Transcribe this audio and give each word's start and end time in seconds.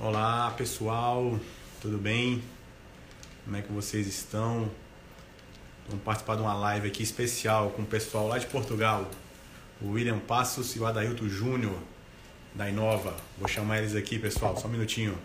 Olá 0.00 0.52
pessoal, 0.56 1.40
tudo 1.82 1.98
bem? 1.98 2.40
Como 3.44 3.56
é 3.56 3.62
que 3.62 3.72
vocês 3.72 4.06
estão? 4.06 4.70
Vamos 5.88 6.04
participar 6.04 6.36
de 6.36 6.42
uma 6.42 6.54
live 6.54 6.86
aqui 6.86 7.02
especial 7.02 7.70
com 7.70 7.82
o 7.82 7.84
pessoal 7.84 8.28
lá 8.28 8.38
de 8.38 8.46
Portugal, 8.46 9.10
o 9.82 9.90
William 9.90 10.20
Passos 10.20 10.76
e 10.76 10.78
o 10.78 10.86
Adailto 10.86 11.28
Júnior 11.28 11.76
da 12.54 12.68
Inova. 12.68 13.16
Vou 13.36 13.48
chamar 13.48 13.78
eles 13.78 13.96
aqui, 13.96 14.20
pessoal, 14.20 14.56
só 14.56 14.68
um 14.68 14.70
minutinho. 14.70 15.18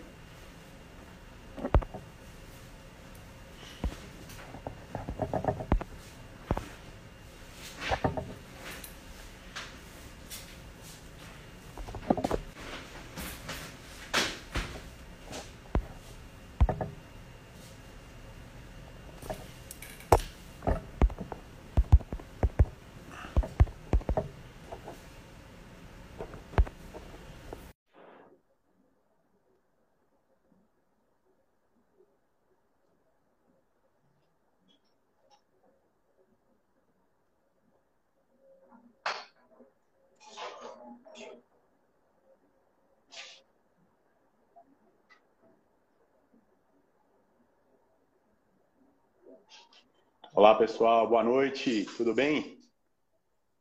Olá 50.44 50.53
pessoal, 50.66 51.06
boa 51.06 51.22
noite, 51.22 51.84
tudo 51.94 52.14
bem? 52.14 52.58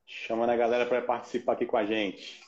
Chamando 0.06 0.52
a 0.52 0.56
galera 0.56 0.86
para 0.86 1.02
participar 1.02 1.52
aqui 1.52 1.66
com 1.66 1.76
a 1.76 1.86
gente. 1.86 2.42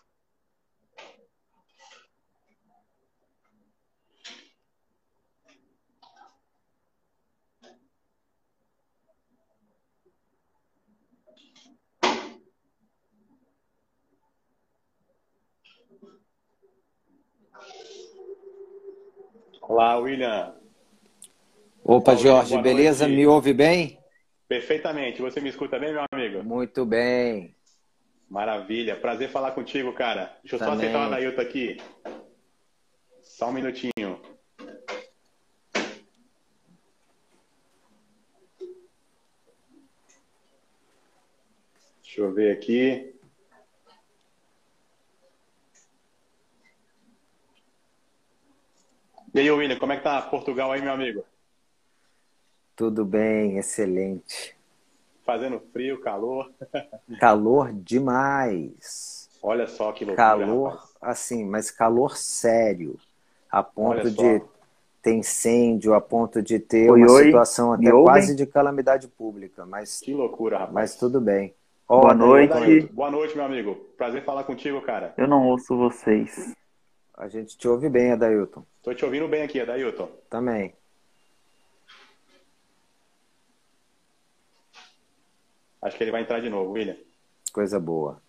Olá, 19.62 19.98
William. 19.98 20.56
Opa, 21.84 22.12
Olá, 22.14 22.22
Jorge, 22.22 22.58
beleza? 22.62 23.06
Me 23.06 23.28
ouve 23.28 23.54
bem? 23.54 24.05
Perfeitamente. 24.48 25.22
Você 25.22 25.42
me 25.42 25.50
escuta 25.50 25.80
bem, 25.80 25.92
meu 25.94 26.06
amigo? 26.12 26.44
Muito 26.44 26.86
bem. 26.86 27.56
Maravilha. 28.30 28.96
Prazer 28.96 29.30
falar 29.30 29.52
contigo, 29.52 29.94
cara. 29.94 30.38
Deixa 30.44 30.56
eu 30.56 30.60
Também. 30.60 30.76
só 30.76 30.82
aceitar 30.82 31.00
o 31.00 31.04
Anailton 31.04 31.42
aqui. 31.42 31.78
Só 33.22 33.50
um 33.50 33.54
minutinho. 33.54 34.22
Deixa 42.02 42.22
eu 42.22 42.34
ver 42.34 42.56
aqui. 42.56 43.14
E 49.34 49.40
aí, 49.40 49.52
William, 49.52 49.78
como 49.78 49.92
é 49.92 49.98
que 49.98 50.04
tá 50.04 50.22
Portugal 50.22 50.72
aí, 50.72 50.82
meu 50.82 50.94
amigo? 50.94 51.26
Tudo 52.76 53.06
bem, 53.06 53.58
excelente. 53.58 54.56
Fazendo 55.26 55.60
frio, 55.72 56.00
calor. 56.02 56.52
Calor 57.20 57.72
demais. 57.74 59.30
Olha 59.42 59.66
só 59.68 59.92
que 59.92 60.04
loucura. 60.04 60.28
Calor, 60.28 60.70
rapaz. 60.72 60.96
assim, 61.02 61.46
mas 61.46 61.72
calor 61.72 62.18
sério. 62.18 63.00
A 63.50 63.64
ponto 63.64 64.12
de 64.12 64.42
ter 65.02 65.14
incêndio, 65.14 65.94
a 65.94 66.02
ponto 66.02 66.42
de 66.42 66.60
ter 66.60 66.92
oi, 66.92 67.02
uma 67.02 67.12
oi. 67.12 67.26
situação 67.26 67.72
até 67.74 67.92
quase 67.92 68.36
de 68.36 68.46
calamidade 68.46 69.08
pública. 69.08 69.66
Mas, 69.66 70.00
que 70.00 70.14
loucura, 70.14 70.58
rapaz. 70.58 70.74
Mas 70.74 70.96
tudo 70.96 71.22
bem. 71.22 71.54
Boa 71.88 72.14
noite. 72.14 72.90
Boa 72.92 73.12
noite, 73.12 73.36
meu 73.36 73.46
amigo. 73.46 73.76
Prazer 73.96 74.24
falar 74.24 74.44
contigo, 74.44 74.82
cara. 74.82 75.14
Eu 75.16 75.28
não 75.28 75.48
ouço 75.48 75.78
vocês. 75.78 76.54
A 77.16 77.28
gente 77.28 77.58
te 77.58 77.68
ouve 77.68 77.88
bem, 77.88 78.12
Adailton. 78.12 78.64
Tô 78.84 78.94
te 78.94 79.06
ouvindo 79.06 79.28
bem 79.28 79.44
aqui, 79.44 79.60
Adailton. 79.62 80.10
Também. 80.30 80.74
Acho 85.86 85.98
que 85.98 86.04
ele 86.04 86.12
vai 86.12 86.24
entrar 86.24 86.40
de 86.40 86.50
novo, 86.50 86.72
William. 86.72 86.96
Coisa 87.54 87.80
boa. 87.80 88.20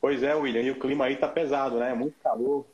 Pois 0.00 0.22
é, 0.22 0.34
William, 0.34 0.62
e 0.62 0.70
o 0.70 0.78
clima 0.78 1.04
aí 1.04 1.16
tá 1.16 1.28
pesado, 1.28 1.78
né? 1.78 1.92
Muito 1.92 2.14
calor. 2.22 2.64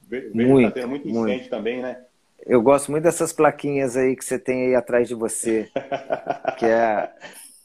Vejo 0.00 0.30
muito, 0.34 0.68
tá 0.68 0.80
tendo 0.80 0.88
muito 0.88 1.06
incêndio 1.06 1.28
muito. 1.28 1.50
também, 1.50 1.82
né? 1.82 2.02
Eu 2.46 2.62
gosto 2.62 2.90
muito 2.90 3.04
dessas 3.04 3.30
plaquinhas 3.30 3.94
aí 3.94 4.16
que 4.16 4.24
você 4.24 4.38
tem 4.38 4.68
aí 4.68 4.74
atrás 4.74 5.06
de 5.06 5.14
você. 5.14 5.68
que 6.58 6.64
é, 6.64 7.12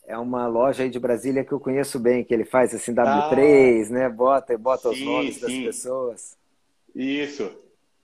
é 0.07 0.17
uma 0.17 0.45
loja 0.45 0.83
aí 0.83 0.89
de 0.89 0.99
Brasília 0.99 1.45
que 1.45 1.53
eu 1.53 1.59
conheço 1.59 1.97
bem, 1.99 2.25
que 2.25 2.33
ele 2.33 2.43
faz 2.43 2.75
assim, 2.75 2.93
W3, 2.93 3.87
ah, 3.87 3.93
né? 3.93 4.09
Bota, 4.09 4.57
bota 4.57 4.89
sim, 4.89 4.95
os 4.95 5.01
nomes 5.05 5.35
sim. 5.35 5.41
das 5.41 5.51
pessoas. 5.51 6.37
Isso. 6.93 7.49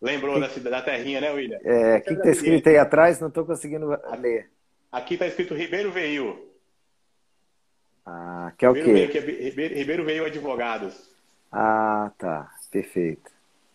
Lembrou 0.02 0.41
que... 0.47 0.59
da, 0.62 0.69
da 0.69 0.81
terrinha, 0.81 1.19
né, 1.19 1.31
William? 1.31 1.59
É, 1.66 1.97
o 1.97 2.02
que, 2.02 2.16
que 2.16 2.24
tá 2.24 2.29
escrito 2.29 2.69
aí 2.69 2.78
atrás? 2.78 3.19
Não 3.19 3.28
estou 3.28 3.46
conseguindo 3.46 3.90
ler. 4.18 4.50
Aqui 4.90 5.18
tá 5.18 5.28
escrito 5.28 5.53
Ribeiro 5.53 5.91
Veio. 5.91 6.48
Ah, 8.05 8.51
que 8.57 8.65
é 8.65 8.69
o 8.69 8.73
quê? 8.73 8.83
Veio, 8.83 9.11
que 9.11 9.17
é 9.17 9.21
Ribeiro, 9.21 9.75
Ribeiro 9.75 10.05
Veio 10.05 10.25
Advogados. 10.25 11.09
Ah, 11.51 12.11
tá. 12.17 12.51
Perfeito. 12.71 13.31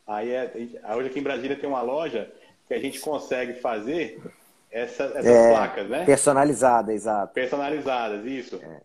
Aí 0.06 0.30
é, 0.30 0.52
hoje 0.96 1.08
aqui 1.08 1.18
em 1.18 1.22
Brasília 1.22 1.58
tem 1.58 1.68
uma 1.68 1.82
loja 1.82 2.30
que 2.66 2.74
a 2.74 2.78
gente 2.78 3.00
consegue 3.00 3.54
fazer 3.54 4.20
essa, 4.70 5.04
essas 5.04 5.26
é, 5.26 5.50
placas, 5.50 5.88
né? 5.88 6.04
Personalizadas, 6.04 6.94
exato. 6.94 7.32
Personalizadas, 7.32 8.26
isso. 8.26 8.56
É. 8.62 8.80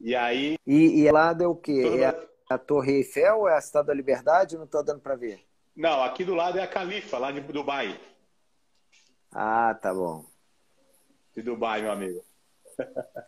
E 0.00 0.14
aí. 0.14 0.58
E, 0.66 1.00
e 1.02 1.10
lá 1.10 1.36
é 1.38 1.46
o 1.46 1.54
quê? 1.54 1.98
É 1.98 2.06
a, 2.06 2.16
a, 2.50 2.58
Torre 2.58 2.96
Eiffel 2.96 3.40
ou 3.40 3.48
é 3.48 3.56
a 3.56 3.60
Cidade 3.60 3.86
da 3.86 3.94
Liberdade? 3.94 4.56
Não 4.56 4.64
estou 4.64 4.82
dando 4.82 5.00
para 5.00 5.14
ver. 5.14 5.40
Não, 5.74 6.02
aqui 6.02 6.24
do 6.24 6.34
lado 6.34 6.58
é 6.58 6.62
a 6.62 6.66
Califa, 6.66 7.18
lá 7.18 7.30
de 7.30 7.40
Dubai. 7.40 7.98
Ah, 9.32 9.74
tá 9.80 9.92
bom. 9.92 10.24
De 11.34 11.42
Dubai, 11.42 11.82
meu 11.82 11.92
amigo. 11.92 12.24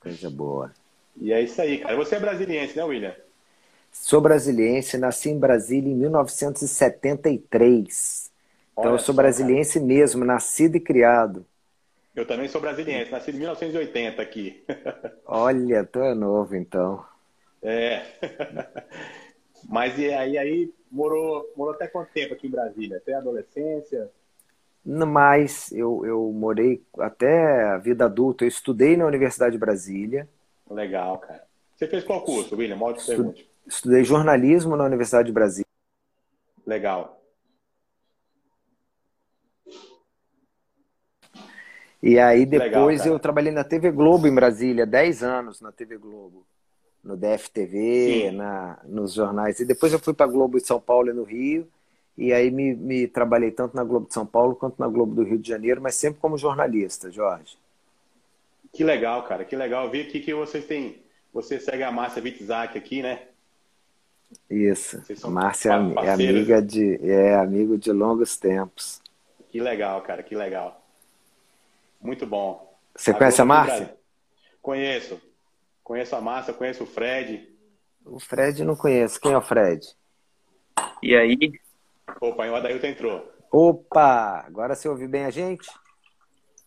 Coisa 0.01 0.31
boa. 0.31 0.73
E 1.21 1.33
é 1.33 1.41
isso 1.43 1.61
aí, 1.61 1.79
cara. 1.79 1.97
Você 1.97 2.15
é 2.17 2.21
brasiliense, 2.21 2.77
né, 2.77 2.85
William? 2.85 3.15
Sou 3.93 4.21
brasiliense, 4.21 4.97
nasci 4.99 5.31
em 5.31 5.39
Brasília 5.39 5.91
em 5.93 5.97
1973. 5.97 8.31
Então 8.79 8.87
Olha 8.91 8.93
eu 8.93 8.99
sou 8.99 9.15
brasiliense 9.15 9.75
cara. 9.75 9.81
mesmo, 9.81 10.25
nascido 10.25 10.77
e 10.77 10.81
criado. 10.81 11.45
Eu 12.15 12.27
também 12.27 12.49
sou 12.49 12.61
brasiliense, 12.61 13.11
nasci 13.11 13.31
em 13.31 13.39
1980 13.39 14.21
aqui. 14.21 14.63
Olha, 15.25 15.87
tu 15.87 16.01
é 16.01 16.13
novo 16.13 16.57
então. 16.57 17.07
É. 17.63 18.03
Mas 19.69 19.99
e 19.99 20.13
aí, 20.13 20.39
aí 20.39 20.73
morou, 20.91 21.53
morou 21.57 21.75
até 21.75 21.87
quanto 21.89 22.13
tempo 22.13 22.35
aqui 22.35 22.47
em 22.47 22.51
Brasília? 22.51 22.99
Até 22.99 23.15
a 23.15 23.19
adolescência? 23.19 24.11
Mais, 24.85 25.71
eu, 25.73 26.05
eu 26.07 26.33
morei 26.33 26.83
até 26.99 27.63
a 27.65 27.79
vida 27.79 28.07
adulta. 28.07 28.45
Eu 28.45 28.49
estudei 28.49 28.97
na 28.97 29.07
Universidade 29.07 29.53
de 29.53 29.59
Brasília. 29.59 30.29
Legal, 30.71 31.19
cara. 31.19 31.45
Você 31.77 31.87
fez 31.87 32.05
qual 32.05 32.23
curso, 32.25 32.57
William? 32.57 32.77
Molde 32.77 33.01
Estu... 33.01 33.35
Estudei 33.67 34.03
jornalismo 34.03 34.77
na 34.77 34.85
Universidade 34.85 35.27
de 35.27 35.33
Brasília. 35.33 35.67
Legal. 36.67 37.21
E 42.03 42.19
aí 42.19 42.47
depois 42.47 43.01
Legal, 43.01 43.15
eu 43.15 43.19
trabalhei 43.19 43.53
na 43.53 43.65
TV 43.65 43.91
Globo 43.91 44.27
em 44.27 44.35
Brasília, 44.35 44.87
10 44.87 45.23
anos 45.23 45.61
na 45.61 45.71
TV 45.71 45.99
Globo. 45.99 46.47
No 47.03 47.17
DFTV, 47.17 48.33
na, 48.33 48.81
nos 48.85 49.15
jornais. 49.15 49.61
E 49.61 49.65
depois 49.65 49.93
eu 49.93 49.99
fui 49.99 50.13
para 50.13 50.27
a 50.27 50.31
Globo 50.31 50.59
de 50.59 50.67
São 50.67 50.81
Paulo 50.81 51.11
e 51.11 51.13
no 51.13 51.23
Rio. 51.23 51.67
E 52.17 52.33
aí 52.33 52.51
me, 52.51 52.75
me 52.75 53.07
trabalhei 53.07 53.51
tanto 53.51 53.77
na 53.77 53.85
Globo 53.85 54.09
de 54.09 54.15
São 54.15 54.27
Paulo 54.27 54.57
quanto 54.57 54.79
na 54.79 54.89
Globo 54.89 55.15
do 55.15 55.23
Rio 55.23 55.39
de 55.39 55.49
Janeiro, 55.49 55.81
mas 55.81 55.95
sempre 55.95 56.21
como 56.21 56.37
jornalista, 56.37 57.11
Jorge. 57.11 57.57
Que 58.79 58.85
legal, 58.85 59.25
cara, 59.25 59.45
que 59.45 59.57
legal. 59.57 59.87
Eu 59.87 59.91
vi 59.91 60.03
aqui 60.03 60.21
que 60.21 60.33
vocês 60.33 60.65
têm. 60.65 61.03
Você 61.35 61.59
segue 61.59 61.83
a 61.83 61.91
Márcia 61.91 62.23
Witzak 62.23 62.79
aqui, 62.79 63.03
né? 63.03 63.23
Isso. 64.49 65.03
Márcia 65.29 65.73
é, 65.73 66.07
é 66.07 66.11
amiga 66.13 66.63
de, 66.63 66.95
é 67.03 67.35
amigo 67.35 67.77
de 67.77 67.91
longos 67.91 68.37
tempos. 68.37 69.03
Que 69.49 69.61
legal, 69.61 70.01
cara, 70.03 70.23
que 70.23 70.37
legal. 70.37 70.81
Muito 72.01 72.25
bom. 72.25 72.73
Você 72.95 73.13
conhece 73.13 73.43
a 73.43 73.45
Márcia? 73.45 73.97
Conheço. 74.63 75.21
Conheço 75.83 76.15
a 76.15 76.21
Márcia, 76.21 76.55
conheço 76.55 76.85
o 76.85 76.87
Fred. 76.87 77.53
O 78.05 78.21
Fred 78.21 78.63
não 78.63 78.77
conheço. 78.77 79.21
Quem 79.21 79.33
é 79.33 79.37
o 79.37 79.43
Fred? 79.43 79.89
E 81.03 81.17
aí? 81.17 81.37
Opa, 82.21 82.47
o 82.47 82.55
Adailton 82.55 82.87
entrou. 82.87 83.29
Opa! 83.51 84.45
Agora 84.47 84.77
você 84.77 84.89
ouve 84.89 85.09
bem 85.09 85.25
a 85.25 85.31
gente? 85.31 85.69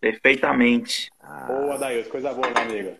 Perfeitamente. 0.01 1.12
Ah. 1.21 1.45
Boa, 1.45 1.77
Dailton. 1.77 2.09
Coisa 2.09 2.33
boa, 2.33 2.50
meu 2.50 2.62
amigo. 2.63 2.98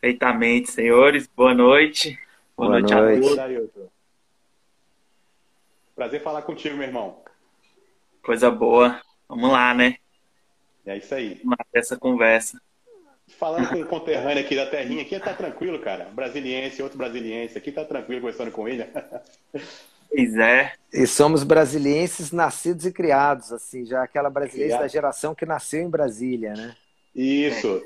Perfeitamente, 0.00 0.70
senhores. 0.70 1.26
Boa 1.26 1.54
noite. 1.54 2.18
Boa, 2.54 2.68
boa 2.68 2.80
noite, 2.80 2.94
noite. 2.94 3.40
a 3.40 3.68
todos. 3.72 3.90
Prazer 5.94 6.22
falar 6.22 6.42
contigo, 6.42 6.76
meu 6.76 6.86
irmão. 6.86 7.24
Coisa 8.22 8.50
boa. 8.50 9.00
Vamos 9.26 9.50
lá, 9.50 9.72
né? 9.72 9.96
É 10.84 10.98
isso 10.98 11.14
aí. 11.14 11.40
Vamos 11.42 11.56
lá 11.58 11.64
essa 11.72 11.96
conversa. 11.96 12.60
Falando 13.38 13.68
com 13.70 13.76
um 13.76 13.86
conterrâneo 13.86 14.44
aqui 14.44 14.54
da 14.54 14.66
terrinha, 14.66 15.02
aqui 15.02 15.18
tá 15.18 15.32
tranquilo, 15.32 15.80
cara. 15.80 16.04
Brasiliense, 16.04 16.82
outro 16.82 16.98
brasiliense. 16.98 17.56
Aqui 17.56 17.72
tá 17.72 17.84
tranquilo 17.84 18.20
conversando 18.20 18.52
com 18.52 18.68
ele. 18.68 18.84
Pois 20.08 20.36
é. 20.36 20.72
E 20.92 21.06
somos 21.06 21.42
brasilienses 21.42 22.32
nascidos 22.32 22.86
e 22.86 22.92
criados, 22.92 23.52
assim, 23.52 23.84
já 23.84 24.02
aquela 24.02 24.30
brasiliense 24.30 24.78
da 24.78 24.88
geração 24.88 25.34
que 25.34 25.44
nasceu 25.44 25.82
em 25.82 25.90
Brasília, 25.90 26.54
né? 26.54 26.74
Isso. 27.14 27.82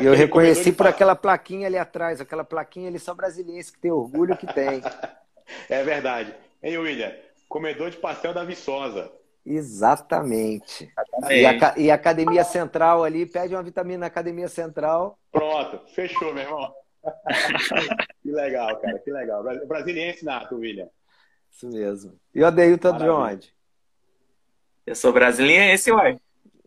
E 0.00 0.06
eu 0.06 0.14
reconheci 0.14 0.72
por 0.72 0.86
aquela 0.86 1.14
plaquinha 1.14 1.66
ali 1.66 1.78
atrás, 1.78 2.20
aquela 2.20 2.44
plaquinha 2.44 2.88
ali 2.88 2.98
só 2.98 3.14
brasiliense 3.14 3.72
que 3.72 3.78
tem 3.78 3.90
orgulho 3.90 4.36
que 4.36 4.46
tem. 4.52 4.82
é 5.68 5.82
verdade. 5.82 6.34
Hein, 6.62 6.78
William? 6.78 7.12
Comedor 7.48 7.90
de 7.90 7.98
pastel 7.98 8.32
da 8.32 8.44
Viçosa. 8.44 9.12
Exatamente. 9.44 10.90
E 11.30 11.44
a, 11.44 11.74
e 11.76 11.90
a, 11.90 11.94
Academia 11.94 12.42
Central 12.44 13.04
ali, 13.04 13.26
pede 13.26 13.54
uma 13.54 13.62
vitamina 13.62 13.98
na 13.98 14.06
Academia 14.06 14.48
Central. 14.48 15.18
Pronto, 15.30 15.82
fechou, 15.94 16.32
meu 16.32 16.44
irmão. 16.44 16.72
que 18.22 18.32
legal, 18.32 18.80
cara, 18.80 18.98
que 18.98 19.10
legal. 19.10 19.44
Brasiliense 19.66 20.24
nato, 20.24 20.56
William. 20.56 20.88
Isso 21.54 21.68
mesmo. 21.68 22.12
E 22.34 22.42
o 22.42 22.46
Adeilton 22.46 22.96
de 22.98 23.08
onde? 23.08 23.54
Eu 24.84 24.96
sou 24.96 25.12
brasiliense, 25.12 25.92
uai. 25.92 26.18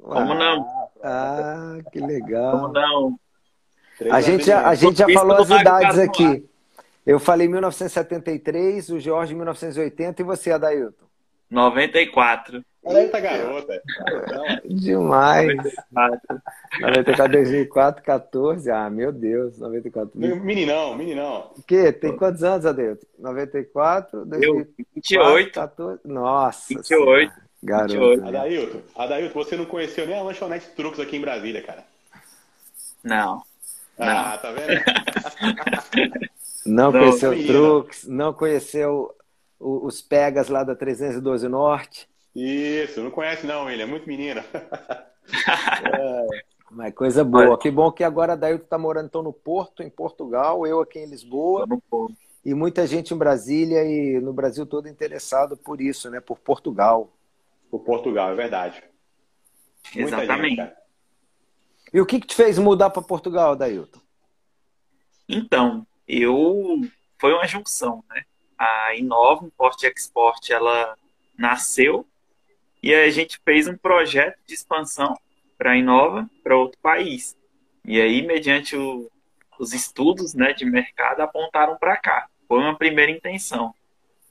Como 0.01 0.33
não? 0.33 0.65
Ah, 1.03 1.77
que 1.91 1.99
legal. 1.99 2.51
Como 2.51 2.73
não? 2.73 3.19
A 4.11 4.21
gente, 4.21 4.49
a 4.51 4.73
gente 4.75 4.97
já 4.97 5.07
falou 5.09 5.37
as 5.37 5.49
idades 5.49 5.99
aqui. 5.99 6.47
Eu 7.05 7.19
falei 7.19 7.47
1973, 7.47 8.89
o 8.89 8.99
Jorge 8.99 9.33
1980 9.33 10.21
e 10.21 10.25
você, 10.25 10.51
Adailton? 10.51 11.06
94. 11.49 12.63
Eita, 12.85 13.19
garota. 13.19 13.81
Demais. 14.65 15.57
94, 16.79 17.31
2004, 17.33 18.03
14. 18.03 18.71
Ah, 18.71 18.89
meu 18.89 19.11
Deus, 19.11 19.59
94. 19.59 20.11
Meninão, 20.15 20.95
meninão. 20.95 21.51
O 21.57 21.63
quê? 21.63 21.91
Tem 21.91 22.15
quantos 22.15 22.43
anos, 22.43 22.65
Adeilton? 22.65 23.05
94, 23.19 24.25
2004, 24.25 24.73
28. 24.95 25.51
14. 25.53 26.01
Nossa. 26.05 26.65
28. 26.69 27.33
Garoto. 27.63 27.93
28. 27.93 28.27
Adailton, 28.27 28.81
Adailton, 28.95 29.33
você 29.33 29.57
não 29.57 29.65
conheceu 29.65 30.05
nem 30.05 30.17
a 30.17 30.23
lanchonete 30.23 30.69
Trucos 30.75 30.99
aqui 30.99 31.17
em 31.17 31.21
Brasília, 31.21 31.61
cara. 31.61 31.83
Não. 33.03 33.41
Ah, 33.97 34.31
não. 34.31 34.37
tá 34.37 34.51
vendo? 34.51 36.05
não, 36.65 36.91
não 36.91 36.99
conheceu 36.99 37.45
Trucos, 37.47 38.05
não 38.05 38.33
conheceu 38.33 39.16
os 39.59 40.01
Pegas 40.01 40.49
lá 40.49 40.63
da 40.63 40.75
312 40.75 41.47
Norte. 41.47 42.07
Isso, 42.35 43.01
não 43.01 43.11
conhece 43.11 43.45
não, 43.47 43.69
ele 43.69 43.81
é 43.81 43.85
muito 43.85 44.07
menina. 44.07 44.45
é, 44.53 46.27
mas 46.71 46.93
coisa 46.93 47.23
boa. 47.23 47.57
Que 47.57 47.71
bom 47.71 47.91
que 47.91 48.03
agora 48.03 48.33
a 48.33 48.35
Dailton 48.35 48.63
está 48.63 48.77
morando 48.77 49.07
então 49.07 49.23
no 49.23 49.33
Porto, 49.33 49.81
em 49.81 49.89
Portugal, 49.89 50.65
eu 50.67 50.79
aqui 50.79 50.99
em 50.99 51.09
Lisboa. 51.09 51.67
E 52.45 52.53
muita 52.53 52.85
gente 52.85 53.13
em 53.13 53.17
Brasília 53.17 53.83
e 53.83 54.19
no 54.21 54.31
Brasil 54.31 54.65
todo 54.65 54.87
interessado 54.87 55.57
por 55.57 55.81
isso, 55.81 56.09
né? 56.09 56.21
Por 56.21 56.37
Portugal. 56.37 57.11
Por 57.69 57.79
Portugal, 57.79 58.31
é 58.31 58.35
verdade. 58.35 58.83
Muita 59.95 60.23
Exatamente. 60.23 60.61
Gente, 60.61 60.73
e 61.93 62.01
o 62.01 62.05
que, 62.05 62.19
que 62.19 62.27
te 62.27 62.35
fez 62.35 62.57
mudar 62.57 62.89
para 62.89 63.01
Portugal, 63.01 63.55
Dailton? 63.55 63.99
Então, 65.27 65.85
eu 66.07 66.81
foi 67.19 67.33
uma 67.33 67.47
junção, 67.47 68.03
né? 68.09 68.23
A 68.57 68.95
Inova 68.95 69.45
Import 69.45 69.83
Export 69.83 70.51
ela 70.51 70.97
nasceu 71.37 72.05
e 72.81 72.93
a 72.93 73.09
gente 73.09 73.39
fez 73.43 73.67
um 73.67 73.77
projeto 73.77 74.37
de 74.45 74.53
expansão 74.53 75.17
para 75.57 75.71
a 75.71 75.77
Inova 75.77 76.29
para 76.43 76.57
outro 76.57 76.79
país. 76.81 77.35
E 77.83 78.01
aí, 78.01 78.21
mediante 78.21 78.75
o, 78.75 79.09
os 79.59 79.73
estudos 79.73 80.33
né, 80.33 80.53
de 80.53 80.65
mercado, 80.65 81.21
apontaram 81.21 81.77
para 81.77 81.97
cá. 81.97 82.27
Foi 82.47 82.59
uma 82.59 82.77
primeira 82.77 83.11
intenção. 83.11 83.73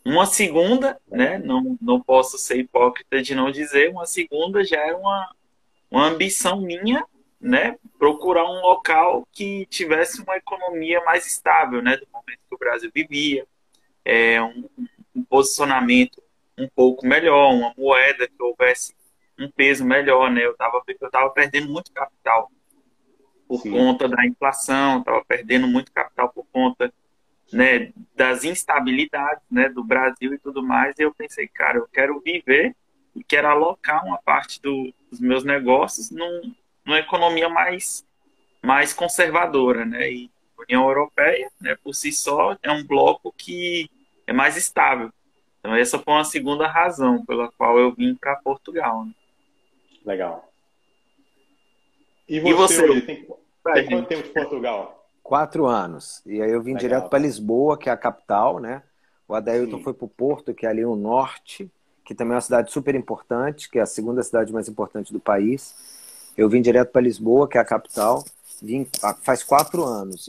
Uma 0.04 0.24
segunda, 0.24 1.00
né, 1.08 1.38
não, 1.38 1.76
não 1.82 2.00
posso 2.00 2.38
ser 2.38 2.58
hipócrita 2.58 3.20
de 3.20 3.34
não 3.34 3.50
dizer, 3.50 3.90
uma 3.90 4.06
segunda 4.06 4.62
já 4.62 4.78
era 4.78 4.96
uma, 4.96 5.34
uma 5.90 6.06
ambição 6.06 6.60
minha, 6.60 7.04
né, 7.40 7.76
procurar 7.98 8.44
um 8.44 8.60
local 8.60 9.26
que 9.32 9.66
tivesse 9.66 10.22
uma 10.22 10.36
economia 10.36 11.02
mais 11.02 11.26
estável, 11.26 11.82
né, 11.82 11.96
do 11.96 12.06
momento 12.12 12.38
que 12.48 12.54
o 12.54 12.58
Brasil 12.58 12.90
vivia, 12.94 13.44
é, 14.06 14.40
um, 14.40 14.68
um, 15.14 15.24
posicionamento 15.24 16.22
um 16.56 16.68
pouco 16.68 17.04
melhor, 17.04 17.52
uma 17.52 17.74
moeda 17.76 18.28
que 18.28 18.40
houvesse 18.42 18.94
um 19.38 19.50
peso 19.50 19.84
melhor, 19.84 20.30
né? 20.30 20.46
Eu 20.46 20.52
estava 20.52 20.80
eu 20.86 21.10
tava 21.10 21.30
perdendo 21.30 21.68
muito 21.68 21.92
capital 21.92 22.50
por 23.48 23.60
Sim. 23.60 23.72
conta 23.72 24.08
da 24.08 24.24
inflação, 24.24 25.00
estava 25.00 25.24
perdendo 25.24 25.66
muito 25.66 25.92
capital 25.92 26.30
por 26.30 26.46
conta 26.52 26.92
né, 27.52 27.92
das 28.14 28.44
instabilidades 28.44 29.42
né, 29.50 29.68
do 29.68 29.84
Brasil 29.84 30.32
e 30.34 30.38
tudo 30.38 30.62
mais. 30.62 30.98
E 30.98 31.02
eu 31.02 31.14
pensei, 31.14 31.46
cara, 31.48 31.78
eu 31.78 31.88
quero 31.88 32.20
viver 32.20 32.74
e 33.14 33.22
quero 33.22 33.48
alocar 33.48 34.04
uma 34.04 34.18
parte 34.18 34.60
do, 34.60 34.92
dos 35.10 35.20
meus 35.20 35.44
negócios 35.44 36.10
num, 36.10 36.54
numa 36.84 36.98
economia 36.98 37.48
mais, 37.48 38.06
mais 38.62 38.92
conservadora, 38.92 39.84
né? 39.84 40.10
E 40.10 40.30
a 40.58 40.62
União 40.62 40.88
Europeia, 40.88 41.50
né, 41.60 41.76
por 41.82 41.94
si 41.94 42.12
só, 42.12 42.56
é 42.62 42.70
um 42.70 42.84
bloco 42.84 43.32
que 43.36 43.90
é 44.26 44.32
mais 44.32 44.56
estável. 44.56 45.10
Então 45.60 45.74
essa 45.74 45.98
foi 45.98 46.14
uma 46.14 46.24
segunda 46.24 46.66
razão 46.66 47.24
pela 47.24 47.50
qual 47.52 47.78
eu 47.78 47.92
vim 47.92 48.14
para 48.14 48.36
Portugal. 48.36 49.04
Né? 49.04 49.12
Legal. 50.04 50.50
E 52.28 52.40
você, 52.40 52.84
e 52.84 52.86
você? 52.86 53.00
tem, 53.02 53.26
tem 53.26 53.88
quanto 53.88 54.08
tempo 54.08 54.22
de 54.22 54.28
Portugal? 54.30 55.08
Quatro 55.22 55.66
anos. 55.66 56.22
E 56.26 56.40
aí 56.40 56.50
eu 56.50 56.62
vim 56.62 56.74
Legal. 56.74 56.80
direto 56.80 57.08
para 57.08 57.18
Lisboa, 57.18 57.78
que 57.78 57.88
é 57.88 57.92
a 57.92 57.96
capital, 57.96 58.58
né? 58.58 58.82
O 59.28 59.34
Adailton 59.34 59.78
Sim. 59.78 59.82
foi 59.82 59.94
para 59.94 60.04
o 60.04 60.08
Porto, 60.08 60.54
que 60.54 60.66
é 60.66 60.68
ali 60.68 60.84
o 60.84 60.94
norte, 60.94 61.70
que 62.04 62.14
também 62.14 62.32
é 62.32 62.36
uma 62.36 62.40
cidade 62.40 62.70
super 62.70 62.94
importante, 62.94 63.68
que 63.68 63.78
é 63.78 63.82
a 63.82 63.86
segunda 63.86 64.22
cidade 64.22 64.52
mais 64.52 64.68
importante 64.68 65.12
do 65.12 65.18
país. 65.18 65.74
Eu 66.36 66.48
vim 66.48 66.62
direto 66.62 66.92
para 66.92 67.02
Lisboa, 67.02 67.48
que 67.48 67.58
é 67.58 67.60
a 67.60 67.64
capital. 67.64 68.24
Vim 68.62 68.86
faz 69.22 69.42
quatro 69.42 69.84
anos 69.84 70.28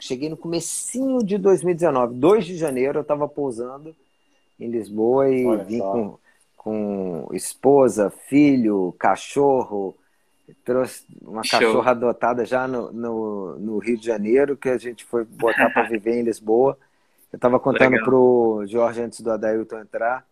cheguei 0.00 0.28
no 0.28 0.36
comecinho 0.36 1.18
de 1.22 1.38
2019, 1.38 2.14
2 2.14 2.46
de 2.46 2.56
janeiro, 2.56 2.98
eu 2.98 3.02
estava 3.02 3.28
pousando 3.28 3.94
em 4.58 4.68
Lisboa 4.70 5.28
e 5.30 5.46
Olha 5.46 5.64
vim 5.64 5.78
com, 5.78 6.18
com 6.56 7.28
esposa, 7.32 8.10
filho, 8.10 8.94
cachorro, 8.98 9.96
trouxe 10.64 11.04
uma 11.22 11.44
Show. 11.44 11.60
cachorra 11.60 11.90
adotada 11.92 12.44
já 12.44 12.66
no, 12.66 12.92
no, 12.92 13.58
no, 13.58 13.78
Rio 13.78 13.96
de 13.96 14.04
Janeiro, 14.04 14.56
que 14.56 14.68
a 14.68 14.78
gente 14.78 15.04
foi 15.04 15.24
botar 15.24 15.70
para 15.70 15.86
viver 15.88 16.18
em 16.18 16.22
Lisboa. 16.22 16.76
Eu 17.32 17.36
estava 17.36 17.60
contando 17.60 17.96
para 18.02 18.14
o 18.14 18.66
Jorge 18.66 19.00
antes 19.00 19.20
do 19.20 19.30
Adailton 19.30 19.78
entrar 19.78 20.26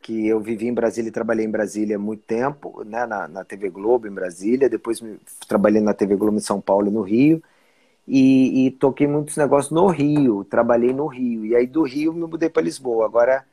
que 0.00 0.26
eu 0.26 0.38
vivi 0.38 0.66
em 0.66 0.74
Brasília 0.74 1.08
e 1.08 1.12
trabalhei 1.12 1.46
em 1.46 1.50
Brasília 1.50 1.96
há 1.96 1.98
muito 1.98 2.24
tempo, 2.24 2.84
né, 2.84 3.06
na, 3.06 3.26
na 3.26 3.42
TV 3.42 3.70
Globo 3.70 4.06
em 4.06 4.12
Brasília, 4.12 4.68
depois 4.68 5.00
me, 5.00 5.18
trabalhei 5.48 5.80
na 5.80 5.94
TV 5.94 6.14
Globo 6.14 6.36
em 6.36 6.40
São 6.40 6.60
Paulo 6.60 6.88
e 6.88 6.90
no 6.90 7.00
Rio, 7.00 7.42
e, 8.06 8.66
e, 8.66 8.70
toquei 8.70 9.06
muitos 9.06 9.36
negócios 9.36 9.72
no 9.72 9.86
Rio, 9.86 10.44
trabalhei 10.44 10.92
no 10.92 11.06
Rio. 11.06 11.46
E 11.46 11.56
aí 11.56 11.66
do 11.66 11.82
Rio 11.82 12.12
me 12.12 12.20
mudei 12.20 12.50
para 12.50 12.62
Lisboa. 12.62 13.06
Agora, 13.06 13.44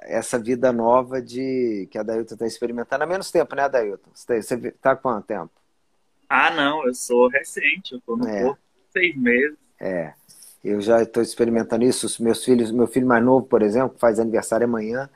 essa 0.00 0.38
vida 0.38 0.72
nova 0.72 1.20
de 1.20 1.88
que 1.90 1.98
a 1.98 2.02
Dailton 2.02 2.34
está 2.34 2.46
experimentando 2.46 3.04
há 3.04 3.06
menos 3.06 3.30
tempo, 3.30 3.54
né, 3.54 3.68
Dailton? 3.68 4.10
Você 4.14 4.36
está 4.36 4.56
tá 4.80 4.90
há 4.92 4.96
quanto 4.96 5.26
tempo? 5.26 5.50
Ah, 6.28 6.50
não, 6.50 6.86
eu 6.86 6.94
sou 6.94 7.28
recente, 7.28 7.92
eu 7.92 7.98
estou 7.98 8.16
no 8.16 8.28
é. 8.28 8.42
Porto 8.42 8.60
seis 8.92 9.16
meses. 9.16 9.56
É, 9.80 10.12
eu 10.64 10.80
já 10.80 11.02
estou 11.02 11.22
experimentando 11.22 11.84
isso. 11.84 12.06
Os 12.06 12.18
meus 12.18 12.44
filhos, 12.44 12.70
meu 12.70 12.86
filho 12.86 13.06
mais 13.06 13.24
novo, 13.24 13.46
por 13.46 13.62
exemplo, 13.62 13.96
faz 13.98 14.18
aniversário 14.18 14.66
amanhã, 14.66 15.08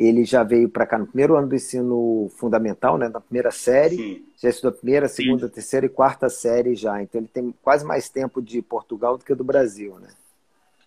ele 0.00 0.24
já 0.24 0.42
veio 0.42 0.68
para 0.68 0.86
cá 0.86 0.98
no 0.98 1.06
primeiro 1.06 1.36
ano 1.36 1.48
do 1.48 1.54
ensino 1.54 2.30
fundamental, 2.36 2.96
né, 2.96 3.08
na 3.08 3.20
primeira 3.20 3.50
série, 3.50 3.96
Sim. 3.96 4.26
já 4.40 4.48
estudou 4.48 4.70
a 4.70 4.80
primeira, 4.80 5.08
segunda, 5.08 5.46
Sim. 5.46 5.52
terceira 5.52 5.86
e 5.86 5.90
quarta 5.90 6.28
série 6.30 6.74
já. 6.74 7.02
Então 7.02 7.20
ele 7.20 7.28
tem 7.28 7.54
quase 7.62 7.84
mais 7.84 8.08
tempo 8.08 8.40
de 8.40 8.62
Portugal 8.62 9.18
do 9.18 9.24
que 9.24 9.34
do 9.34 9.44
Brasil, 9.44 9.98
né? 9.98 10.08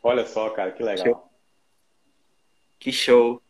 Olha 0.01 0.25
só, 0.25 0.49
cara, 0.49 0.71
que 0.71 0.81
legal. 0.81 1.29
Que 2.79 2.91
show. 2.91 3.41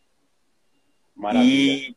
Maravilha. 1.16 1.88
E 1.90 1.96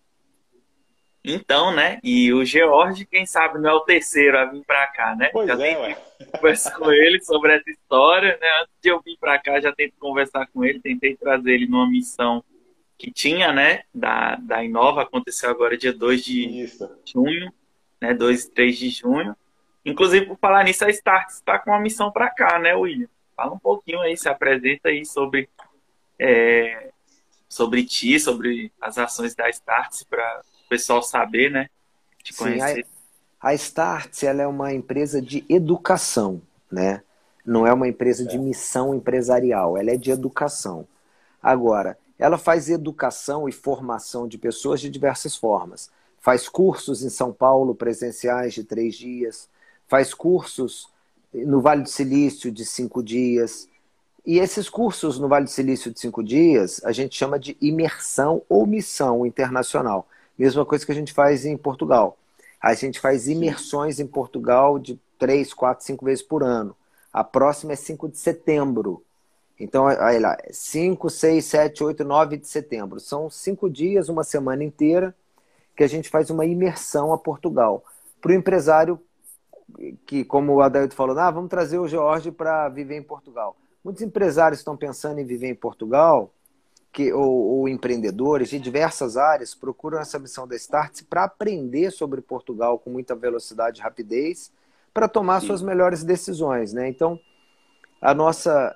então, 1.29 1.75
né? 1.75 2.00
E 2.01 2.31
o 2.31 2.45
George, 2.45 3.05
quem 3.05 3.25
sabe, 3.25 3.59
não 3.59 3.69
é 3.69 3.74
o 3.74 3.81
terceiro 3.81 4.38
a 4.38 4.45
vir 4.45 4.63
para 4.65 4.88
cá, 4.88 5.13
né? 5.13 5.29
Pois 5.33 5.45
já 5.45 5.67
é, 5.67 5.77
ué. 5.77 5.97
Conversar 6.31 6.77
com 6.77 6.89
ele 6.89 7.21
sobre 7.21 7.53
essa 7.53 7.69
história, 7.69 8.38
né? 8.39 8.47
Antes 8.62 8.74
de 8.81 8.89
eu 8.89 9.01
vir 9.01 9.17
para 9.19 9.38
cá, 9.38 9.59
já 9.59 9.69
tentei 9.74 9.93
conversar 10.00 10.47
com 10.47 10.63
ele, 10.63 10.79
tentei 10.79 11.17
trazer 11.17 11.51
ele 11.51 11.67
numa 11.67 11.89
missão 11.89 12.41
que 12.97 13.11
tinha, 13.11 13.53
né, 13.53 13.83
da, 13.93 14.35
da 14.37 14.63
Inova, 14.63 15.03
aconteceu 15.03 15.49
agora 15.49 15.77
dia 15.77 15.93
2 15.93 16.23
de 16.23 16.63
Isso. 16.63 16.89
junho, 17.05 17.53
né, 18.01 18.13
2 18.13 18.45
e 18.45 18.51
3 18.51 18.77
de 18.77 18.89
junho. 18.89 19.35
Inclusive, 19.85 20.25
por 20.25 20.37
falar 20.39 20.63
nisso, 20.63 20.83
a 20.83 20.89
Start 20.89 21.29
está 21.29 21.59
com 21.59 21.69
uma 21.69 21.79
missão 21.79 22.11
para 22.11 22.29
cá, 22.29 22.57
né, 22.59 22.75
William? 22.75 23.07
Fala 23.35 23.53
um 23.53 23.59
pouquinho 23.59 24.01
aí, 24.01 24.17
se 24.17 24.27
apresenta 24.27 24.89
aí 24.89 25.05
sobre, 25.05 25.47
é, 26.19 26.89
sobre 27.47 27.85
ti, 27.85 28.19
sobre 28.19 28.71
as 28.81 28.97
ações 28.97 29.35
da 29.35 29.47
Start, 29.49 30.03
para 30.09 30.41
o 30.65 30.69
pessoal 30.69 31.03
saber, 31.03 31.51
né, 31.51 31.69
te 32.23 32.33
conhecer. 32.33 32.83
Sim, 32.83 32.91
a, 33.39 33.49
a 33.49 33.53
Start, 33.53 34.23
ela 34.23 34.41
é 34.41 34.47
uma 34.47 34.73
empresa 34.73 35.21
de 35.21 35.45
educação, 35.47 36.41
né? 36.71 37.03
Não 37.45 37.65
é 37.65 37.71
uma 37.71 37.87
empresa 37.87 38.25
de 38.25 38.37
missão 38.37 38.93
empresarial, 38.93 39.77
ela 39.77 39.91
é 39.91 39.97
de 39.97 40.11
educação. 40.11 40.85
Agora, 41.41 41.97
ela 42.17 42.38
faz 42.38 42.69
educação 42.69 43.47
e 43.47 43.51
formação 43.51 44.27
de 44.27 44.38
pessoas 44.38 44.81
de 44.81 44.89
diversas 44.89 45.36
formas. 45.36 45.89
Faz 46.19 46.50
cursos 46.50 47.03
em 47.03 47.09
São 47.09 47.31
Paulo 47.31 47.75
presenciais 47.75 48.53
de 48.53 48.63
três 48.63 48.95
dias, 48.95 49.47
faz 49.88 50.13
cursos 50.13 50.89
no 51.33 51.62
Vale 51.62 51.83
do 51.83 51.89
Silício 51.89 52.51
de 52.51 52.65
cinco 52.65 53.03
dias. 53.03 53.67
E 54.25 54.39
esses 54.39 54.69
cursos 54.69 55.19
no 55.19 55.27
Vale 55.27 55.45
do 55.45 55.51
Silício 55.51 55.91
de 55.91 56.00
cinco 56.00 56.24
dias 56.24 56.81
a 56.83 56.91
gente 56.91 57.15
chama 57.15 57.39
de 57.39 57.55
imersão 57.62 58.41
ou 58.50 58.65
missão 58.65 59.25
internacional. 59.25 60.07
Mesma 60.38 60.65
coisa 60.65 60.86
que 60.86 60.91
a 60.91 60.95
gente 60.95 61.13
faz 61.13 61.45
em 61.45 61.55
Portugal. 61.55 62.17
A 62.62 62.74
gente 62.74 63.00
faz 63.00 63.27
imersões 63.27 64.00
em 64.00 64.07
Portugal 64.07 64.79
de 64.79 65.00
três, 65.17 65.53
quatro, 65.53 65.86
cinco 65.86 66.05
vezes 66.05 66.24
por 66.24 66.43
ano. 66.43 66.75
A 67.17 67.24
próxima 67.24 67.74
é 67.74 67.75
5 67.75 68.09
de 68.09 68.17
setembro. 68.19 69.03
Então, 69.59 69.87
aí 69.87 70.19
lá, 70.19 70.37
5, 70.51 71.09
6, 71.09 71.43
7, 71.43 71.83
8, 71.83 72.03
9 72.03 72.37
de 72.37 72.47
setembro. 72.47 72.99
São 72.99 73.29
cinco 73.29 73.69
dias, 73.69 74.07
uma 74.07 74.23
semana 74.23 74.63
inteira, 74.63 75.15
que 75.75 75.83
a 75.83 75.87
gente 75.87 76.09
faz 76.09 76.29
uma 76.29 76.45
imersão 76.45 77.11
a 77.11 77.17
Portugal. 77.17 77.83
Para 78.21 78.31
o 78.31 78.35
empresário 78.35 78.99
que, 80.05 80.23
como 80.23 80.53
o 80.53 80.61
Adailto 80.61 80.95
falou, 80.95 81.17
ah, 81.17 81.31
vamos 81.31 81.49
trazer 81.49 81.77
o 81.79 81.87
George 81.87 82.31
para 82.31 82.69
viver 82.69 82.97
em 82.97 83.03
Portugal. 83.03 83.55
Muitos 83.83 84.01
empresários 84.01 84.59
estão 84.59 84.77
pensando 84.77 85.19
em 85.19 85.25
viver 85.25 85.47
em 85.47 85.55
Portugal, 85.55 86.31
que, 86.91 87.11
ou, 87.11 87.59
ou 87.59 87.69
empreendedores 87.69 88.49
de 88.49 88.59
diversas 88.59 89.17
áreas 89.17 89.53
procuram 89.53 89.99
essa 89.99 90.17
missão 90.17 90.47
da 90.47 90.55
Startse 90.55 91.03
para 91.03 91.23
aprender 91.23 91.91
sobre 91.91 92.21
Portugal 92.21 92.79
com 92.79 92.89
muita 92.89 93.15
velocidade 93.15 93.79
e 93.79 93.83
rapidez, 93.83 94.51
para 94.93 95.07
tomar 95.07 95.41
Sim. 95.41 95.47
suas 95.47 95.61
melhores 95.61 96.03
decisões. 96.03 96.73
Né? 96.73 96.89
Então, 96.89 97.19
a 98.01 98.13
nossa 98.13 98.75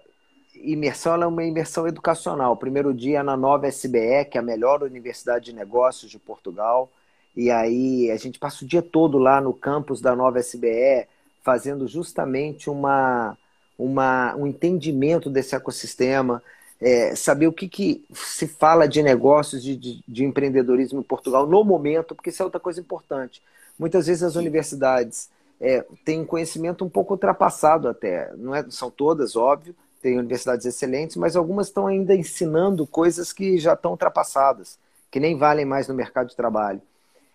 imersão 0.63 1.21
é 1.21 1.27
uma 1.27 1.43
imersão 1.43 1.87
educacional. 1.87 2.53
O 2.53 2.57
primeiro 2.57 2.93
dia 2.93 3.19
é 3.19 3.23
na 3.23 3.37
Nova 3.37 3.67
SBE, 3.67 4.25
que 4.29 4.37
é 4.37 4.39
a 4.39 4.43
melhor 4.43 4.83
universidade 4.83 5.45
de 5.45 5.53
negócios 5.53 6.11
de 6.11 6.19
Portugal. 6.19 6.89
E 7.35 7.49
aí 7.49 8.11
a 8.11 8.17
gente 8.17 8.39
passa 8.39 8.63
o 8.63 8.67
dia 8.67 8.81
todo 8.81 9.17
lá 9.17 9.39
no 9.39 9.53
campus 9.53 10.01
da 10.01 10.15
Nova 10.15 10.39
SBE, 10.39 11.07
fazendo 11.43 11.87
justamente 11.87 12.69
uma, 12.69 13.37
uma, 13.77 14.35
um 14.35 14.45
entendimento 14.45 15.29
desse 15.29 15.55
ecossistema, 15.55 16.41
é, 16.79 17.15
saber 17.15 17.47
o 17.47 17.53
que, 17.53 17.69
que 17.69 18.05
se 18.13 18.47
fala 18.47 18.87
de 18.87 19.01
negócios, 19.03 19.63
de, 19.63 19.75
de, 19.75 20.03
de, 20.07 20.25
empreendedorismo 20.25 20.99
em 20.99 21.03
Portugal 21.03 21.45
no 21.47 21.63
momento, 21.63 22.15
porque 22.15 22.31
isso 22.31 22.41
é 22.41 22.45
outra 22.45 22.59
coisa 22.59 22.79
importante. 22.79 23.41
Muitas 23.77 24.07
vezes 24.07 24.23
as 24.23 24.35
universidades 24.35 25.29
é, 25.59 25.85
têm 26.03 26.21
um 26.21 26.25
conhecimento 26.25 26.83
um 26.83 26.89
pouco 26.89 27.13
ultrapassado 27.13 27.87
até, 27.87 28.31
não 28.35 28.53
é, 28.53 28.65
são 28.69 28.89
todas, 28.89 29.35
óbvio, 29.35 29.75
tem 30.01 30.17
universidades 30.17 30.65
excelentes, 30.65 31.15
mas 31.15 31.35
algumas 31.35 31.67
estão 31.67 31.87
ainda 31.87 32.15
ensinando 32.15 32.87
coisas 32.87 33.31
que 33.31 33.57
já 33.57 33.73
estão 33.73 33.91
ultrapassadas, 33.91 34.79
que 35.09 35.19
nem 35.19 35.37
valem 35.37 35.65
mais 35.65 35.87
no 35.87 35.93
mercado 35.93 36.29
de 36.29 36.35
trabalho. 36.35 36.81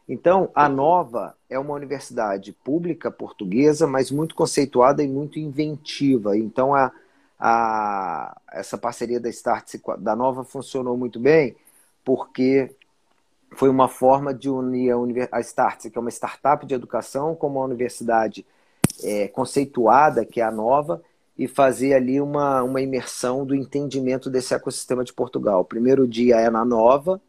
Então, 0.09 0.51
a 0.55 0.69
Nova 0.69 1.35
é 1.51 1.59
uma 1.59 1.75
universidade 1.75 2.53
pública 2.53 3.11
portuguesa, 3.11 3.87
mas 3.87 4.11
muito 4.11 4.35
conceituada 4.35 5.03
e 5.03 5.09
muito 5.09 5.39
inventiva. 5.39 6.37
Então, 6.37 6.75
a, 6.75 6.93
a, 7.39 8.37
essa 8.53 8.79
parceria 8.79 9.19
da 9.19 9.29
Start 9.29 9.75
da 9.99 10.15
Nova 10.15 10.45
funcionou 10.45 10.97
muito 10.97 11.19
bem, 11.19 11.57
porque 12.05 12.73
foi 13.53 13.69
uma 13.69 13.89
forma 13.89 14.33
de 14.33 14.49
unir 14.49 14.93
a, 14.93 15.39
a 15.39 15.41
Start, 15.41 15.91
que 15.91 15.99
é 15.99 16.01
uma 16.01 16.11
startup 16.11 16.65
de 16.65 16.75
educação, 16.75 17.35
com 17.35 17.49
uma 17.49 17.65
universidade 17.65 18.47
é, 19.03 19.29
conceituada, 19.29 20.25
que 20.25 20.41
é 20.41 20.45
a 20.45 20.53
Nova, 20.53 21.03
e 21.39 21.47
fazer 21.47 21.95
ali 21.95 22.21
uma, 22.21 22.63
uma 22.63 22.81
imersão 22.81 23.45
do 23.45 23.55
entendimento 23.55 24.31
desse 24.31 24.55
ecossistema 24.55 25.05
de 25.05 25.13
Portugal. 25.13 25.61
O 25.61 25.65
primeiro 25.65 26.09
dia 26.09 26.37
é 26.37 26.49
na 26.49 26.65
Nova, 26.65 27.21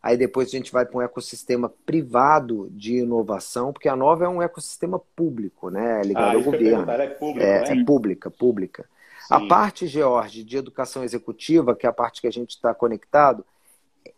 aí 0.00 0.16
depois 0.16 0.48
a 0.48 0.50
gente 0.52 0.70
vai 0.70 0.86
para 0.86 0.98
um 0.98 1.02
ecossistema 1.02 1.72
privado 1.84 2.68
de 2.70 2.98
inovação, 2.98 3.72
porque 3.72 3.88
a 3.88 3.96
Nova 3.96 4.24
é 4.24 4.28
um 4.28 4.40
ecossistema 4.40 5.00
público, 5.16 5.68
né? 5.68 6.00
É 6.00 6.04
ligado 6.04 6.34
ah, 6.34 6.34
ao 6.34 6.42
governo. 6.42 6.90
É, 6.90 7.08
público, 7.08 7.46
é, 7.46 7.60
né? 7.60 7.80
é 7.80 7.84
pública, 7.84 8.30
pública. 8.30 8.86
Sim. 9.26 9.34
A 9.34 9.46
parte, 9.48 9.88
George, 9.88 10.44
de 10.44 10.56
educação 10.56 11.02
executiva, 11.02 11.74
que 11.74 11.86
é 11.86 11.88
a 11.88 11.92
parte 11.92 12.20
que 12.20 12.28
a 12.28 12.32
gente 12.32 12.50
está 12.50 12.72
conectado, 12.72 13.44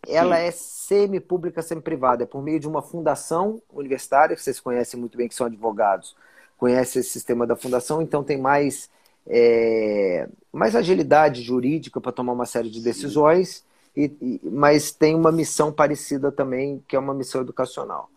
ela 0.07 0.37
Sim. 0.37 0.43
é 0.43 0.51
semi-pública, 0.51 1.63
semi-privada. 1.63 2.23
É 2.23 2.27
por 2.27 2.43
meio 2.43 2.59
de 2.59 2.67
uma 2.67 2.83
fundação 2.83 3.59
universitária, 3.73 4.35
que 4.35 4.43
vocês 4.43 4.59
conhecem 4.59 4.99
muito 4.99 5.17
bem, 5.17 5.27
que 5.27 5.33
são 5.33 5.47
advogados, 5.47 6.15
conhecem 6.55 6.99
esse 6.99 7.09
sistema 7.09 7.47
da 7.47 7.55
fundação, 7.55 7.99
então 7.99 8.23
tem 8.23 8.37
mais 8.37 8.91
é, 9.29 10.27
mais 10.51 10.75
agilidade 10.75 11.43
jurídica 11.43 12.01
para 12.01 12.11
tomar 12.11 12.33
uma 12.33 12.47
série 12.47 12.69
de 12.69 12.81
decisões, 12.81 13.63
e, 13.95 14.11
e, 14.21 14.41
mas 14.43 14.91
tem 14.91 15.15
uma 15.15 15.31
missão 15.31 15.71
parecida 15.71 16.31
também, 16.31 16.83
que 16.87 16.95
é 16.95 16.99
uma 16.99 17.13
missão 17.13 17.41
educacional. 17.41 18.09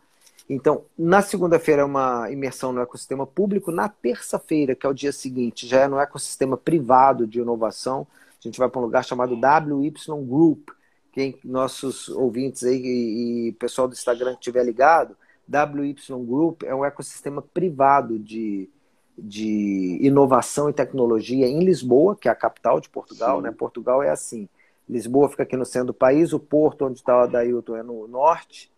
Então, 0.49 0.85
na 0.99 1.23
segunda-feira 1.23 1.83
é 1.83 1.85
uma 1.85 2.31
imersão 2.31 2.73
no 2.73 2.81
ecossistema 2.81 3.27
público, 3.27 3.71
na 3.71 3.89
terça-feira, 3.89 4.75
que 4.75 4.87
é 4.87 4.89
o 4.89 4.95
dia 4.95 5.13
seguinte, 5.13 5.67
já 5.67 5.81
é 5.81 5.89
no 5.89 5.99
ecossistema 5.99 6.57
privado 6.57 7.27
de 7.27 7.41
inovação. 7.41 8.07
A 8.39 8.49
gente 8.49 8.59
vai 8.59 8.69
para 8.69 8.81
um 8.81 8.85
lugar 8.85 9.05
chamado 9.05 9.35
WY 9.35 9.93
Group. 10.27 10.71
Quem 11.13 11.39
nossos 11.45 12.09
ouvintes 12.09 12.65
aí 12.65 12.77
e, 12.77 13.49
e 13.49 13.53
pessoal 13.53 13.87
do 13.87 13.93
Instagram 13.93 14.33
que 14.33 14.41
estiver 14.41 14.65
ligado, 14.65 15.17
WY 15.49 15.95
Group 16.27 16.63
é 16.65 16.75
um 16.75 16.85
ecossistema 16.85 17.43
privado 17.43 18.19
de, 18.19 18.69
de 19.25 19.99
inovação 20.01 20.69
e 20.69 20.73
tecnologia 20.73 21.47
em 21.47 21.61
Lisboa, 21.61 22.17
que 22.17 22.29
é 22.29 22.31
a 22.33 22.35
capital 22.35 22.81
de 22.81 22.89
Portugal. 22.89 23.41
Né? 23.41 23.53
Portugal 23.53 24.03
é 24.03 24.11
assim. 24.11 24.49
Lisboa 24.89 25.29
fica 25.29 25.45
aqui 25.45 25.57
no 25.57 25.65
centro 25.65 25.89
do 25.89 25.95
país, 25.95 26.33
o 26.33 26.41
porto 26.41 26.87
onde 26.87 26.99
está 26.99 27.17
o 27.17 27.21
Adailton 27.21 27.77
é 27.77 27.83
no 27.85 28.09
norte, 28.09 28.71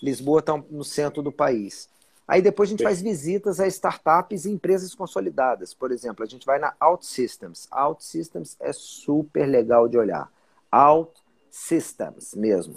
Lisboa 0.00 0.38
está 0.38 0.56
no 0.70 0.84
centro 0.84 1.20
do 1.20 1.32
país. 1.32 1.88
Aí 2.28 2.40
depois 2.40 2.68
a 2.68 2.70
gente 2.70 2.84
faz 2.84 3.02
visitas 3.02 3.58
a 3.58 3.66
startups 3.66 4.44
e 4.44 4.50
empresas 4.50 4.94
consolidadas. 4.94 5.74
Por 5.74 5.90
exemplo, 5.90 6.22
a 6.22 6.28
gente 6.28 6.46
vai 6.46 6.58
na 6.58 6.74
OutSystems. 6.80 7.66
OutSystems 7.72 8.56
é 8.60 8.72
super 8.72 9.46
legal 9.46 9.88
de 9.88 9.98
olhar. 9.98 10.30
OutSystems 10.70 12.34
mesmo. 12.34 12.76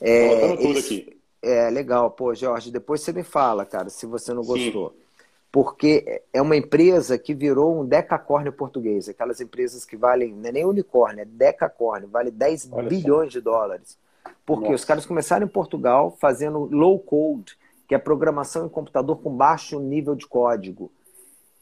É, 0.00 0.56
tudo 0.56 0.78
aqui. 0.78 1.16
é 1.42 1.70
legal. 1.70 2.10
Pô, 2.10 2.34
Jorge, 2.34 2.72
depois 2.72 3.02
você 3.02 3.12
me 3.12 3.22
fala, 3.22 3.66
cara, 3.66 3.88
se 3.90 4.06
você 4.06 4.34
não 4.34 4.42
gostou. 4.42 4.90
Sim 4.90 5.09
porque 5.52 6.22
é 6.32 6.40
uma 6.40 6.56
empresa 6.56 7.18
que 7.18 7.34
virou 7.34 7.80
um 7.80 7.84
decacórnio 7.84 8.52
português, 8.52 9.08
aquelas 9.08 9.40
empresas 9.40 9.84
que 9.84 9.96
valem, 9.96 10.32
não 10.32 10.48
é 10.48 10.52
nem 10.52 10.64
unicórnio, 10.64 11.22
é 11.22 11.24
decacórnio, 11.24 12.08
vale 12.08 12.30
10 12.30 12.68
Olha 12.70 12.88
bilhões 12.88 13.32
só. 13.32 13.38
de 13.38 13.44
dólares. 13.44 13.98
Porque 14.46 14.64
Nossa. 14.64 14.76
os 14.76 14.84
caras 14.84 15.06
começaram 15.06 15.46
em 15.46 15.48
Portugal 15.48 16.16
fazendo 16.20 16.68
low 16.70 16.98
code, 17.00 17.58
que 17.88 17.94
é 17.94 17.98
programação 17.98 18.66
em 18.66 18.68
computador 18.68 19.20
com 19.20 19.30
baixo 19.34 19.80
nível 19.80 20.14
de 20.14 20.26
código. 20.26 20.90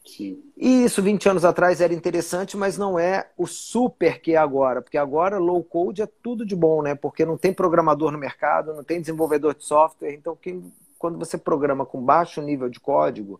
Sim. 0.05 0.39
E 0.55 0.85
isso 0.85 1.01
20 1.01 1.29
anos 1.29 1.45
atrás 1.45 1.81
era 1.81 1.93
interessante, 1.93 2.55
mas 2.55 2.77
não 2.77 2.97
é 2.97 3.27
o 3.37 3.47
super 3.47 4.21
que 4.21 4.33
é 4.33 4.37
agora, 4.37 4.81
porque 4.81 4.97
agora 4.97 5.37
low 5.37 5.63
code 5.63 6.01
é 6.01 6.07
tudo 6.21 6.45
de 6.45 6.55
bom, 6.55 6.81
né? 6.81 6.95
Porque 6.95 7.25
não 7.25 7.37
tem 7.37 7.53
programador 7.53 8.11
no 8.11 8.17
mercado, 8.17 8.73
não 8.73 8.83
tem 8.83 8.99
desenvolvedor 8.99 9.55
de 9.55 9.65
software, 9.65 10.13
então 10.13 10.35
quem, 10.35 10.71
quando 10.97 11.17
você 11.17 11.37
programa 11.37 11.85
com 11.85 12.01
baixo 12.01 12.41
nível 12.41 12.69
de 12.69 12.79
código, 12.79 13.39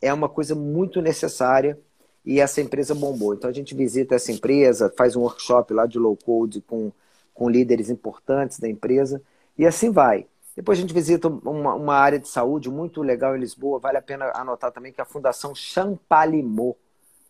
é 0.00 0.12
uma 0.12 0.28
coisa 0.28 0.54
muito 0.54 1.00
necessária 1.00 1.78
e 2.24 2.40
essa 2.40 2.60
empresa 2.60 2.94
bombou. 2.94 3.34
Então 3.34 3.48
a 3.48 3.52
gente 3.52 3.74
visita 3.74 4.14
essa 4.14 4.30
empresa, 4.32 4.92
faz 4.96 5.16
um 5.16 5.22
workshop 5.22 5.72
lá 5.72 5.86
de 5.86 5.98
low 5.98 6.16
code 6.16 6.60
com, 6.60 6.92
com 7.32 7.48
líderes 7.48 7.90
importantes 7.90 8.58
da 8.58 8.68
empresa 8.68 9.22
e 9.56 9.66
assim 9.66 9.90
vai. 9.90 10.26
Depois 10.54 10.78
a 10.78 10.80
gente 10.80 10.92
visita 10.92 11.28
uma, 11.28 11.74
uma 11.74 11.94
área 11.94 12.18
de 12.18 12.28
saúde 12.28 12.68
muito 12.68 13.00
legal 13.00 13.36
em 13.36 13.40
Lisboa, 13.40 13.78
vale 13.78 13.96
a 13.96 14.02
pena 14.02 14.32
anotar 14.34 14.72
também 14.72 14.92
que 14.92 15.00
é 15.00 15.02
a 15.02 15.06
Fundação 15.06 15.54
Champalimau. 15.54 16.76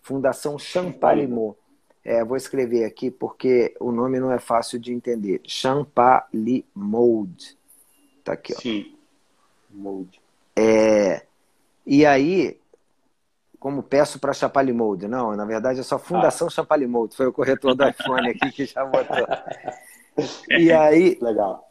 Fundação 0.02 0.58
Champalimau. 0.58 1.56
É, 2.02 2.24
vou 2.24 2.38
escrever 2.38 2.84
aqui 2.84 3.10
porque 3.10 3.74
o 3.78 3.92
nome 3.92 4.18
não 4.18 4.32
é 4.32 4.38
fácil 4.38 4.78
de 4.78 4.94
entender. 4.94 5.42
Champalimau. 5.44 7.28
Tá 8.24 8.32
aqui, 8.32 8.54
ó. 8.54 8.60
Sim. 8.60 8.96
É, 10.56 11.26
e 11.90 12.04
aí, 12.04 12.60
como 13.58 13.82
peço 13.82 14.20
para 14.20 14.34
Chapalimode, 14.34 15.08
não, 15.08 15.34
na 15.34 15.46
verdade 15.46 15.80
é 15.80 15.82
só 15.82 15.98
Fundação 15.98 16.48
ah. 16.48 16.50
Chapalimode, 16.50 17.16
foi 17.16 17.26
o 17.26 17.32
corretor 17.32 17.74
do 17.74 17.88
iPhone 17.88 18.28
aqui 18.28 18.52
que 18.52 18.66
já 18.66 18.84
botou. 18.84 19.26
E 20.50 20.72
aí. 20.72 21.16
Legal. 21.22 21.70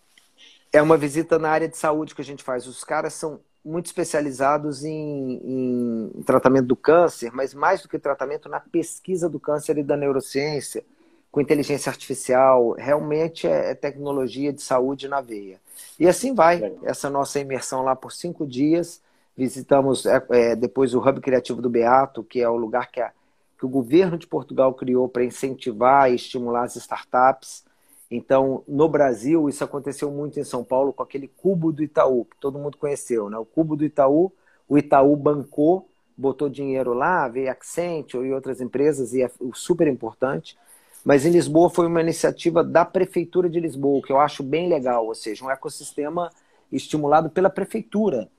É 0.72 0.82
uma 0.82 0.96
visita 0.96 1.38
na 1.38 1.50
área 1.50 1.68
de 1.68 1.76
saúde 1.76 2.16
que 2.16 2.22
a 2.22 2.24
gente 2.24 2.42
faz. 2.42 2.66
Os 2.66 2.82
caras 2.82 3.14
são 3.14 3.42
muito 3.64 3.88
especializados 3.88 4.86
em, 4.86 6.12
em, 6.16 6.22
tratamento 6.24 6.68
do 6.68 6.76
câncer, 6.76 7.30
mas 7.34 7.54
mais 7.54 7.82
do 7.82 7.90
que 7.90 8.00
tratamento, 8.00 8.48
na 8.48 8.62
pesquisa 8.62 9.28
do 9.28 9.38
câncer 9.38 9.78
e 9.78 9.84
da 9.84 9.98
neurociência, 9.98 10.86
com 11.30 11.42
inteligência 11.42 11.90
artificial. 11.90 12.72
Realmente 12.72 13.46
é, 13.46 13.72
é 13.72 13.76
tecnologia 13.76 14.54
de 14.54 14.62
saúde 14.62 15.10
na 15.10 15.20
veia. 15.20 15.60
E 16.00 16.08
assim 16.08 16.34
vai, 16.34 16.74
essa 16.84 17.10
nossa 17.10 17.38
imersão 17.38 17.84
lá 17.84 17.98
por 17.98 18.14
cinco 18.14 18.48
dias. 18.48 19.02
Visitamos 19.38 20.06
é, 20.08 20.26
é, 20.32 20.56
depois 20.56 20.96
o 20.96 21.00
Hub 21.00 21.22
Criativo 21.22 21.62
do 21.62 21.70
Beato, 21.70 22.24
que 22.24 22.42
é 22.42 22.50
o 22.50 22.56
lugar 22.56 22.90
que, 22.90 23.00
a, 23.00 23.12
que 23.58 23.66
o 23.66 23.70
governo 23.70 24.18
de 24.18 24.26
Portugal 24.26 24.74
criou 24.74 25.08
para 25.08 25.24
incentivar 25.24 26.12
e 26.12 26.16
estimular 26.16 26.64
as 26.64 26.76
startups. 26.76 27.64
Então, 28.10 28.64
no 28.68 28.90
Brasil, 28.90 29.48
isso 29.48 29.64
aconteceu 29.64 30.10
muito 30.10 30.40
em 30.40 30.44
São 30.44 30.64
Paulo 30.64 30.92
com 30.92 31.04
aquele 31.04 31.28
cubo 31.28 31.72
do 31.72 31.84
Itaú, 31.84 32.26
que 32.26 32.38
todo 32.40 32.58
mundo 32.58 32.78
conheceu, 32.78 33.30
né? 33.30 33.38
O 33.38 33.46
cubo 33.46 33.76
do 33.76 33.86
Itaú, 33.86 34.32
o 34.68 34.78
Itaú 34.78 35.16
bancou, 35.16 35.88
botou 36.18 36.50
dinheiro 36.50 36.94
lá, 36.94 37.28
veio 37.28 37.52
Accenture 37.52 38.28
e 38.28 38.34
outras 38.34 38.60
empresas, 38.60 39.14
e 39.14 39.22
é 39.22 39.30
super 39.54 39.88
importante. 39.88 40.58
Mas 41.06 41.26
em 41.26 41.30
Lisboa 41.30 41.70
foi 41.70 41.86
uma 41.86 42.02
iniciativa 42.02 42.64
da 42.64 42.84
Prefeitura 42.84 43.50
de 43.50 43.60
Lisboa, 43.60 44.02
que 44.02 44.12
eu 44.12 44.20
acho 44.20 44.42
bem 44.42 44.68
legal, 44.68 45.06
ou 45.06 45.14
seja, 45.14 45.46
um 45.46 45.52
ecossistema 45.52 46.32
estimulado 46.72 47.30
pela 47.30 47.50
Prefeitura. 47.50 48.30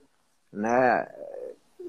Né? 0.53 1.09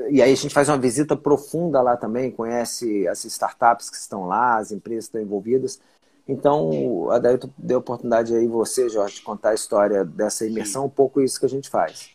E 0.09 0.21
aí 0.21 0.31
a 0.31 0.35
gente 0.35 0.53
faz 0.53 0.69
uma 0.69 0.77
visita 0.77 1.15
profunda 1.15 1.81
lá 1.81 1.97
também, 1.97 2.31
conhece 2.31 3.07
as 3.07 3.25
startups 3.25 3.89
que 3.89 3.97
estão 3.97 4.25
lá, 4.25 4.57
as 4.57 4.71
empresas 4.71 5.05
que 5.05 5.09
estão 5.09 5.21
envolvidas. 5.21 5.81
Então, 6.27 7.09
a 7.09 7.17
Dailton 7.17 7.49
deu 7.57 7.77
a 7.77 7.79
oportunidade 7.79 8.35
aí 8.35 8.47
você, 8.47 8.87
Jorge, 8.87 9.15
de 9.15 9.21
contar 9.23 9.49
a 9.49 9.55
história 9.55 10.05
dessa 10.05 10.45
imersão, 10.45 10.83
Sim. 10.83 10.87
um 10.87 10.91
pouco 10.91 11.21
isso 11.21 11.39
que 11.39 11.45
a 11.45 11.49
gente 11.49 11.69
faz. 11.69 12.11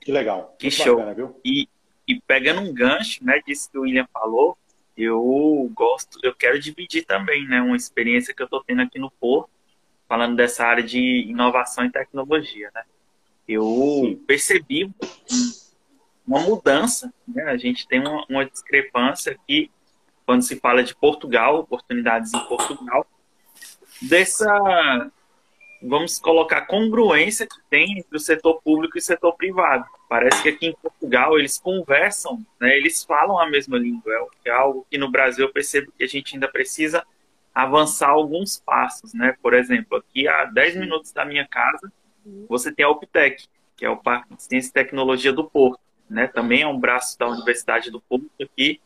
Que 0.00 0.10
legal. 0.10 0.56
Que 0.58 0.66
Muito 0.66 0.82
show. 0.82 0.96
Bacana, 0.96 1.34
e, 1.44 1.68
e 2.06 2.20
pegando 2.20 2.60
um 2.60 2.74
gancho, 2.74 3.24
né, 3.24 3.40
disso 3.46 3.70
que 3.70 3.78
o 3.78 3.82
William 3.82 4.08
falou, 4.12 4.58
eu 4.96 5.70
gosto, 5.72 6.18
eu 6.24 6.34
quero 6.34 6.58
dividir 6.58 7.04
também, 7.04 7.46
né, 7.46 7.60
uma 7.60 7.76
experiência 7.76 8.34
que 8.34 8.42
eu 8.42 8.46
estou 8.46 8.64
tendo 8.64 8.82
aqui 8.82 8.98
no 8.98 9.12
Porto, 9.12 9.48
falando 10.08 10.34
dessa 10.34 10.64
área 10.64 10.82
de 10.82 10.98
inovação 10.98 11.84
e 11.84 11.92
tecnologia, 11.92 12.68
né. 12.74 12.82
Eu 13.48 14.20
percebi 14.26 14.90
uma 16.26 16.40
mudança, 16.40 17.12
né, 17.26 17.44
a 17.44 17.56
gente 17.56 17.88
tem 17.88 18.00
uma, 18.00 18.24
uma 18.28 18.44
discrepância 18.44 19.32
aqui 19.32 19.70
quando 20.26 20.42
se 20.42 20.56
fala 20.56 20.82
de 20.82 20.94
Portugal, 20.94 21.60
oportunidades 21.60 22.34
em 22.34 22.40
Portugal, 22.40 23.06
dessa, 24.02 25.10
vamos 25.82 26.18
colocar, 26.18 26.66
congruência 26.66 27.46
que 27.46 27.56
tem 27.70 27.98
entre 27.98 28.14
o 28.14 28.20
setor 28.20 28.60
público 28.62 28.98
e 28.98 29.00
o 29.00 29.02
setor 29.02 29.32
privado. 29.36 29.86
Parece 30.06 30.42
que 30.42 30.50
aqui 30.50 30.66
em 30.66 30.74
Portugal 30.74 31.38
eles 31.38 31.58
conversam, 31.58 32.44
né, 32.60 32.76
eles 32.76 33.02
falam 33.02 33.38
a 33.38 33.48
mesma 33.48 33.78
língua, 33.78 34.12
é, 34.12 34.50
é 34.50 34.52
algo 34.52 34.86
que 34.90 34.98
no 34.98 35.10
Brasil 35.10 35.46
eu 35.46 35.52
percebo 35.52 35.90
que 35.96 36.04
a 36.04 36.06
gente 36.06 36.34
ainda 36.34 36.46
precisa 36.46 37.02
avançar 37.54 38.10
alguns 38.10 38.60
passos, 38.60 39.12
né? 39.12 39.34
Por 39.42 39.52
exemplo, 39.52 39.98
aqui 39.98 40.28
a 40.28 40.44
10 40.44 40.76
minutos 40.76 41.10
da 41.10 41.24
minha 41.24 41.44
casa, 41.48 41.92
você 42.48 42.72
tem 42.72 42.84
a 42.84 42.90
Optec, 42.90 43.46
que 43.76 43.84
é 43.84 43.90
o 43.90 43.96
Parque 43.96 44.34
de 44.34 44.42
Ciência 44.42 44.70
e 44.70 44.72
Tecnologia 44.72 45.32
do 45.32 45.44
Porto, 45.44 45.80
né? 46.08 46.26
Também 46.26 46.62
é 46.62 46.66
um 46.66 46.78
braço 46.78 47.18
da 47.18 47.28
Universidade 47.28 47.90
do 47.90 48.00
Porto 48.00 48.30
aqui, 48.40 48.80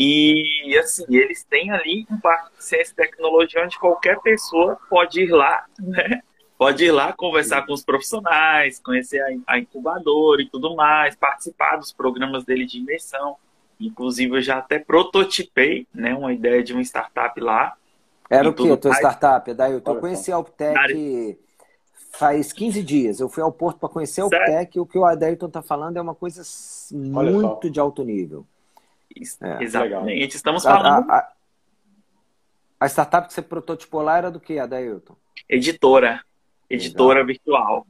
e, 0.00 0.78
assim, 0.78 1.04
eles 1.08 1.42
têm 1.42 1.72
ali 1.72 2.06
um 2.08 2.20
parque 2.20 2.56
de 2.56 2.64
ciência 2.64 2.92
e 2.92 2.94
tecnologia 2.94 3.64
onde 3.64 3.76
qualquer 3.80 4.20
pessoa 4.20 4.78
pode 4.88 5.22
ir 5.22 5.32
lá, 5.32 5.66
né? 5.76 6.22
Pode 6.56 6.84
ir 6.84 6.92
lá 6.92 7.12
conversar 7.12 7.66
com 7.66 7.72
os 7.72 7.84
profissionais, 7.84 8.78
conhecer 8.78 9.20
a 9.44 9.58
incubadora 9.58 10.40
e 10.40 10.48
tudo 10.48 10.76
mais, 10.76 11.16
participar 11.16 11.76
dos 11.78 11.92
programas 11.92 12.44
dele 12.44 12.64
de 12.64 12.78
imersão. 12.78 13.36
Inclusive, 13.80 14.36
eu 14.36 14.40
já 14.40 14.58
até 14.58 14.78
prototipei 14.78 15.86
né, 15.92 16.14
uma 16.14 16.32
ideia 16.32 16.62
de 16.62 16.72
uma 16.72 16.82
startup 16.82 17.40
lá. 17.40 17.74
Era 18.30 18.48
o 18.48 18.54
que 18.54 18.70
a 18.70 18.76
tua 18.76 18.90
mais. 18.92 19.00
startup? 19.00 19.52
Daí 19.52 19.72
eu 19.72 19.80
conheci 19.80 20.30
a 20.30 20.38
Optec 20.38 21.38
faz 22.18 22.52
15 22.52 22.82
dias. 22.82 23.20
Eu 23.20 23.28
fui 23.28 23.42
ao 23.42 23.52
Porto 23.52 23.78
para 23.78 23.88
conhecer 23.88 24.22
a 24.22 24.26
Optec 24.26 24.76
e 24.76 24.80
o 24.80 24.86
que 24.86 24.98
o 24.98 25.04
Adelton 25.04 25.46
está 25.46 25.62
falando 25.62 25.96
é 25.96 26.00
uma 26.00 26.16
coisa 26.16 26.42
muito 26.92 27.70
de 27.70 27.78
alto 27.78 28.02
nível. 28.04 28.44
É, 29.40 29.62
Exatamente. 29.62 30.06
Legal. 30.06 30.28
Estamos 30.28 30.64
falando. 30.64 31.08
A, 31.10 31.16
a, 31.16 31.32
a, 32.80 32.86
startup 32.88 33.28
que 33.28 33.34
você 33.34 33.40
prototipou 33.40 34.02
lá 34.02 34.18
era 34.18 34.30
do 34.30 34.40
que, 34.40 34.58
Adailton? 34.58 35.16
Editora. 35.48 36.20
Editora 36.68 37.20
Legal. 37.20 37.26
virtual. 37.26 37.86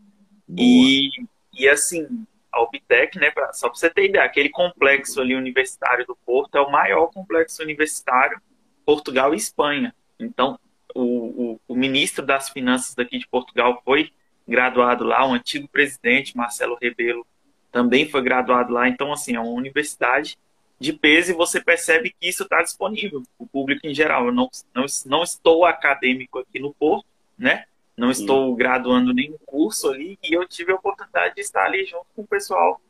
E, 0.56 1.08
e 1.52 1.68
assim, 1.68 2.06
a 2.52 2.60
Obtec, 2.60 3.18
né, 3.18 3.30
pra, 3.30 3.52
só 3.54 3.68
para 3.68 3.78
você 3.78 3.90
ter 3.90 4.10
ideia, 4.10 4.24
aquele 4.24 4.50
complexo 4.50 5.20
ali 5.20 5.34
universitário 5.34 6.06
do 6.06 6.14
Porto 6.14 6.56
é 6.56 6.60
o 6.60 6.70
maior 6.70 7.06
complexo 7.08 7.62
universitário 7.62 8.40
Portugal 8.84 9.32
e 9.32 9.38
Espanha. 9.38 9.94
Então, 10.18 10.58
o, 10.94 11.02
o, 11.02 11.60
o 11.68 11.74
ministro 11.74 12.24
das 12.24 12.48
Finanças 12.48 12.94
daqui 12.94 13.18
de 13.18 13.28
Portugal 13.28 13.80
foi 13.84 14.10
graduado 14.48 15.04
lá, 15.04 15.26
o 15.26 15.34
antigo 15.34 15.68
presidente, 15.68 16.37
Marcelo 16.37 16.78
Rebelo, 16.80 17.26
também 17.70 18.08
foi 18.08 18.22
graduado 18.22 18.72
lá. 18.72 18.88
Então, 18.88 19.12
assim, 19.12 19.37
é 19.37 19.40
uma 19.40 19.52
universidade 19.52 20.38
de 20.80 20.92
peso 20.92 21.32
e 21.32 21.34
você 21.34 21.61
percebe 21.61 22.14
que 22.18 22.28
isso 22.28 22.44
está 22.44 22.62
disponível 22.62 23.22
para 23.22 23.44
o 23.44 23.46
público 23.46 23.87
em 23.87 23.94
geral. 23.94 24.26
Eu 24.26 24.32
não, 24.32 24.48
não, 24.74 24.87
não 25.06 25.22
estou 25.22 25.66
acadêmico 25.66 26.38
aqui 26.38 26.58
no 26.58 26.72
Porto, 26.72 27.06
né? 27.37 27.64
Não 27.96 28.11
estou 28.11 28.52
Sim. 28.52 28.56
graduando 28.56 29.12
nenhum 29.12 29.37
curso 29.44 29.90
ali 29.90 30.18
e 30.22 30.32
eu 30.32 30.46
tive 30.46 30.72
a 30.72 30.76
oportunidade 30.76 31.34
de 31.34 31.40
estar 31.40 31.64
ali 31.64 31.84
junto 31.84 32.06
com 32.14 32.22
o 32.22 32.26
pessoal, 32.26 32.80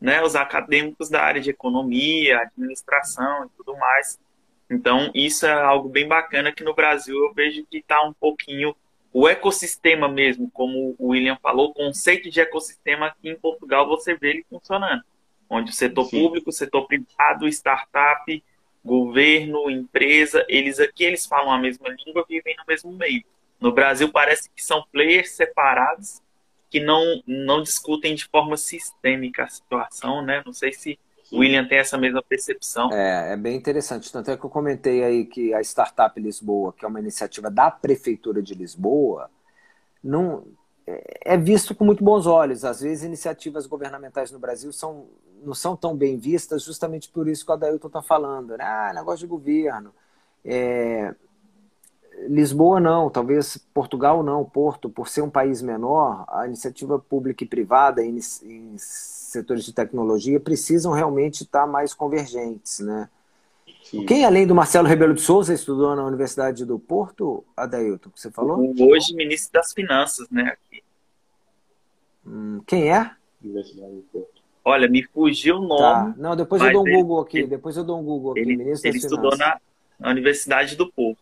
né? 0.00 0.22
Os 0.22 0.34
acadêmicos 0.34 1.10
da 1.10 1.22
área 1.22 1.40
de 1.40 1.50
economia, 1.50 2.40
administração 2.40 3.44
e 3.44 3.48
tudo 3.56 3.76
mais. 3.76 4.18
Então, 4.70 5.10
isso 5.14 5.44
é 5.44 5.52
algo 5.52 5.90
bem 5.90 6.08
bacana 6.08 6.50
que 6.50 6.64
no 6.64 6.74
Brasil 6.74 7.14
eu 7.14 7.34
vejo 7.34 7.66
que 7.70 7.78
está 7.78 8.02
um 8.02 8.14
pouquinho 8.14 8.74
o 9.14 9.26
ecossistema 9.26 10.08
mesmo, 10.08 10.50
como 10.50 10.94
o 10.98 11.08
William 11.08 11.38
falou, 11.40 11.70
o 11.70 11.74
conceito 11.74 12.28
de 12.28 12.40
ecossistema 12.40 13.06
aqui 13.06 13.30
em 13.30 13.36
Portugal 13.36 13.88
você 13.88 14.14
vê 14.14 14.30
ele 14.30 14.46
funcionando 14.50 15.02
onde 15.48 15.70
o 15.70 15.74
setor 15.74 16.06
Sim. 16.06 16.20
público, 16.20 16.50
o 16.50 16.52
setor 16.52 16.86
privado, 16.86 17.46
startup, 17.48 18.44
governo, 18.84 19.70
empresa, 19.70 20.44
eles 20.48 20.78
aqui 20.78 21.04
eles 21.04 21.26
falam 21.26 21.52
a 21.52 21.58
mesma 21.58 21.88
língua, 21.88 22.24
vivem 22.28 22.56
no 22.56 22.64
mesmo 22.66 22.92
meio. 22.92 23.24
No 23.60 23.72
Brasil 23.72 24.10
parece 24.10 24.50
que 24.50 24.62
são 24.62 24.84
players 24.92 25.30
separados 25.30 26.20
que 26.70 26.80
não 26.80 27.22
não 27.26 27.62
discutem 27.62 28.14
de 28.14 28.24
forma 28.24 28.56
sistêmica 28.56 29.44
a 29.44 29.48
situação, 29.48 30.22
né? 30.22 30.42
Não 30.44 30.52
sei 30.52 30.72
se 30.72 30.98
o 31.32 31.38
William 31.38 31.66
tem 31.66 31.78
essa 31.78 31.96
mesma 31.96 32.22
percepção. 32.22 32.92
É, 32.92 33.32
é 33.32 33.36
bem 33.36 33.56
interessante. 33.56 34.12
Tanto 34.12 34.30
é 34.30 34.36
que 34.36 34.44
eu 34.44 34.50
comentei 34.50 35.02
aí 35.02 35.24
que 35.24 35.52
a 35.54 35.60
Startup 35.60 36.18
Lisboa, 36.20 36.72
que 36.72 36.84
é 36.84 36.88
uma 36.88 37.00
iniciativa 37.00 37.50
da 37.50 37.70
Prefeitura 37.70 38.42
de 38.42 38.54
Lisboa, 38.54 39.30
não, 40.02 40.44
é 40.86 41.36
visto 41.36 41.74
com 41.74 41.84
muito 41.84 42.04
bons 42.04 42.26
olhos. 42.26 42.64
Às 42.64 42.80
vezes, 42.80 43.04
iniciativas 43.04 43.66
governamentais 43.66 44.30
no 44.30 44.38
Brasil 44.38 44.72
são, 44.72 45.06
não 45.42 45.54
são 45.54 45.76
tão 45.76 45.96
bem 45.96 46.18
vistas, 46.18 46.62
justamente 46.62 47.08
por 47.08 47.28
isso 47.28 47.44
que 47.44 47.50
o 47.50 47.54
Adailton 47.54 47.88
está 47.88 48.02
falando. 48.02 48.56
Né? 48.56 48.64
Ah, 48.64 48.92
negócio 48.94 49.20
de 49.20 49.26
governo. 49.26 49.92
É... 50.44 51.14
Lisboa 52.28 52.80
não, 52.80 53.10
talvez 53.10 53.58
Portugal 53.72 54.22
não, 54.22 54.44
Porto, 54.44 54.88
por 54.88 55.08
ser 55.08 55.22
um 55.22 55.30
país 55.30 55.60
menor, 55.60 56.24
a 56.28 56.46
iniciativa 56.46 56.98
pública 56.98 57.44
e 57.44 57.46
privada 57.46 58.04
em, 58.04 58.18
em 58.42 58.74
setores 58.78 59.64
de 59.64 59.72
tecnologia 59.72 60.38
precisam 60.40 60.92
realmente 60.92 61.42
estar 61.42 61.66
mais 61.66 61.92
convergentes, 61.92 62.80
né? 62.80 63.08
Sim. 63.82 64.06
Quem, 64.06 64.24
além 64.24 64.46
do 64.46 64.54
Marcelo 64.54 64.88
Rebelo 64.88 65.12
de 65.12 65.20
Souza, 65.20 65.52
estudou 65.52 65.94
na 65.94 66.04
Universidade 66.04 66.64
do 66.64 66.78
Porto, 66.78 67.44
Adailton, 67.54 68.10
que 68.10 68.20
você 68.20 68.30
falou? 68.30 68.74
Hoje, 68.80 69.14
ministro 69.14 69.52
das 69.52 69.72
Finanças, 69.72 70.28
né? 70.30 70.56
Hum, 72.26 72.62
quem 72.66 72.90
é? 72.90 73.10
Olha, 74.64 74.88
me 74.88 75.02
fugiu 75.02 75.56
o 75.56 75.60
tá. 75.60 75.66
nome. 75.66 76.14
Tá. 76.14 76.20
Não, 76.20 76.34
depois 76.34 76.62
eu 76.62 76.72
dou 76.72 76.82
um 76.82 76.88
ele, 76.88 76.96
Google 76.96 77.20
aqui. 77.20 77.38
Ele, 77.38 77.46
depois 77.46 77.76
eu 77.76 77.84
dou 77.84 78.00
um 78.00 78.02
Google 78.02 78.32
aqui. 78.32 78.40
Ele, 78.40 78.56
ministro 78.56 78.88
ele 78.88 78.98
estudou 78.98 79.36
na, 79.36 79.60
na, 79.98 80.10
Universidade 80.10 80.76
do 80.76 80.90
Porto. 80.90 81.18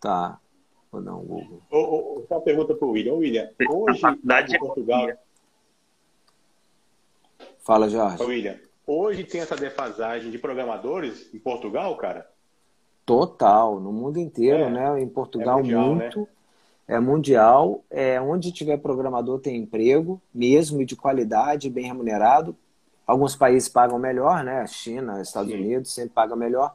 Tá. 0.00 0.38
Vou 0.90 1.02
dar 1.02 1.14
um 1.14 1.24
Google. 1.24 1.62
Oh, 1.70 1.78
oh, 1.78 2.26
uma 2.30 2.40
pergunta 2.40 2.74
para 2.74 2.86
o 2.86 2.92
William. 2.92 3.14
William, 3.14 3.50
hoje 3.68 4.00
em 4.06 4.58
Portugal. 4.58 5.08
Fala, 7.58 7.88
Jorge. 7.88 8.22
Ô, 8.22 8.26
William, 8.26 8.58
hoje 8.86 9.24
tem 9.24 9.40
essa 9.40 9.54
defasagem 9.54 10.30
de 10.30 10.38
programadores 10.38 11.32
em 11.34 11.38
Portugal, 11.38 11.94
cara? 11.96 12.26
Total, 13.04 13.78
no 13.80 13.92
mundo 13.92 14.18
inteiro, 14.18 14.64
é, 14.64 14.70
né? 14.70 15.00
Em 15.00 15.08
Portugal, 15.08 15.58
é 15.58 15.62
mundial, 15.62 15.94
né? 15.94 16.02
muito. 16.02 16.20
Né? 16.20 16.26
É 16.88 16.98
mundial. 17.00 17.84
É, 17.90 18.20
onde 18.20 18.52
tiver 18.52 18.78
programador 18.78 19.40
tem 19.40 19.56
emprego, 19.56 20.20
mesmo 20.32 20.80
e 20.80 20.86
de 20.86 20.96
qualidade, 20.96 21.68
bem 21.68 21.86
remunerado. 21.86 22.56
Alguns 23.06 23.36
países 23.36 23.68
pagam 23.68 23.98
melhor, 23.98 24.42
né? 24.42 24.66
China, 24.66 25.20
Estados 25.20 25.50
Sim. 25.50 25.58
Unidos 25.58 25.92
sempre 25.92 26.14
pagam 26.14 26.36
melhor. 26.36 26.74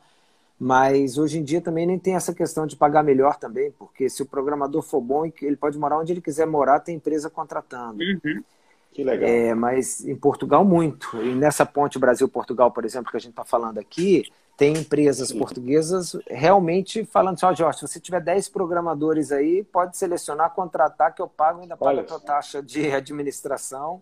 Mas 0.63 1.17
hoje 1.17 1.39
em 1.39 1.43
dia 1.43 1.60
também 1.60 1.86
nem 1.86 1.99
tem 1.99 2.15
essa 2.15 2.34
questão 2.34 2.65
de 2.65 2.78
pagar 2.78 3.04
melhor 3.04 3.36
também, 3.36 3.69
porque 3.71 4.10
se 4.10 4.23
o 4.23 4.26
programador 4.26 4.82
for 4.82 5.02
bom, 5.02 5.26
ele 5.26 5.58
pode 5.58 5.78
morar 5.78 5.99
onde 5.99 6.13
ele 6.13 6.21
quiser 6.21 6.47
morar, 6.47 6.80
tem 6.80 6.95
empresa 6.95 7.30
contratando. 7.30 8.02
Uhum. 8.02 8.41
Que 8.93 9.04
legal. 9.04 9.28
É, 9.28 9.54
mas 9.54 10.06
em 10.06 10.15
Portugal, 10.15 10.63
muito. 10.63 11.21
E 11.21 11.36
nessa 11.36 11.65
ponte 11.65 11.99
Brasil-Portugal, 11.99 12.71
por 12.71 12.86
exemplo, 12.86 13.12
que 13.12 13.17
a 13.17 13.19
gente 13.19 13.32
está 13.32 13.43
falando 13.43 13.78
aqui, 13.78 14.23
tem 14.56 14.78
empresas 14.78 15.28
Sim. 15.28 15.38
portuguesas 15.39 16.15
realmente 16.30 17.04
falando 17.04 17.34
assim, 17.34 17.45
ó, 17.45 17.52
oh, 17.52 17.56
Jorge, 17.56 17.80
se 17.80 17.88
você 17.89 17.99
tiver 17.99 18.21
10 18.21 18.47
programadores 18.47 19.34
aí, 19.34 19.65
pode 19.65 19.97
selecionar, 19.97 20.52
contratar, 20.52 21.13
que 21.13 21.21
eu 21.21 21.28
pago, 21.28 21.60
ainda 21.60 21.76
pago 21.76 21.99
a 21.99 22.04
tua 22.06 22.21
taxa 22.21 22.63
de 22.63 22.88
administração. 22.95 24.02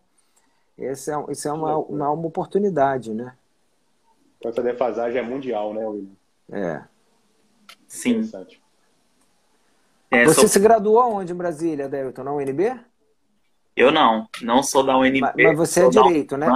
Esse 0.78 1.12
é, 1.12 1.26
isso 1.30 1.48
é 1.48 1.52
uma, 1.52 1.78
uma, 1.78 2.12
uma 2.12 2.28
oportunidade, 2.28 3.16
né? 3.16 3.34
Essa 4.46 4.62
defasagem 4.62 5.18
é 5.18 5.24
mundial, 5.24 5.74
né, 5.74 5.88
William? 5.88 6.21
É. 6.50 6.84
Sim. 7.88 8.30
É, 10.10 10.26
você 10.26 10.42
sou... 10.42 10.50
se 10.50 10.60
graduou 10.60 11.14
onde 11.14 11.32
em 11.32 11.36
Brasília, 11.36 11.90
Delton? 11.90 12.24
Na 12.24 12.34
UNB? 12.34 12.80
Eu 13.76 13.92
não, 13.92 14.28
não 14.42 14.62
sou 14.62 14.84
da 14.84 14.98
UNB. 14.98 15.22
Mas, 15.22 15.34
mas 15.36 15.58
você 15.58 15.86
é 15.86 15.90
direito, 15.90 16.38
né? 16.38 16.48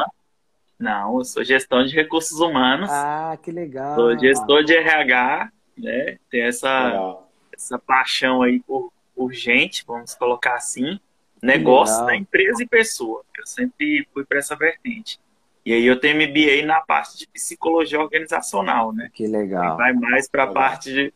Não, 0.78 1.18
eu 1.18 1.26
sou 1.26 1.44
gestão 1.44 1.86
de 1.86 1.96
recursos 1.96 2.40
humanos. 2.40 2.90
Ah, 2.92 3.38
que 3.42 3.52
legal. 3.52 3.96
Sou 3.96 4.20
gestor 4.20 4.64
de 4.64 4.76
RH, 4.76 5.50
né? 5.78 6.18
Tenho 6.30 6.48
essa, 6.48 7.18
essa 7.54 7.80
paixão 7.80 8.42
aí 8.42 8.60
por, 8.60 8.92
por 9.16 9.34
gente, 9.34 9.86
vamos 9.88 10.14
colocar 10.16 10.56
assim. 10.56 11.00
Negócio 11.42 12.06
da 12.06 12.16
empresa 12.16 12.64
e 12.64 12.68
pessoa. 12.68 13.24
Eu 13.38 13.46
sempre 13.46 14.08
fui 14.14 14.26
para 14.26 14.40
essa 14.40 14.56
vertente. 14.56 15.20
E 15.66 15.74
aí 15.74 15.86
eu 15.86 16.00
tenho 16.00 16.16
MBA 16.16 16.64
na 16.66 16.80
parte 16.80 17.18
de 17.18 17.28
psicologia 17.28 18.00
organizacional, 18.00 18.94
né? 18.94 19.10
Que 19.12 19.26
legal. 19.26 19.78
vai 19.78 19.94
mais 19.94 20.30
para 20.30 20.44
a 20.44 20.48
parte 20.48 20.94
de, 20.94 21.14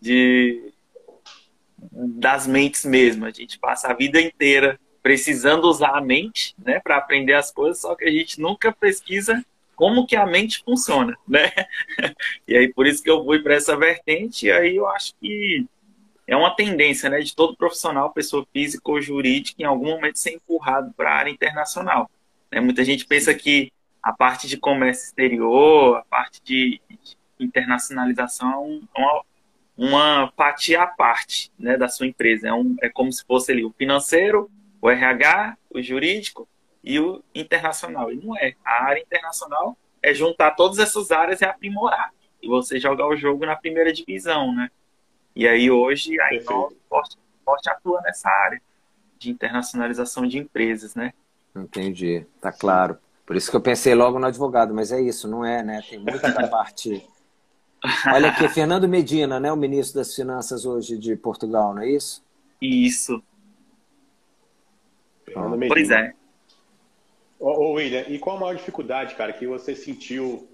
de, 0.00 0.72
das 1.92 2.46
mentes 2.46 2.84
mesmo. 2.84 3.24
A 3.24 3.30
gente 3.30 3.58
passa 3.58 3.88
a 3.88 3.94
vida 3.94 4.20
inteira 4.20 4.78
precisando 5.02 5.64
usar 5.64 5.96
a 5.96 6.00
mente, 6.00 6.54
né, 6.58 6.80
para 6.80 6.96
aprender 6.96 7.34
as 7.34 7.52
coisas, 7.52 7.80
só 7.80 7.94
que 7.94 8.04
a 8.04 8.10
gente 8.10 8.40
nunca 8.40 8.72
pesquisa 8.72 9.40
como 9.76 10.06
que 10.06 10.16
a 10.16 10.26
mente 10.26 10.64
funciona, 10.64 11.16
né? 11.26 11.52
E 12.46 12.56
aí 12.56 12.72
por 12.72 12.86
isso 12.86 13.02
que 13.02 13.10
eu 13.10 13.24
fui 13.24 13.38
para 13.38 13.54
essa 13.54 13.76
vertente, 13.76 14.46
e 14.46 14.50
aí 14.50 14.76
eu 14.76 14.86
acho 14.88 15.14
que 15.20 15.64
é 16.26 16.36
uma 16.36 16.54
tendência, 16.56 17.08
né, 17.08 17.20
de 17.20 17.36
todo 17.36 17.56
profissional, 17.56 18.12
pessoa 18.12 18.44
física 18.52 18.90
ou 18.90 19.00
jurídica, 19.00 19.62
em 19.62 19.64
algum 19.64 19.90
momento 19.90 20.18
ser 20.18 20.32
empurrado 20.32 20.92
para 20.96 21.10
a 21.10 21.14
área 21.14 21.30
internacional. 21.30 22.10
Né? 22.50 22.60
Muita 22.60 22.84
gente 22.84 23.06
pensa 23.06 23.32
que 23.32 23.70
a 24.06 24.12
parte 24.12 24.46
de 24.46 24.56
comércio 24.56 25.06
exterior, 25.06 25.96
a 25.96 26.02
parte 26.02 26.40
de, 26.44 26.80
de 26.88 27.16
internacionalização 27.40 28.80
é 28.96 29.00
uma, 29.00 29.24
uma 29.76 30.32
fatia 30.36 30.82
à 30.84 30.86
parte 30.86 31.50
né, 31.58 31.76
da 31.76 31.88
sua 31.88 32.06
empresa. 32.06 32.46
É, 32.46 32.52
um, 32.52 32.76
é 32.80 32.88
como 32.88 33.12
se 33.12 33.24
fosse 33.24 33.50
ali 33.50 33.64
o 33.64 33.72
financeiro, 33.72 34.48
o 34.80 34.88
RH, 34.88 35.58
o 35.70 35.82
jurídico 35.82 36.46
e 36.84 37.00
o 37.00 37.20
internacional. 37.34 38.12
E 38.12 38.24
não 38.24 38.36
é. 38.36 38.54
A 38.64 38.84
área 38.84 39.00
internacional 39.00 39.76
é 40.00 40.14
juntar 40.14 40.52
todas 40.52 40.78
essas 40.78 41.10
áreas 41.10 41.40
e 41.40 41.44
aprimorar. 41.44 42.14
E 42.40 42.46
você 42.46 42.78
jogar 42.78 43.08
o 43.08 43.16
jogo 43.16 43.44
na 43.44 43.56
primeira 43.56 43.92
divisão, 43.92 44.54
né? 44.54 44.70
E 45.34 45.48
aí 45.48 45.68
hoje 45.68 46.20
a 46.20 46.32
Inova 46.32 46.72
forte, 46.88 47.18
forte 47.44 47.68
atua 47.68 48.00
nessa 48.02 48.30
área 48.30 48.62
de 49.18 49.32
internacionalização 49.32 50.28
de 50.28 50.38
empresas, 50.38 50.94
né? 50.94 51.12
Entendi, 51.56 52.24
tá 52.40 52.52
claro. 52.52 53.00
Por 53.26 53.36
isso 53.36 53.50
que 53.50 53.56
eu 53.56 53.60
pensei 53.60 53.94
logo 53.94 54.18
no 54.18 54.26
advogado, 54.26 54.72
mas 54.72 54.92
é 54.92 55.00
isso, 55.00 55.26
não 55.26 55.44
é, 55.44 55.62
né? 55.62 55.82
Tem 55.88 55.98
muita 55.98 56.32
da 56.32 56.46
parte. 56.48 57.04
Olha 58.12 58.30
aqui, 58.30 58.48
Fernando 58.48 58.88
Medina, 58.88 59.38
né? 59.40 59.52
O 59.52 59.56
ministro 59.56 59.98
das 59.98 60.14
Finanças 60.14 60.64
hoje 60.64 60.96
de 60.96 61.16
Portugal, 61.16 61.74
não 61.74 61.82
é 61.82 61.90
isso? 61.90 62.24
Isso, 62.60 63.22
Pois 65.68 65.90
é. 65.90 66.14
Ô, 67.38 67.50
ô, 67.50 67.72
William, 67.72 68.04
e 68.08 68.18
qual 68.18 68.36
a 68.36 68.40
maior 68.40 68.54
dificuldade, 68.54 69.14
cara, 69.14 69.32
que 69.32 69.46
você 69.46 69.74
sentiu? 69.74 70.48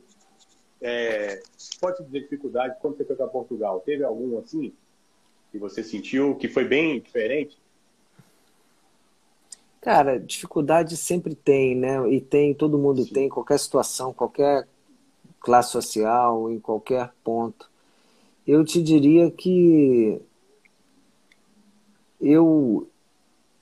É, 0.81 1.41
pode 1.81 2.03
dizer 2.05 2.23
dificuldade 2.23 2.77
quando 2.81 2.97
você 2.97 3.05
foi 3.05 3.15
para 3.15 3.29
Portugal? 3.29 3.81
Teve 3.81 4.03
algum 4.03 4.39
assim 4.39 4.73
que 5.53 5.59
você 5.59 5.85
sentiu 5.85 6.35
que 6.35 6.49
foi 6.49 6.65
bem 6.65 6.99
diferente? 6.99 7.57
Cara, 9.83 10.19
dificuldade 10.19 10.97
sempre 10.97 11.35
tem, 11.35 11.75
né? 11.75 12.09
E 12.09 12.21
tem, 12.21 12.55
todo 12.55 12.79
mundo 12.79 13.03
Sim. 13.03 13.13
tem, 13.13 13.29
qualquer 13.29 13.59
situação, 13.59 14.13
qualquer 14.13 14.67
classe 15.41 15.73
social, 15.73 16.49
em 16.49 16.61
qualquer 16.61 17.13
ponto. 17.25 17.69
Eu 18.47 18.65
te 18.65 18.81
diria 18.81 19.29
que 19.29 20.23
eu 22.21 22.87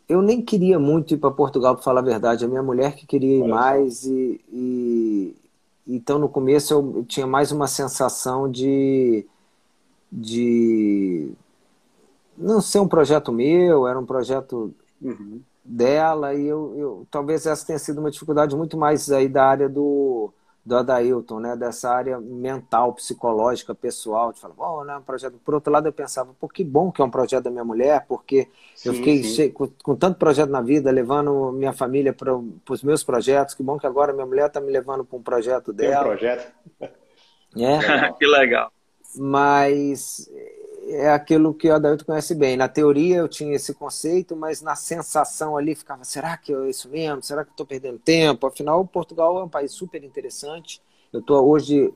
eu 0.06 0.20
nem 0.20 0.42
queria 0.42 0.78
muito 0.78 1.14
ir 1.14 1.18
para 1.18 1.30
Portugal, 1.30 1.74
para 1.74 1.84
falar 1.84 2.00
a 2.00 2.04
verdade. 2.04 2.44
A 2.44 2.48
minha 2.48 2.62
mulher 2.62 2.96
que 2.96 3.06
queria 3.06 3.38
ir 3.38 3.42
Olha 3.42 3.54
mais 3.54 4.04
e, 4.04 4.40
e, 4.52 5.36
então 5.86 6.18
no 6.18 6.28
começo 6.28 6.74
eu 6.74 7.04
tinha 7.08 7.26
mais 7.26 7.50
uma 7.50 7.66
sensação 7.66 8.50
de 8.50 9.26
de 10.12 11.32
não 12.36 12.60
ser 12.60 12.80
um 12.80 12.88
projeto 12.88 13.32
meu, 13.32 13.86
era 13.86 13.98
um 13.98 14.04
projeto 14.04 14.74
uhum. 15.00 15.40
Dela 15.70 16.34
e 16.34 16.46
eu, 16.46 16.74
eu 16.76 17.06
talvez 17.10 17.46
essa 17.46 17.66
tenha 17.66 17.78
sido 17.78 17.98
uma 17.98 18.10
dificuldade 18.10 18.56
muito 18.56 18.76
mais 18.76 19.10
aí 19.10 19.28
da 19.28 19.44
área 19.44 19.68
do 19.68 20.32
do 20.64 20.76
Adailton, 20.76 21.40
né, 21.40 21.56
dessa 21.56 21.90
área 21.90 22.20
mental, 22.20 22.92
psicológica, 22.92 23.74
pessoal, 23.74 24.30
de 24.30 24.40
falar, 24.40 24.54
bom, 24.54 24.84
né, 24.84 24.96
um 24.96 25.02
projeto. 25.02 25.38
Por 25.42 25.54
outro 25.54 25.72
lado, 25.72 25.88
eu 25.88 25.92
pensava, 25.92 26.34
pô, 26.38 26.46
que 26.46 26.62
bom 26.62 26.92
que 26.92 27.00
é 27.00 27.04
um 27.04 27.10
projeto 27.10 27.44
da 27.44 27.50
minha 27.50 27.64
mulher, 27.64 28.04
porque 28.06 28.46
sim, 28.74 28.90
eu 28.90 28.94
fiquei 28.94 29.50
com, 29.52 29.68
com, 29.82 29.96
tanto 29.96 30.18
projeto 30.18 30.50
na 30.50 30.60
vida, 30.60 30.90
levando 30.90 31.50
minha 31.52 31.72
família 31.72 32.12
para 32.12 32.36
os 32.36 32.82
meus 32.82 33.02
projetos, 33.02 33.54
que 33.54 33.62
bom 33.62 33.78
que 33.78 33.86
agora 33.86 34.12
minha 34.12 34.26
mulher 34.26 34.48
está 34.48 34.60
me 34.60 34.70
levando 34.70 35.02
para 35.02 35.18
um 35.18 35.22
projeto 35.22 35.72
dela. 35.72 36.04
Tem 36.04 36.12
um 36.12 36.16
projeto? 36.16 36.52
É. 37.56 38.12
que 38.18 38.26
legal. 38.26 38.70
Mas 39.16 40.30
é 40.92 41.10
aquilo 41.10 41.54
que 41.54 41.68
o 41.68 41.74
Adailton 41.74 42.04
conhece 42.04 42.34
bem. 42.34 42.56
Na 42.56 42.68
teoria 42.68 43.16
eu 43.16 43.28
tinha 43.28 43.54
esse 43.54 43.72
conceito, 43.74 44.36
mas 44.36 44.60
na 44.60 44.74
sensação 44.74 45.56
ali 45.56 45.74
ficava: 45.74 46.04
será 46.04 46.36
que 46.36 46.52
é 46.52 46.68
isso 46.68 46.88
mesmo? 46.88 47.22
Será 47.22 47.44
que 47.44 47.50
estou 47.50 47.66
perdendo 47.66 47.98
tempo? 47.98 48.46
Afinal, 48.46 48.84
Portugal 48.86 49.38
é 49.38 49.44
um 49.44 49.48
país 49.48 49.72
super 49.72 50.02
interessante. 50.02 50.82
Eu 51.12 51.22
tô 51.22 51.40
hoje 51.40 51.92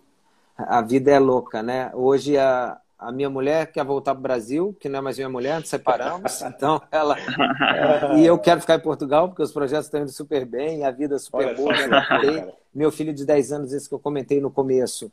a 0.57 0.81
vida 0.81 1.11
é 1.11 1.19
louca, 1.19 1.63
né? 1.63 1.91
Hoje 1.95 2.39
a, 2.39 2.79
a 2.99 3.11
minha 3.11 3.29
mulher 3.29 3.73
quer 3.73 3.85
voltar 3.85 4.13
para 4.13 4.21
o 4.21 4.23
Brasil, 4.23 4.77
que 4.79 4.89
não 4.89 5.01
é 5.01 5.03
mais 5.03 5.17
minha 5.17 5.29
mulher, 5.29 5.59
nos 5.59 5.69
separamos, 5.69 6.43
então 6.43 6.81
ela 6.93 7.17
é, 7.19 8.19
e 8.19 8.27
eu 8.27 8.39
quero 8.39 8.61
ficar 8.61 8.77
em 8.77 8.81
Portugal 8.81 9.29
porque 9.29 9.43
os 9.43 9.53
projetos 9.53 9.87
estão 9.87 10.03
indo 10.03 10.13
super 10.13 10.45
bem, 10.45 10.85
a 10.85 10.91
vida 10.91 11.17
é 11.17 11.19
super 11.19 11.47
Olha 11.47 11.55
boa. 11.55 11.75
Só, 11.77 12.53
meu 12.73 12.91
filho 12.91 13.13
de 13.13 13.25
10 13.25 13.53
anos, 13.53 13.73
esse 13.73 13.89
que 13.89 13.95
eu 13.95 13.99
comentei 13.99 14.41
no 14.41 14.51
começo, 14.51 15.11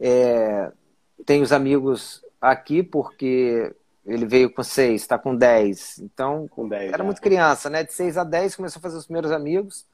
é, 0.00 0.70
tem 1.26 1.42
os 1.42 1.52
amigos 1.52 2.22
aqui 2.40 2.82
porque 2.82 3.74
ele 4.06 4.26
veio 4.26 4.50
com 4.52 4.62
seis, 4.62 5.02
está 5.02 5.18
com 5.18 5.36
dez. 5.36 5.98
Então, 5.98 6.48
com 6.48 6.68
dez, 6.68 6.92
era 6.92 7.02
é. 7.02 7.06
muito 7.06 7.20
criança, 7.20 7.68
né? 7.68 7.84
De 7.84 7.92
seis 7.92 8.16
a 8.16 8.24
dez 8.24 8.56
começou 8.56 8.80
a 8.80 8.82
fazer 8.82 8.96
os 8.96 9.04
primeiros 9.04 9.30
amigos. 9.30 9.84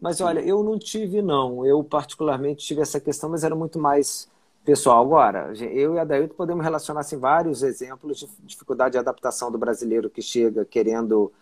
Mas 0.00 0.20
olha, 0.20 0.40
eu 0.40 0.64
não 0.64 0.78
tive, 0.78 1.22
não. 1.22 1.64
Eu 1.64 1.84
particularmente 1.84 2.66
tive 2.66 2.80
essa 2.80 2.98
questão, 2.98 3.30
mas 3.30 3.44
era 3.44 3.54
muito 3.54 3.78
mais 3.78 4.28
pessoal. 4.64 5.00
Agora, 5.04 5.52
eu 5.70 5.94
e 5.94 5.98
a 5.98 6.04
Dailton 6.04 6.34
podemos 6.34 6.64
relacionar 6.64 7.00
assim, 7.00 7.16
vários 7.16 7.62
exemplos 7.62 8.18
de 8.18 8.28
dificuldade 8.40 8.92
de 8.92 8.98
adaptação 8.98 9.50
do 9.50 9.58
brasileiro 9.58 10.10
que 10.10 10.22
chega 10.22 10.64
querendo 10.64 11.32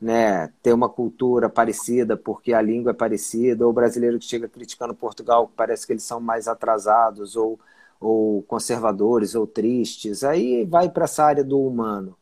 né, 0.00 0.52
ter 0.62 0.72
uma 0.72 0.88
cultura 0.88 1.48
parecida 1.48 2.16
porque 2.16 2.52
a 2.52 2.60
língua 2.60 2.90
é 2.90 2.94
parecida, 2.94 3.64
ou 3.64 3.70
o 3.70 3.74
brasileiro 3.74 4.18
que 4.18 4.24
chega 4.24 4.48
criticando 4.48 4.94
Portugal, 4.94 5.50
parece 5.56 5.86
que 5.86 5.92
eles 5.92 6.02
são 6.02 6.20
mais 6.20 6.48
atrasados, 6.48 7.36
ou 7.36 7.58
ou 8.00 8.42
conservadores 8.42 9.34
ou 9.34 9.46
tristes, 9.46 10.22
aí 10.22 10.64
vai 10.64 10.88
para 10.88 11.04
essa 11.04 11.24
área 11.24 11.44
do 11.44 11.60
humano. 11.60 12.16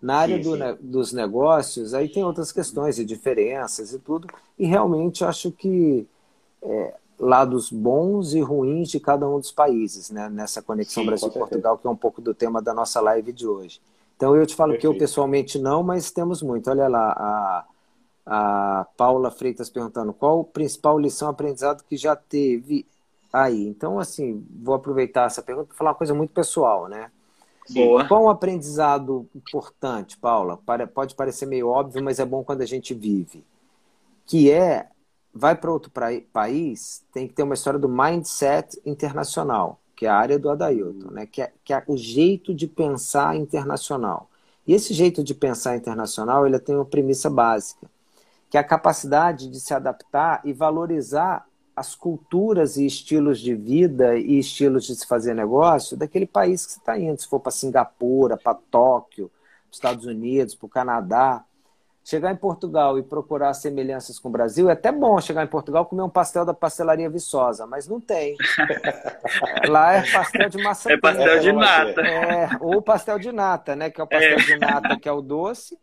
Na 0.00 0.16
área 0.16 0.36
sim, 0.36 0.42
do, 0.42 0.56
sim. 0.56 0.76
dos 0.80 1.12
negócios, 1.12 1.92
aí 1.92 2.08
tem 2.08 2.24
outras 2.24 2.50
questões 2.50 2.98
e 2.98 3.04
diferenças 3.04 3.92
e 3.92 3.98
tudo, 3.98 4.26
e 4.58 4.66
realmente 4.66 5.24
acho 5.24 5.52
que 5.52 6.06
é, 6.62 6.94
lados 7.18 7.70
bons 7.70 8.32
e 8.32 8.40
ruins 8.40 8.88
de 8.88 8.98
cada 8.98 9.28
um 9.28 9.38
dos 9.38 9.52
países, 9.52 10.10
né? 10.10 10.28
nessa 10.30 10.62
conexão 10.62 11.04
Brasil-Portugal, 11.04 11.76
que 11.76 11.86
é 11.86 11.90
um 11.90 11.96
pouco 11.96 12.22
do 12.22 12.34
tema 12.34 12.62
da 12.62 12.72
nossa 12.72 13.00
live 13.00 13.32
de 13.32 13.46
hoje. 13.46 13.80
Então 14.16 14.34
eu 14.34 14.46
te 14.46 14.54
falo 14.54 14.72
Perfeito. 14.72 14.92
que 14.92 14.96
eu 14.96 14.98
pessoalmente 14.98 15.58
não, 15.58 15.82
mas 15.82 16.10
temos 16.10 16.42
muito. 16.42 16.68
Olha 16.68 16.88
lá, 16.88 17.12
a, 17.12 17.64
a 18.26 18.86
Paula 18.96 19.30
Freitas 19.30 19.70
perguntando 19.70 20.12
qual 20.12 20.40
a 20.40 20.44
principal 20.44 20.98
lição 20.98 21.28
aprendizado 21.28 21.84
que 21.84 21.96
já 21.96 22.16
teve 22.16 22.86
aí. 23.32 23.66
Então, 23.66 23.98
assim, 23.98 24.46
vou 24.62 24.74
aproveitar 24.74 25.26
essa 25.26 25.42
pergunta 25.42 25.68
para 25.68 25.76
falar 25.76 25.90
uma 25.90 25.96
coisa 25.96 26.14
muito 26.14 26.32
pessoal, 26.32 26.88
né? 26.88 27.10
Boa. 27.70 28.06
Qual 28.06 28.24
um 28.24 28.30
aprendizado 28.30 29.28
importante, 29.34 30.16
Paula? 30.16 30.58
Pode 30.92 31.14
parecer 31.14 31.46
meio 31.46 31.68
óbvio, 31.68 32.02
mas 32.02 32.18
é 32.18 32.24
bom 32.24 32.42
quando 32.42 32.62
a 32.62 32.66
gente 32.66 32.94
vive. 32.94 33.44
Que 34.26 34.50
é, 34.50 34.88
vai 35.32 35.54
para 35.54 35.70
outro 35.70 35.92
país, 36.32 37.04
tem 37.12 37.28
que 37.28 37.34
ter 37.34 37.42
uma 37.42 37.54
história 37.54 37.78
do 37.78 37.88
mindset 37.88 38.80
internacional. 38.84 39.78
que 39.94 40.06
é 40.06 40.08
a 40.08 40.16
área 40.16 40.38
do 40.38 40.48
Adailton, 40.48 41.10
né? 41.10 41.26
que, 41.26 41.42
é, 41.42 41.52
que 41.62 41.74
é 41.74 41.84
o 41.86 41.96
jeito 41.96 42.54
de 42.54 42.66
pensar 42.66 43.36
internacional. 43.36 44.30
E 44.66 44.72
esse 44.72 44.94
jeito 44.94 45.22
de 45.22 45.34
pensar 45.34 45.76
internacional 45.76 46.46
ele 46.46 46.58
tem 46.58 46.74
uma 46.74 46.86
premissa 46.86 47.28
básica, 47.28 47.86
que 48.48 48.56
é 48.56 48.60
a 48.60 48.64
capacidade 48.64 49.48
de 49.48 49.60
se 49.60 49.74
adaptar 49.74 50.40
e 50.44 50.52
valorizar 50.52 51.46
as 51.80 51.94
culturas 51.94 52.76
e 52.76 52.84
estilos 52.84 53.40
de 53.40 53.54
vida 53.54 54.14
e 54.14 54.38
estilos 54.38 54.84
de 54.84 54.94
se 54.94 55.06
fazer 55.06 55.34
negócio 55.34 55.96
daquele 55.96 56.26
país 56.26 56.66
que 56.66 56.72
você 56.72 56.78
está 56.78 56.98
indo. 56.98 57.18
Se 57.18 57.26
for 57.26 57.40
para 57.40 57.50
Singapura, 57.50 58.36
para 58.36 58.54
Tóquio, 58.70 59.28
para 59.28 59.72
Estados 59.72 60.04
Unidos, 60.04 60.54
para 60.54 60.66
o 60.66 60.68
Canadá. 60.68 61.42
Chegar 62.04 62.32
em 62.32 62.36
Portugal 62.36 62.98
e 62.98 63.02
procurar 63.02 63.54
semelhanças 63.54 64.18
com 64.18 64.28
o 64.28 64.32
Brasil, 64.32 64.68
é 64.68 64.72
até 64.74 64.92
bom 64.92 65.18
chegar 65.20 65.42
em 65.42 65.46
Portugal 65.46 65.84
e 65.84 65.86
comer 65.86 66.02
um 66.02 66.08
pastel 66.10 66.44
da 66.44 66.52
pastelaria 66.52 67.08
Viçosa, 67.08 67.66
mas 67.66 67.88
não 67.88 67.98
tem. 67.98 68.36
Lá 69.68 69.94
é 69.94 70.10
pastel 70.10 70.48
de 70.50 70.62
massa 70.62 70.92
É 70.92 70.98
pastel 70.98 71.40
de 71.40 71.52
nata. 71.52 72.00
É, 72.02 72.48
ou 72.60 72.82
pastel 72.82 73.18
de 73.18 73.32
nata, 73.32 73.74
né? 73.74 73.88
Que 73.88 74.00
é 74.02 74.04
o 74.04 74.06
pastel 74.06 74.38
é. 74.38 74.42
de 74.42 74.58
nata, 74.58 74.98
que 74.98 75.08
é 75.08 75.12
o 75.12 75.22
doce, 75.22 75.78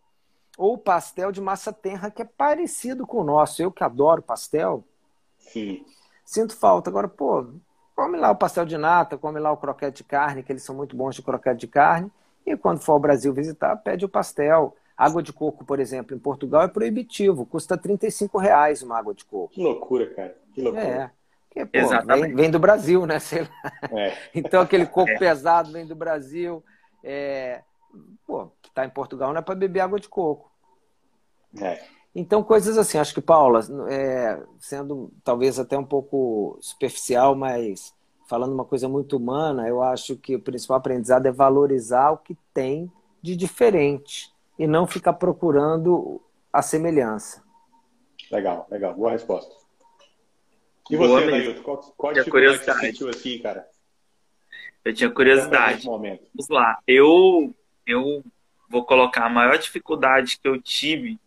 ou 0.57 0.77
pastel 0.77 1.31
de 1.31 1.41
massa 1.41 1.73
tenra, 1.73 2.11
que 2.11 2.21
é 2.21 2.25
parecido 2.25 3.07
com 3.07 3.21
o 3.21 3.23
nosso. 3.23 3.63
Eu 3.63 3.71
que 3.71 3.83
adoro 3.83 4.21
pastel, 4.21 4.83
Sim. 5.51 5.85
sinto 6.25 6.55
falta. 6.55 6.89
Agora, 6.89 7.07
pô, 7.07 7.47
come 7.95 8.17
lá 8.17 8.31
o 8.31 8.35
pastel 8.35 8.65
de 8.65 8.77
nata, 8.77 9.17
come 9.17 9.39
lá 9.39 9.51
o 9.51 9.57
croquete 9.57 9.97
de 9.97 10.03
carne, 10.03 10.43
que 10.43 10.51
eles 10.51 10.63
são 10.63 10.75
muito 10.75 10.95
bons 10.95 11.15
de 11.15 11.21
croquete 11.21 11.59
de 11.59 11.67
carne, 11.67 12.11
e 12.45 12.55
quando 12.55 12.79
for 12.79 12.93
ao 12.93 12.99
Brasil 12.99 13.33
visitar, 13.33 13.75
pede 13.77 14.05
o 14.05 14.09
pastel. 14.09 14.75
Água 14.95 15.21
de 15.21 15.31
coco, 15.31 15.63
por 15.63 15.79
exemplo, 15.79 16.15
em 16.15 16.19
Portugal 16.19 16.63
é 16.63 16.67
proibitivo, 16.67 17.45
custa 17.45 17.77
35 17.77 18.37
reais 18.39 18.81
uma 18.81 18.97
água 18.97 19.13
de 19.13 19.23
coco. 19.25 19.53
Que 19.53 19.61
loucura, 19.61 20.07
cara. 20.13 20.35
Que 20.53 20.61
loucura. 20.61 20.85
É. 20.85 21.11
Porque, 21.47 21.65
pô, 21.65 22.05
vem, 22.05 22.35
vem, 22.35 22.51
do 22.51 22.59
Brasil, 22.59 23.05
né? 23.05 23.17
É. 23.91 24.17
Então 24.33 24.61
aquele 24.61 24.85
coco 24.85 25.11
é. 25.11 25.17
pesado 25.17 25.71
vem 25.71 25.85
do 25.85 25.95
Brasil. 25.95 26.63
É... 27.03 27.61
Pô, 28.25 28.47
que 28.61 28.69
está 28.69 28.85
em 28.85 28.89
Portugal 28.89 29.31
não 29.33 29.39
é 29.39 29.41
para 29.41 29.55
beber 29.55 29.81
água 29.81 29.99
de 29.99 30.09
coco. 30.09 30.51
É. 31.61 31.83
Então, 32.19 32.41
coisas 32.41 32.79
assim, 32.79 32.97
acho 32.97 33.13
que, 33.13 33.21
Paula, 33.21 33.59
é, 33.91 34.41
sendo 34.57 35.13
talvez 35.23 35.59
até 35.59 35.77
um 35.77 35.85
pouco 35.85 36.57
superficial, 36.59 37.35
mas 37.35 37.93
falando 38.27 38.53
uma 38.53 38.65
coisa 38.65 38.89
muito 38.89 39.15
humana, 39.15 39.67
eu 39.67 39.83
acho 39.83 40.15
que 40.15 40.35
o 40.35 40.41
principal 40.41 40.77
aprendizado 40.77 41.27
é 41.27 41.31
valorizar 41.31 42.09
o 42.09 42.17
que 42.17 42.35
tem 42.51 42.91
de 43.21 43.35
diferente 43.35 44.33
e 44.57 44.65
não 44.65 44.87
ficar 44.87 45.13
procurando 45.13 46.19
a 46.51 46.63
semelhança. 46.63 47.43
Legal, 48.31 48.65
legal. 48.71 48.95
Boa 48.95 49.11
resposta. 49.11 49.53
E 50.89 50.97
você, 50.97 51.29
Dailton, 51.29 51.61
qual, 51.61 51.77
qual 51.95 52.13
dificuldade 52.13 52.57
você 52.57 52.79
sentiu 52.79 53.09
assim, 53.09 53.37
cara? 53.37 53.67
Eu 54.83 54.91
tinha 54.91 55.11
curiosidade. 55.11 55.85
Vamos 55.85 56.49
lá. 56.49 56.79
Eu, 56.87 57.53
eu 57.85 58.23
vou 58.67 58.83
colocar 58.83 59.27
a 59.27 59.29
maior 59.29 59.59
dificuldade 59.59 60.39
que 60.41 60.47
eu 60.47 60.59
tive 60.59 61.19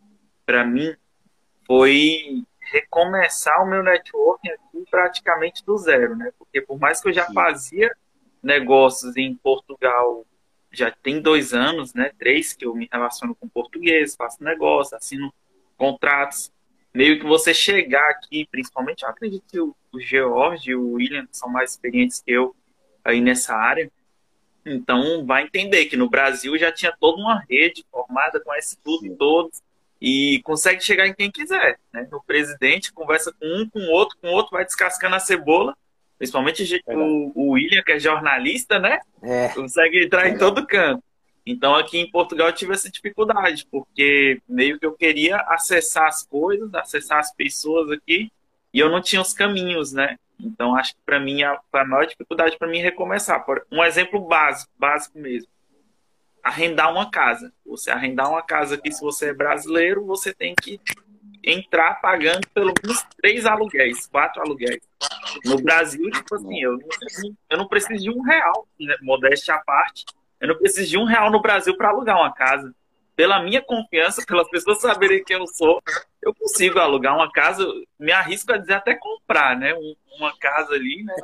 para 0.50 0.64
mim 0.64 0.96
foi 1.64 2.42
recomeçar 2.58 3.62
o 3.62 3.66
meu 3.68 3.84
networking 3.84 4.48
aqui 4.48 4.84
praticamente 4.90 5.64
do 5.64 5.78
zero, 5.78 6.16
né? 6.16 6.32
Porque 6.36 6.60
por 6.60 6.76
mais 6.76 7.00
que 7.00 7.08
eu 7.08 7.12
já 7.12 7.24
Sim. 7.26 7.34
fazia 7.34 7.96
negócios 8.42 9.16
em 9.16 9.32
Portugal 9.36 10.26
já 10.72 10.90
tem 10.90 11.22
dois 11.22 11.54
anos, 11.54 11.94
né? 11.94 12.10
Três 12.18 12.52
que 12.52 12.66
eu 12.66 12.74
me 12.74 12.88
relaciono 12.90 13.32
com 13.32 13.48
português, 13.48 14.16
faço 14.16 14.42
negócio, 14.42 14.96
assino 14.96 15.32
contratos. 15.76 16.50
Meio 16.92 17.20
que 17.20 17.26
você 17.26 17.54
chegar 17.54 18.10
aqui, 18.10 18.44
principalmente, 18.50 19.04
eu 19.04 19.08
acredito 19.08 19.44
que 19.46 19.60
o, 19.60 20.00
George 20.00 20.70
e 20.70 20.74
o 20.74 20.94
William 20.94 21.28
são 21.30 21.48
mais 21.48 21.70
experientes 21.70 22.20
que 22.20 22.32
eu 22.32 22.56
aí 23.04 23.20
nessa 23.20 23.54
área. 23.54 23.88
Então, 24.66 25.24
vai 25.24 25.44
entender 25.44 25.84
que 25.84 25.96
no 25.96 26.10
Brasil 26.10 26.58
já 26.58 26.72
tinha 26.72 26.92
toda 26.98 27.22
uma 27.22 27.38
rede 27.48 27.84
formada 27.88 28.40
com 28.40 28.52
esse 28.56 28.76
tudo 28.78 29.16
todos 29.16 29.62
e 30.00 30.40
consegue 30.44 30.80
chegar 30.80 31.06
em 31.06 31.14
quem 31.14 31.30
quiser. 31.30 31.78
Né? 31.92 32.06
No 32.10 32.22
presidente, 32.22 32.92
conversa 32.92 33.32
com 33.32 33.46
um, 33.46 33.68
com 33.68 33.80
o 33.80 33.90
outro, 33.90 34.16
com 34.20 34.28
o 34.28 34.32
outro, 34.32 34.52
vai 34.52 34.64
descascando 34.64 35.16
a 35.16 35.20
cebola 35.20 35.76
Principalmente 36.20 36.82
o, 36.86 37.32
o, 37.34 37.50
William, 37.52 37.82
que 37.82 37.92
é 37.92 37.98
jornalista, 37.98 38.78
né? 38.78 39.00
É. 39.22 39.48
Consegue 39.54 40.04
entrar 40.04 40.28
em 40.28 40.36
todo 40.36 40.66
canto. 40.66 41.02
Então, 41.46 41.74
aqui 41.74 41.98
em 41.98 42.10
Portugal, 42.10 42.48
eu 42.48 42.54
tive 42.54 42.74
essa 42.74 42.90
dificuldade, 42.90 43.66
porque 43.70 44.38
meio 44.46 44.78
que 44.78 44.84
eu 44.84 44.92
queria 44.92 45.36
acessar 45.36 46.08
as 46.08 46.22
coisas, 46.22 46.74
acessar 46.74 47.20
as 47.20 47.34
pessoas 47.34 47.90
aqui, 47.90 48.30
e 48.70 48.78
eu 48.78 48.90
não 48.90 49.00
tinha 49.00 49.22
os 49.22 49.32
caminhos, 49.32 49.94
né? 49.94 50.18
Então, 50.38 50.76
acho 50.76 50.92
que 50.92 51.00
para 51.06 51.18
mim, 51.18 51.42
a, 51.42 51.58
a 51.72 51.84
maior 51.86 52.04
dificuldade 52.04 52.58
para 52.58 52.68
mim 52.68 52.80
é 52.80 52.82
recomeçar. 52.82 53.42
Um 53.72 53.82
exemplo 53.82 54.20
básico, 54.20 54.70
básico 54.78 55.18
mesmo. 55.18 55.48
Arrendar 56.42 56.92
uma 56.92 57.10
casa. 57.10 57.52
Você 57.66 57.90
arrendar 57.90 58.30
uma 58.30 58.42
casa 58.42 58.74
aqui, 58.74 58.92
se 58.92 59.00
você 59.00 59.30
é 59.30 59.34
brasileiro, 59.34 60.04
você 60.04 60.32
tem 60.32 60.54
que 60.54 60.80
entrar 61.42 61.94
pagando 62.00 62.46
pelo 62.52 62.72
menos 62.82 63.02
três 63.20 63.46
aluguéis, 63.46 64.06
quatro 64.06 64.42
aluguéis. 64.42 64.80
No 65.44 65.60
Brasil, 65.60 66.10
tipo 66.10 66.34
assim, 66.34 66.60
eu 66.60 66.72
não, 66.72 66.88
eu 67.50 67.58
não 67.58 67.68
preciso 67.68 68.02
de 68.02 68.10
um 68.10 68.20
real, 68.22 68.66
né? 68.78 68.94
modéstia 69.00 69.54
à 69.54 69.58
parte, 69.58 70.04
eu 70.40 70.48
não 70.48 70.56
preciso 70.56 70.90
de 70.90 70.98
um 70.98 71.04
real 71.04 71.30
no 71.30 71.40
Brasil 71.40 71.76
para 71.76 71.88
alugar 71.88 72.16
uma 72.16 72.32
casa. 72.32 72.74
Pela 73.16 73.42
minha 73.42 73.60
confiança, 73.60 74.24
pelas 74.26 74.48
pessoas 74.48 74.80
saberem 74.80 75.22
quem 75.22 75.36
eu 75.36 75.46
sou, 75.46 75.82
eu 76.22 76.34
consigo 76.34 76.78
alugar 76.78 77.14
uma 77.14 77.30
casa, 77.30 77.66
me 77.98 78.12
arrisco 78.12 78.52
a 78.52 78.56
dizer 78.56 78.74
até 78.74 78.94
comprar, 78.94 79.58
né? 79.58 79.74
uma 80.20 80.36
casa 80.36 80.74
ali, 80.74 81.02
né? 81.02 81.14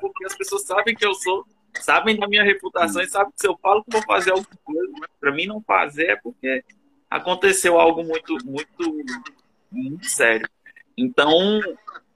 Porque 0.00 0.24
as 0.24 0.36
pessoas 0.36 0.62
sabem 0.62 0.94
que 0.94 1.06
eu 1.06 1.14
sou, 1.14 1.44
sabem 1.82 2.18
da 2.18 2.26
minha 2.26 2.44
reputação 2.44 3.02
e 3.02 3.08
sabem 3.08 3.32
que 3.32 3.40
se 3.40 3.48
eu 3.48 3.56
falo 3.58 3.84
que 3.84 3.90
vou 3.90 4.02
fazer 4.02 4.30
alguma 4.30 4.48
coisa, 4.64 4.92
para 5.20 5.32
mim 5.32 5.46
não 5.46 5.60
fazer 5.62 6.10
é 6.10 6.16
porque 6.16 6.64
aconteceu 7.10 7.78
algo 7.78 8.04
muito, 8.04 8.36
muito, 8.44 9.04
muito 9.70 10.06
sério. 10.06 10.48
Então, 10.96 11.30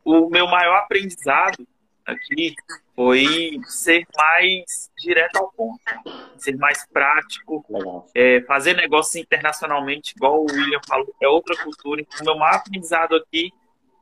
o 0.04 0.28
meu 0.28 0.46
maior 0.46 0.76
aprendizado 0.78 1.66
aqui 2.04 2.54
foi 2.94 3.60
ser 3.66 4.06
mais 4.16 4.90
direto 4.98 5.36
ao 5.36 5.50
ponto, 5.52 5.80
ser 6.36 6.56
mais 6.56 6.86
prático, 6.86 7.64
é, 8.14 8.40
fazer 8.42 8.74
negócios 8.74 9.14
internacionalmente, 9.16 10.14
igual 10.16 10.40
o 10.40 10.46
William 10.50 10.80
falou, 10.86 11.14
é 11.22 11.28
outra 11.28 11.56
cultura. 11.62 12.00
Então, 12.00 12.20
o 12.20 12.24
meu 12.24 12.38
maior 12.38 12.56
aprendizado 12.56 13.16
aqui 13.16 13.52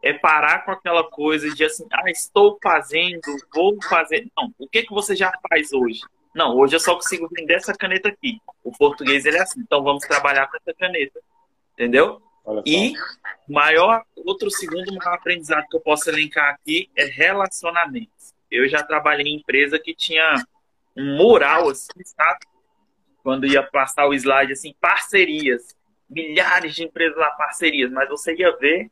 é 0.03 0.13
parar 0.13 0.65
com 0.65 0.71
aquela 0.71 1.05
coisa 1.05 1.53
de 1.55 1.65
assim, 1.65 1.87
ah, 1.93 2.11
estou 2.11 2.59
fazendo, 2.63 3.21
vou 3.53 3.77
fazer. 3.89 4.29
Não, 4.37 4.53
o 4.59 4.69
que, 4.69 4.83
que 4.83 4.93
você 4.93 5.15
já 5.17 5.33
faz 5.49 5.73
hoje? 5.73 6.01
Não, 6.35 6.57
hoje 6.57 6.77
eu 6.77 6.81
só 6.81 6.95
consigo 6.95 7.29
vender 7.33 7.55
essa 7.55 7.75
caneta 7.75 8.09
aqui. 8.09 8.41
O 8.63 8.71
português 8.71 9.25
ele 9.25 9.39
é 9.39 9.43
assim, 9.43 9.61
então 9.61 9.83
vamos 9.83 10.07
trabalhar 10.07 10.47
com 10.49 10.57
essa 10.57 10.73
caneta. 10.75 11.21
Entendeu? 11.75 12.23
E 12.65 12.95
maior, 13.49 14.05
outro 14.17 14.51
segundo 14.51 14.95
maior 14.95 15.15
aprendizado 15.15 15.67
que 15.69 15.77
eu 15.77 15.81
posso 15.81 16.09
elencar 16.09 16.55
aqui 16.55 16.89
é 16.97 17.05
relacionamentos. 17.05 18.33
Eu 18.51 18.69
já 18.69 18.83
trabalhei 18.83 19.27
em 19.27 19.37
empresa 19.37 19.79
que 19.79 19.95
tinha 19.95 20.35
um 20.97 21.17
mural 21.17 21.69
assim, 21.69 22.03
sabe? 22.05 22.47
Quando 23.23 23.47
ia 23.47 23.63
passar 23.63 24.07
o 24.07 24.15
slide 24.15 24.53
assim, 24.53 24.75
parcerias. 24.81 25.77
Milhares 26.09 26.75
de 26.75 26.85
empresas 26.85 27.19
lá, 27.19 27.31
parcerias, 27.33 27.91
mas 27.91 28.09
você 28.09 28.35
ia 28.35 28.57
ver, 28.57 28.91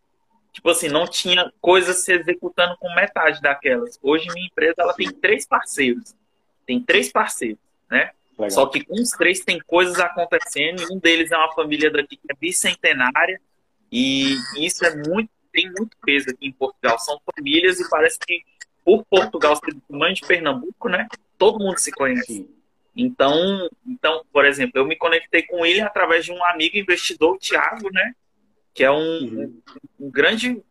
tipo 0.56 0.70
assim, 0.70 0.88
não 0.88 1.06
tinha 1.06 1.52
coisas 1.60 1.98
se 1.98 2.12
executando 2.12 2.76
com 2.78 2.92
metade 2.94 3.40
daquelas. 3.40 3.98
Hoje 4.02 4.26
minha 4.32 4.46
empresa 4.46 4.74
ela 4.78 4.94
tem 4.94 5.10
três 5.12 5.46
parceiros 5.46 6.14
tem 6.66 6.82
três 6.82 7.10
parceiros, 7.10 7.60
né? 7.88 8.10
Legal. 8.32 8.50
Só 8.50 8.66
que 8.66 8.84
com 8.84 8.94
os 8.94 9.10
três 9.10 9.40
tem 9.40 9.58
coisas 9.60 9.98
acontecendo, 9.98 10.84
um 10.92 10.98
deles 10.98 11.30
é 11.30 11.36
uma 11.36 11.54
família 11.54 11.90
daqui 11.90 12.16
que 12.16 12.30
é 12.30 12.34
bicentenária, 12.34 13.40
e 13.90 14.36
isso 14.58 14.84
é 14.84 14.94
muito, 14.94 15.30
tem 15.52 15.70
muito 15.70 15.96
peso 16.04 16.28
aqui 16.30 16.48
em 16.48 16.52
Portugal. 16.52 16.98
São 16.98 17.18
famílias 17.34 17.80
e 17.80 17.88
parece 17.88 18.18
que 18.18 18.42
por 18.84 19.04
Portugal 19.06 19.56
ser 19.56 19.74
mãe 19.88 20.12
de 20.12 20.20
Pernambuco, 20.22 20.88
né? 20.88 21.06
Todo 21.38 21.60
mundo 21.60 21.78
se 21.78 21.92
conhece. 21.92 22.34
Sim. 22.34 22.48
Então, 22.94 23.68
então, 23.86 24.22
por 24.32 24.44
exemplo, 24.44 24.72
eu 24.74 24.86
me 24.86 24.96
conectei 24.96 25.42
com 25.42 25.64
ele 25.64 25.80
através 25.80 26.24
de 26.24 26.32
um 26.32 26.44
amigo 26.46 26.76
investidor, 26.76 27.36
o 27.36 27.38
Thiago, 27.38 27.90
né? 27.92 28.14
Que 28.76 28.84
é 28.84 28.90
um, 28.90 28.96
uhum. 28.96 29.62
um, 29.98 30.06
um 30.06 30.10
grande 30.10 30.62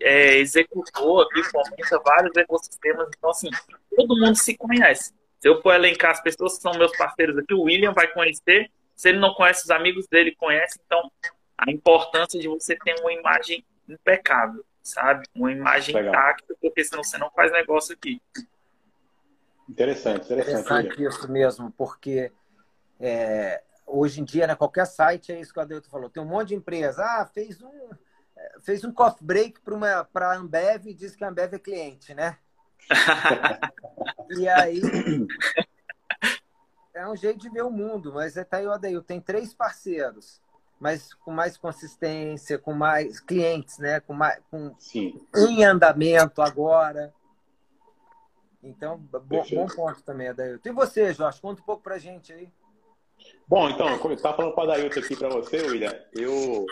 é, 0.00 0.36
executor 0.36 1.26
aqui, 1.26 1.42
fomenta 1.42 1.98
vários 1.98 2.36
ecossistemas. 2.36 3.08
Então, 3.18 3.30
assim, 3.30 3.50
todo 3.94 4.16
mundo 4.16 4.36
se 4.36 4.56
conhece. 4.56 5.12
Se 5.40 5.48
eu 5.48 5.60
for 5.60 5.74
elencar 5.74 6.12
as 6.12 6.22
pessoas 6.22 6.56
que 6.56 6.62
são 6.62 6.72
meus 6.74 6.96
parceiros 6.96 7.36
aqui, 7.36 7.52
o 7.52 7.62
William 7.62 7.92
vai 7.92 8.06
conhecer. 8.06 8.70
Se 8.94 9.08
ele 9.08 9.18
não 9.18 9.34
conhece, 9.34 9.64
os 9.64 9.70
amigos 9.70 10.06
dele 10.06 10.36
conhecem. 10.36 10.80
Então, 10.86 11.10
a 11.58 11.68
importância 11.70 12.38
de 12.38 12.46
você 12.46 12.76
ter 12.76 12.94
uma 13.00 13.12
imagem 13.12 13.64
impecável, 13.88 14.64
sabe? 14.82 15.26
Uma 15.34 15.50
imagem 15.50 15.96
Legal. 15.96 16.14
intacta, 16.14 16.54
porque 16.60 16.84
senão 16.84 17.02
você 17.02 17.18
não 17.18 17.30
faz 17.30 17.50
negócio 17.50 17.92
aqui. 17.92 18.20
Interessante, 19.68 20.24
interessante. 20.24 20.60
Interessante 20.60 21.02
isso 21.04 21.30
mesmo, 21.30 21.72
porque 21.72 22.30
é, 23.00 23.62
hoje 23.86 24.20
em 24.20 24.24
dia, 24.24 24.46
né, 24.46 24.54
qualquer 24.54 24.86
site, 24.86 25.32
é 25.32 25.40
isso 25.40 25.52
que 25.52 25.58
o 25.58 25.62
Adelto 25.62 25.88
falou, 25.88 26.10
tem 26.10 26.22
um 26.22 26.26
monte 26.26 26.48
de 26.48 26.54
empresa, 26.56 27.02
ah, 27.02 27.26
fez 27.32 27.62
um, 27.62 27.88
fez 28.62 28.84
um 28.84 28.92
coffee 28.92 29.24
break 29.24 29.60
para 30.12 30.30
a 30.30 30.36
Ambev 30.36 30.86
e 30.86 30.94
disse 30.94 31.16
que 31.16 31.24
a 31.24 31.28
Ambev 31.28 31.54
é 31.54 31.58
cliente, 31.58 32.14
né? 32.14 32.38
E 34.30 34.48
aí. 34.48 34.80
é 36.92 37.08
um 37.08 37.16
jeito 37.16 37.38
de 37.38 37.48
ver 37.48 37.62
o 37.62 37.70
mundo, 37.70 38.12
mas 38.12 38.36
é 38.36 38.44
tá 38.44 38.56
aí 38.56 38.66
o 38.66 38.72
Adail. 38.72 39.02
Tem 39.02 39.20
três 39.20 39.54
parceiros, 39.54 40.42
mas 40.80 41.14
com 41.14 41.30
mais 41.30 41.56
consistência, 41.56 42.58
com 42.58 42.72
mais 42.72 43.20
clientes, 43.20 43.78
né? 43.78 44.00
Com 44.00 44.14
mais, 44.14 44.40
com, 44.50 44.74
Sim. 44.78 45.24
em 45.36 45.64
andamento 45.64 46.42
agora. 46.42 47.14
Então, 48.62 48.98
bom, 48.98 49.44
bom 49.48 49.66
ponto 49.66 50.02
também, 50.02 50.28
Adailton. 50.28 50.68
E 50.68 50.72
você, 50.72 51.12
Jorge? 51.12 51.40
Conta 51.40 51.62
um 51.62 51.64
pouco 51.64 51.84
pra 51.84 51.98
gente 51.98 52.32
aí. 52.32 52.52
Bom, 53.48 53.70
então, 53.70 53.98
como 53.98 54.12
eu 54.12 54.16
estava 54.16 54.36
falando 54.36 54.54
com 54.54 54.60
a 54.60 54.64
Adailton 54.64 55.00
aqui 55.00 55.16
para 55.16 55.28
você, 55.28 55.58
William, 55.62 55.94
eu 56.12 56.66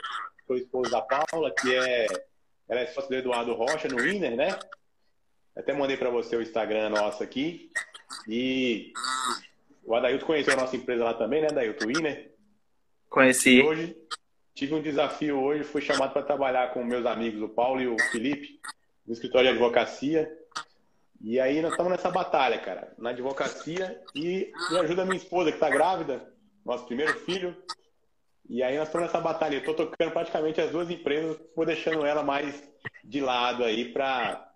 sou 0.47 0.57
esposo 0.57 0.91
da 0.91 1.01
Paula, 1.01 1.53
que 1.53 1.75
é, 1.75 2.07
ela 2.69 2.81
é 2.81 2.87
sócia 2.87 3.11
do 3.11 3.17
Eduardo 3.17 3.55
Rocha 3.55 3.89
no 3.89 4.03
Winner, 4.03 4.37
né? 4.37 4.59
Até 5.57 5.73
mandei 5.73 5.97
para 5.97 6.11
você 6.11 6.37
o 6.37 6.43
Instagram 6.43 6.91
nosso 6.91 7.23
aqui. 7.23 7.71
E 8.29 8.93
o 9.85 9.95
Adailton 9.95 10.27
conheceu 10.27 10.55
a 10.55 10.57
nossa 10.57 10.77
empresa 10.77 11.05
lá 11.05 11.15
também, 11.15 11.43
né, 11.43 11.49
Adailton 11.51 11.87
Winner? 11.87 12.33
Conheci. 13.09 13.59
E 13.59 13.63
hoje 13.63 13.97
tive 14.53 14.75
um 14.75 14.83
desafio 14.83 15.41
hoje, 15.41 15.63
fui 15.63 15.81
chamado 15.81 16.13
para 16.13 16.23
trabalhar 16.23 16.73
com 16.73 16.83
meus 16.83 17.07
amigos, 17.07 17.41
o 17.43 17.49
Paulo 17.49 17.81
e 17.81 17.87
o 17.87 17.97
Felipe, 18.11 18.61
no 19.07 19.13
escritório 19.13 19.49
de 19.49 19.53
advocacia. 19.55 20.29
E 21.21 21.39
aí 21.39 21.63
nós 21.63 21.71
estamos 21.71 21.93
nessa 21.93 22.11
batalha, 22.11 22.59
cara, 22.59 22.93
na 22.99 23.11
advocacia 23.11 24.01
e 24.15 24.53
me 24.71 24.79
ajuda 24.79 25.03
a 25.03 25.05
minha 25.05 25.17
esposa 25.17 25.51
que 25.51 25.57
está 25.57 25.71
grávida, 25.71 26.34
nosso 26.65 26.87
primeiro 26.87 27.15
filho. 27.21 27.57
E 28.49 28.63
aí 28.63 28.77
nós 28.77 28.89
estamos 28.89 29.07
nessa 29.07 29.21
batalha. 29.21 29.57
Eu 29.57 29.65
tô 29.65 29.75
tocando 29.75 30.13
praticamente 30.13 30.61
as 30.61 30.71
duas 30.71 30.91
empresas, 30.91 31.41
vou 31.55 31.65
deixando 31.65 32.05
ela 32.05 32.23
mais 32.23 32.63
de 33.03 33.21
lado 33.21 33.65
aí 33.65 33.93
para 33.93 34.51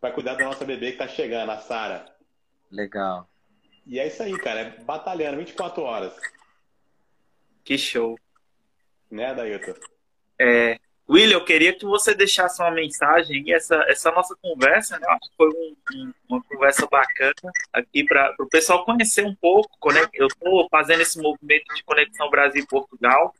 para 0.00 0.12
cuidar 0.12 0.34
da 0.34 0.44
nossa 0.44 0.64
bebê 0.64 0.92
que 0.92 0.98
tá 0.98 1.08
chegando, 1.08 1.50
a 1.50 1.58
Sara. 1.58 2.04
Legal. 2.70 3.28
E 3.86 3.98
é 3.98 4.06
isso 4.06 4.22
aí, 4.22 4.36
cara, 4.38 4.60
é 4.60 4.70
batalhando 4.84 5.38
24 5.38 5.82
horas. 5.82 6.14
Que 7.64 7.78
show. 7.78 8.18
Né, 9.10 9.34
Dailton? 9.34 9.74
É, 10.38 10.78
William, 11.08 11.36
eu 11.36 11.44
queria 11.44 11.72
que 11.72 11.84
você 11.84 12.14
deixasse 12.14 12.60
uma 12.60 12.70
mensagem 12.72 13.52
essa, 13.52 13.76
essa 13.88 14.10
nossa 14.10 14.34
conversa, 14.42 14.98
né? 14.98 15.06
Acho 15.08 15.30
que 15.30 15.36
foi 15.36 15.48
um, 15.48 15.76
um, 15.94 16.12
uma 16.28 16.42
conversa 16.42 16.86
bacana 16.90 17.32
aqui 17.72 18.04
para 18.04 18.34
o 18.40 18.46
pessoal 18.46 18.84
conhecer 18.84 19.24
um 19.24 19.34
pouco. 19.34 19.68
Eu 20.12 20.26
estou 20.26 20.66
fazendo 20.68 21.02
esse 21.02 21.20
movimento 21.20 21.72
de 21.74 21.84
conexão 21.84 22.28
Brasil 22.28 22.64
e 22.64 22.66
Portugal, 22.66 23.32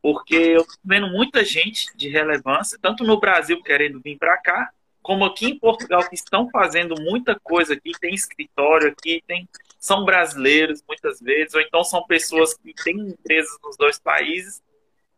porque 0.00 0.34
eu 0.34 0.62
estou 0.62 0.78
vendo 0.82 1.08
muita 1.08 1.44
gente 1.44 1.94
de 1.94 2.08
relevância, 2.08 2.78
tanto 2.80 3.04
no 3.04 3.20
Brasil 3.20 3.62
querendo 3.62 4.00
vir 4.00 4.16
para 4.16 4.38
cá, 4.38 4.70
como 5.02 5.26
aqui 5.26 5.46
em 5.46 5.58
Portugal, 5.58 6.08
que 6.08 6.14
estão 6.14 6.48
fazendo 6.50 6.94
muita 7.02 7.38
coisa 7.38 7.74
aqui, 7.74 7.92
tem 8.00 8.14
escritório 8.14 8.88
aqui, 8.88 9.22
tem, 9.26 9.46
são 9.78 10.06
brasileiros 10.06 10.82
muitas 10.88 11.20
vezes, 11.20 11.54
ou 11.54 11.60
então 11.60 11.84
são 11.84 12.02
pessoas 12.06 12.54
que 12.54 12.72
têm 12.72 12.96
empresas 12.96 13.58
nos 13.62 13.76
dois 13.76 13.98
países 13.98 14.62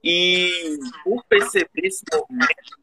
e 0.03 0.79
por 1.05 1.25
perceber 1.25 1.87
esse 1.87 2.03
movimento, 2.13 2.83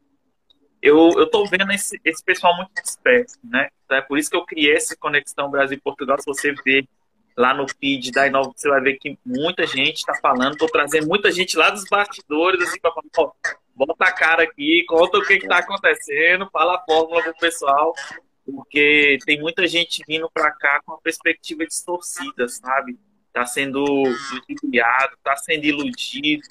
eu, 0.82 1.10
eu 1.18 1.30
tô 1.30 1.44
vendo 1.46 1.70
esse, 1.72 2.00
esse 2.04 2.24
pessoal 2.24 2.56
muito 2.56 2.72
disperso, 2.82 3.38
né? 3.44 3.68
Então 3.84 3.98
é 3.98 4.02
por 4.02 4.18
isso 4.18 4.30
que 4.30 4.36
eu 4.36 4.44
criei 4.44 4.74
essa 4.74 4.96
conexão 4.96 5.50
Brasil 5.50 5.76
e 5.76 5.80
Portugal. 5.80 6.16
Se 6.18 6.26
você 6.26 6.54
ver 6.64 6.88
lá 7.36 7.54
no 7.54 7.66
feed 7.68 8.10
da 8.12 8.26
Inova, 8.26 8.52
você 8.54 8.68
vai 8.68 8.80
ver 8.80 8.98
que 8.98 9.18
muita 9.24 9.66
gente 9.66 9.98
está 9.98 10.14
falando. 10.20 10.52
Estou 10.52 10.68
trazendo 10.68 11.06
muita 11.06 11.30
gente 11.30 11.56
lá 11.56 11.70
dos 11.70 11.84
bastidores, 11.84 12.62
assim, 12.62 12.80
para 12.80 12.92
falar, 13.14 13.32
bota 13.74 14.04
a 14.04 14.12
cara 14.12 14.42
aqui, 14.42 14.84
conta 14.86 15.18
o 15.18 15.24
que 15.24 15.34
está 15.34 15.58
acontecendo, 15.58 16.48
fala 16.50 16.76
a 16.76 16.84
fórmula 16.84 17.22
pro 17.22 17.36
pessoal, 17.36 17.94
porque 18.44 19.18
tem 19.24 19.40
muita 19.40 19.66
gente 19.66 20.02
vindo 20.06 20.30
para 20.32 20.50
cá 20.52 20.80
com 20.84 20.92
uma 20.92 21.00
perspectiva 21.00 21.64
distorcida, 21.66 22.48
sabe? 22.48 22.98
Está 23.28 23.46
sendo 23.46 23.84
ludibriado, 23.84 25.14
está 25.14 25.36
sendo 25.36 25.64
iludido, 25.64 26.42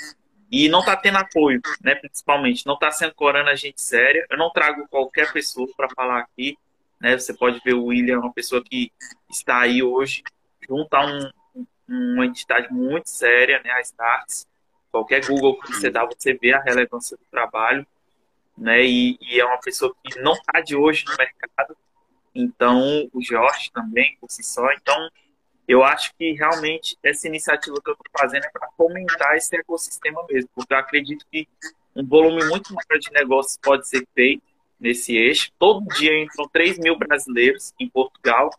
e 0.51 0.67
não 0.67 0.79
está 0.79 0.95
tendo 0.95 1.17
apoio, 1.17 1.61
né? 1.81 1.95
Principalmente, 1.95 2.65
não 2.65 2.73
está 2.73 2.91
sendo 2.91 3.13
corando 3.13 3.49
a 3.49 3.55
gente 3.55 3.81
séria. 3.81 4.25
Eu 4.29 4.37
não 4.37 4.49
trago 4.49 4.87
qualquer 4.87 5.31
pessoa 5.31 5.67
para 5.77 5.89
falar 5.89 6.19
aqui, 6.19 6.57
né? 6.99 7.17
Você 7.17 7.33
pode 7.33 7.59
ver 7.63 7.73
o 7.73 7.85
William, 7.85 8.19
uma 8.19 8.33
pessoa 8.33 8.63
que 8.63 8.91
está 9.29 9.61
aí 9.61 9.83
hoje 9.83 10.23
junto 10.67 10.93
a 10.93 11.05
um, 11.05 11.31
uma 11.87 12.25
entidade 12.25 12.71
muito 12.73 13.09
séria, 13.09 13.61
né? 13.63 13.71
A 13.71 13.81
Starts. 13.81 14.47
Qualquer 14.91 15.23
Google 15.25 15.59
que 15.59 15.71
você 15.71 15.91
dá, 15.91 16.03
você 16.03 16.33
vê 16.33 16.51
a 16.51 16.61
relevância 16.61 17.15
do 17.15 17.23
trabalho, 17.29 17.85
né? 18.57 18.83
E, 18.83 19.19
e 19.21 19.39
é 19.39 19.45
uma 19.45 19.59
pessoa 19.59 19.95
que 20.03 20.19
não 20.19 20.33
está 20.33 20.61
de 20.61 20.75
hoje 20.75 21.05
no 21.05 21.15
mercado. 21.15 21.77
Então, 22.33 23.07
o 23.13 23.21
Jorge 23.21 23.71
também, 23.71 24.17
por 24.19 24.31
si 24.31 24.41
só. 24.43 24.71
Então, 24.73 25.09
eu 25.69 25.83
acho 25.83 26.11
que 26.17 26.31
realmente 26.31 26.97
essa 27.03 27.27
iniciativa 27.27 27.75
que 27.79 27.91
eu 27.91 27.93
estou 27.93 28.07
fazendo 28.19 28.43
é 28.43 28.49
para 28.49 28.67
fomentar 28.75 29.35
esse 29.35 29.55
ecossistema 29.55 30.25
mesmo, 30.27 30.49
porque 30.55 30.73
eu 30.73 30.77
acredito 30.79 31.23
que 31.31 31.47
um 31.95 32.03
volume 32.03 32.43
muito 32.45 32.73
maior 32.73 32.99
de 32.99 33.11
negócios 33.11 33.55
pode 33.61 33.87
ser 33.87 34.03
feito 34.15 34.41
nesse 34.79 35.15
eixo. 35.15 35.51
Todo 35.59 35.85
dia 35.93 36.19
entram 36.19 36.49
3 36.49 36.79
mil 36.79 36.97
brasileiros 36.97 37.71
em 37.79 37.87
Portugal 37.87 38.49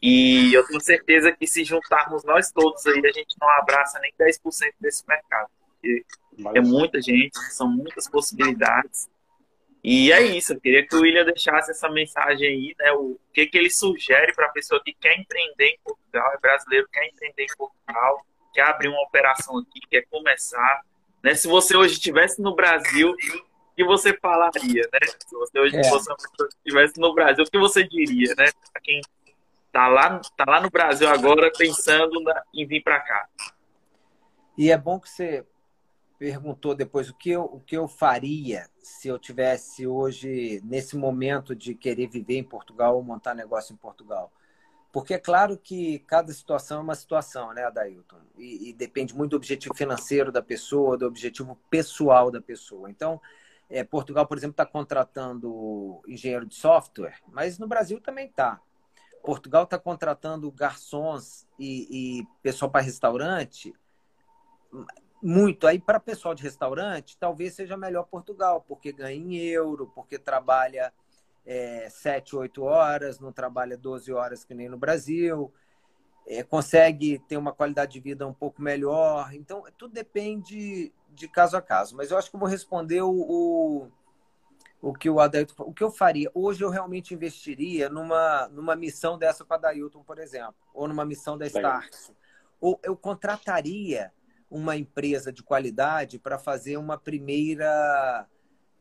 e 0.00 0.54
eu 0.54 0.66
tenho 0.66 0.80
certeza 0.80 1.30
que 1.30 1.46
se 1.46 1.62
juntarmos 1.62 2.24
nós 2.24 2.50
todos 2.50 2.86
aí, 2.86 3.04
a 3.04 3.12
gente 3.12 3.36
não 3.38 3.50
abraça 3.58 3.98
nem 4.00 4.14
10% 4.18 4.72
desse 4.80 5.06
mercado. 5.06 5.50
Porque 5.68 6.06
é 6.54 6.60
muita 6.62 7.02
gente, 7.02 7.38
são 7.50 7.68
muitas 7.68 8.08
possibilidades. 8.08 9.10
E 9.88 10.10
é 10.10 10.20
isso, 10.20 10.52
eu 10.52 10.60
queria 10.60 10.84
que 10.84 10.96
o 10.96 11.02
William 11.02 11.24
deixasse 11.24 11.70
essa 11.70 11.88
mensagem 11.88 12.48
aí, 12.48 12.74
né? 12.76 12.90
O 12.90 13.16
que, 13.32 13.46
que 13.46 13.56
ele 13.56 13.70
sugere 13.70 14.34
para 14.34 14.46
a 14.46 14.50
pessoa 14.50 14.82
que 14.84 14.92
quer 14.92 15.16
empreender 15.16 15.68
em 15.68 15.78
Portugal, 15.78 16.32
é 16.34 16.38
brasileiro, 16.40 16.88
quer 16.92 17.06
empreender 17.06 17.44
em 17.44 17.56
Portugal, 17.56 18.26
quer 18.52 18.62
abrir 18.62 18.88
uma 18.88 19.00
operação 19.02 19.58
aqui, 19.58 19.78
quer 19.88 20.02
começar. 20.10 20.82
Né? 21.22 21.36
Se 21.36 21.46
você 21.46 21.76
hoje 21.76 21.92
estivesse 21.92 22.42
no 22.42 22.52
Brasil, 22.52 23.12
o 23.12 23.74
que 23.76 23.84
você 23.84 24.12
falaria, 24.12 24.82
né? 24.92 24.98
Se 25.24 25.36
você 25.36 25.56
hoje 25.56 25.76
é. 25.76 25.80
estivesse 25.80 26.98
no 26.98 27.14
Brasil, 27.14 27.44
o 27.44 27.48
que 27.48 27.58
você 27.58 27.86
diria, 27.86 28.34
né? 28.34 28.50
Para 28.72 28.82
quem 28.82 29.00
está 29.68 29.86
lá, 29.86 30.20
tá 30.36 30.44
lá 30.48 30.60
no 30.60 30.68
Brasil 30.68 31.08
agora 31.08 31.48
pensando 31.56 32.20
na, 32.22 32.42
em 32.52 32.66
vir 32.66 32.82
para 32.82 32.98
cá. 32.98 33.28
E 34.58 34.68
é 34.68 34.76
bom 34.76 34.98
que 34.98 35.08
você 35.08 35.44
perguntou 36.18 36.74
depois 36.74 37.10
o 37.10 37.14
que 37.14 37.30
eu, 37.30 37.44
o 37.44 37.60
que 37.60 37.76
eu 37.76 37.86
faria 37.86 38.68
se 38.78 39.08
eu 39.08 39.18
tivesse 39.18 39.86
hoje 39.86 40.60
nesse 40.64 40.96
momento 40.96 41.54
de 41.54 41.74
querer 41.74 42.08
viver 42.08 42.38
em 42.38 42.44
Portugal 42.44 42.96
ou 42.96 43.02
montar 43.02 43.34
negócio 43.34 43.72
em 43.72 43.76
Portugal. 43.76 44.32
Porque 44.92 45.12
é 45.12 45.18
claro 45.18 45.58
que 45.58 45.98
cada 46.00 46.32
situação 46.32 46.78
é 46.78 46.82
uma 46.82 46.94
situação, 46.94 47.52
né, 47.52 47.64
Adailton? 47.64 48.20
E, 48.38 48.70
e 48.70 48.72
depende 48.72 49.14
muito 49.14 49.32
do 49.32 49.36
objetivo 49.36 49.74
financeiro 49.74 50.32
da 50.32 50.40
pessoa, 50.40 50.96
do 50.96 51.06
objetivo 51.06 51.58
pessoal 51.68 52.30
da 52.30 52.40
pessoa. 52.40 52.90
Então, 52.90 53.20
é, 53.68 53.84
Portugal, 53.84 54.26
por 54.26 54.38
exemplo, 54.38 54.52
está 54.52 54.64
contratando 54.64 56.00
engenheiro 56.08 56.46
de 56.46 56.54
software, 56.54 57.18
mas 57.28 57.58
no 57.58 57.66
Brasil 57.66 58.00
também 58.00 58.26
está. 58.26 58.60
Portugal 59.22 59.64
está 59.64 59.78
contratando 59.78 60.50
garçons 60.50 61.46
e, 61.58 62.20
e 62.20 62.26
pessoal 62.42 62.70
para 62.70 62.80
restaurante 62.80 63.74
muito. 65.26 65.66
Aí, 65.66 65.78
para 65.80 65.98
pessoal 65.98 66.34
de 66.34 66.42
restaurante, 66.42 67.16
talvez 67.18 67.54
seja 67.54 67.76
melhor 67.76 68.04
Portugal, 68.04 68.64
porque 68.66 68.92
ganha 68.92 69.16
em 69.16 69.36
euro, 69.36 69.90
porque 69.92 70.18
trabalha 70.18 70.92
é, 71.44 71.88
7, 71.90 72.36
8 72.36 72.62
horas, 72.62 73.18
não 73.18 73.32
trabalha 73.32 73.76
12 73.76 74.12
horas 74.12 74.44
que 74.44 74.54
nem 74.54 74.68
no 74.68 74.78
Brasil, 74.78 75.52
é, 76.28 76.44
consegue 76.44 77.18
ter 77.28 77.36
uma 77.36 77.52
qualidade 77.52 77.92
de 77.92 78.00
vida 78.00 78.26
um 78.26 78.32
pouco 78.32 78.62
melhor. 78.62 79.34
Então, 79.34 79.64
tudo 79.76 79.92
depende 79.92 80.92
de 81.10 81.28
caso 81.28 81.56
a 81.56 81.62
caso. 81.62 81.96
Mas 81.96 82.12
eu 82.12 82.18
acho 82.18 82.30
que 82.30 82.36
eu 82.36 82.40
vou 82.40 82.48
responder 82.48 83.02
o, 83.02 83.10
o, 83.10 83.88
o 84.80 84.92
que 84.94 85.10
o 85.10 85.18
Adailton 85.18 85.64
o 85.64 85.74
que 85.74 85.82
eu 85.82 85.90
faria. 85.90 86.30
Hoje 86.34 86.62
eu 86.62 86.70
realmente 86.70 87.12
investiria 87.12 87.88
numa, 87.88 88.46
numa 88.48 88.76
missão 88.76 89.18
dessa 89.18 89.44
com 89.44 89.52
a 89.54 89.56
Adailton, 89.56 90.04
por 90.04 90.20
exemplo, 90.20 90.54
ou 90.72 90.86
numa 90.86 91.04
missão 91.04 91.36
da 91.36 91.46
Starks. 91.46 92.12
Ou 92.60 92.78
eu 92.84 92.96
contrataria 92.96 94.12
uma 94.50 94.76
empresa 94.76 95.32
de 95.32 95.42
qualidade 95.42 96.18
para 96.18 96.38
fazer 96.38 96.76
uma 96.76 96.96
primeira 96.96 98.26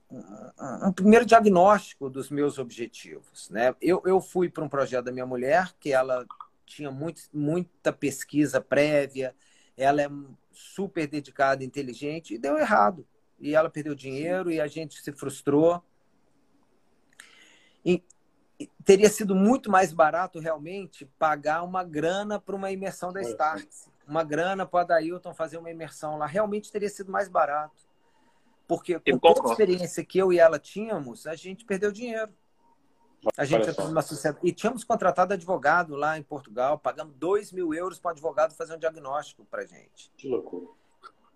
um, 0.09 0.91
primeiro 0.93 1.25
diagnóstico 1.25 2.09
dos 2.09 2.29
meus 2.29 2.57
objetivos. 2.57 3.49
Né? 3.49 3.75
Eu, 3.81 4.01
eu 4.05 4.21
fui 4.21 4.49
para 4.49 4.63
um 4.63 4.69
projeto 4.69 5.05
da 5.05 5.11
minha 5.11 5.25
mulher, 5.25 5.73
que 5.79 5.91
ela 5.91 6.25
tinha 6.65 6.91
muito, 6.91 7.23
muita 7.33 7.91
pesquisa 7.91 8.61
prévia, 8.61 9.35
ela 9.75 10.01
é 10.01 10.09
super 10.51 11.07
dedicada, 11.07 11.63
inteligente, 11.63 12.35
e 12.35 12.37
deu 12.37 12.57
errado. 12.57 13.05
E 13.39 13.53
ela 13.53 13.69
perdeu 13.69 13.93
dinheiro 13.93 14.51
e 14.51 14.61
a 14.61 14.67
gente 14.67 15.01
se 15.01 15.11
frustrou. 15.11 15.83
E, 17.83 18.01
e 18.59 18.69
teria 18.85 19.09
sido 19.09 19.35
muito 19.35 19.69
mais 19.69 19.91
barato 19.91 20.39
realmente 20.39 21.05
pagar 21.19 21.63
uma 21.63 21.83
grana 21.83 22.39
para 22.39 22.55
uma 22.55 22.71
imersão 22.71 23.11
da 23.11 23.21
Starts 23.21 23.89
uma 24.07 24.23
grana 24.23 24.65
para 24.65 24.77
o 24.77 24.81
Adailton 24.81 25.33
fazer 25.33 25.57
uma 25.57 25.71
imersão 25.71 26.17
lá. 26.17 26.25
Realmente 26.25 26.71
teria 26.71 26.89
sido 26.89 27.11
mais 27.11 27.27
barato. 27.27 27.85
Porque 28.67 28.99
com 28.99 29.19
toda 29.19 29.49
a 29.49 29.51
experiência 29.51 30.03
que 30.03 30.17
eu 30.17 30.33
e 30.33 30.39
ela 30.39 30.57
tínhamos, 30.57 31.27
a 31.27 31.35
gente 31.35 31.65
perdeu 31.65 31.91
dinheiro. 31.91 32.33
A 33.37 33.45
gente 33.45 33.67
numa 33.79 34.01
sociedade. 34.01 34.45
E 34.45 34.51
tínhamos 34.51 34.83
contratado 34.83 35.33
advogado 35.33 35.95
lá 35.95 36.17
em 36.17 36.23
Portugal, 36.23 36.77
pagamos 36.77 37.15
2 37.15 37.51
mil 37.51 37.73
euros 37.73 37.99
para 37.99 38.09
o 38.09 38.11
advogado 38.11 38.53
fazer 38.55 38.75
um 38.75 38.79
diagnóstico 38.79 39.45
para 39.45 39.65
gente. 39.65 40.11
Que 40.15 40.27
loucura. 40.27 40.67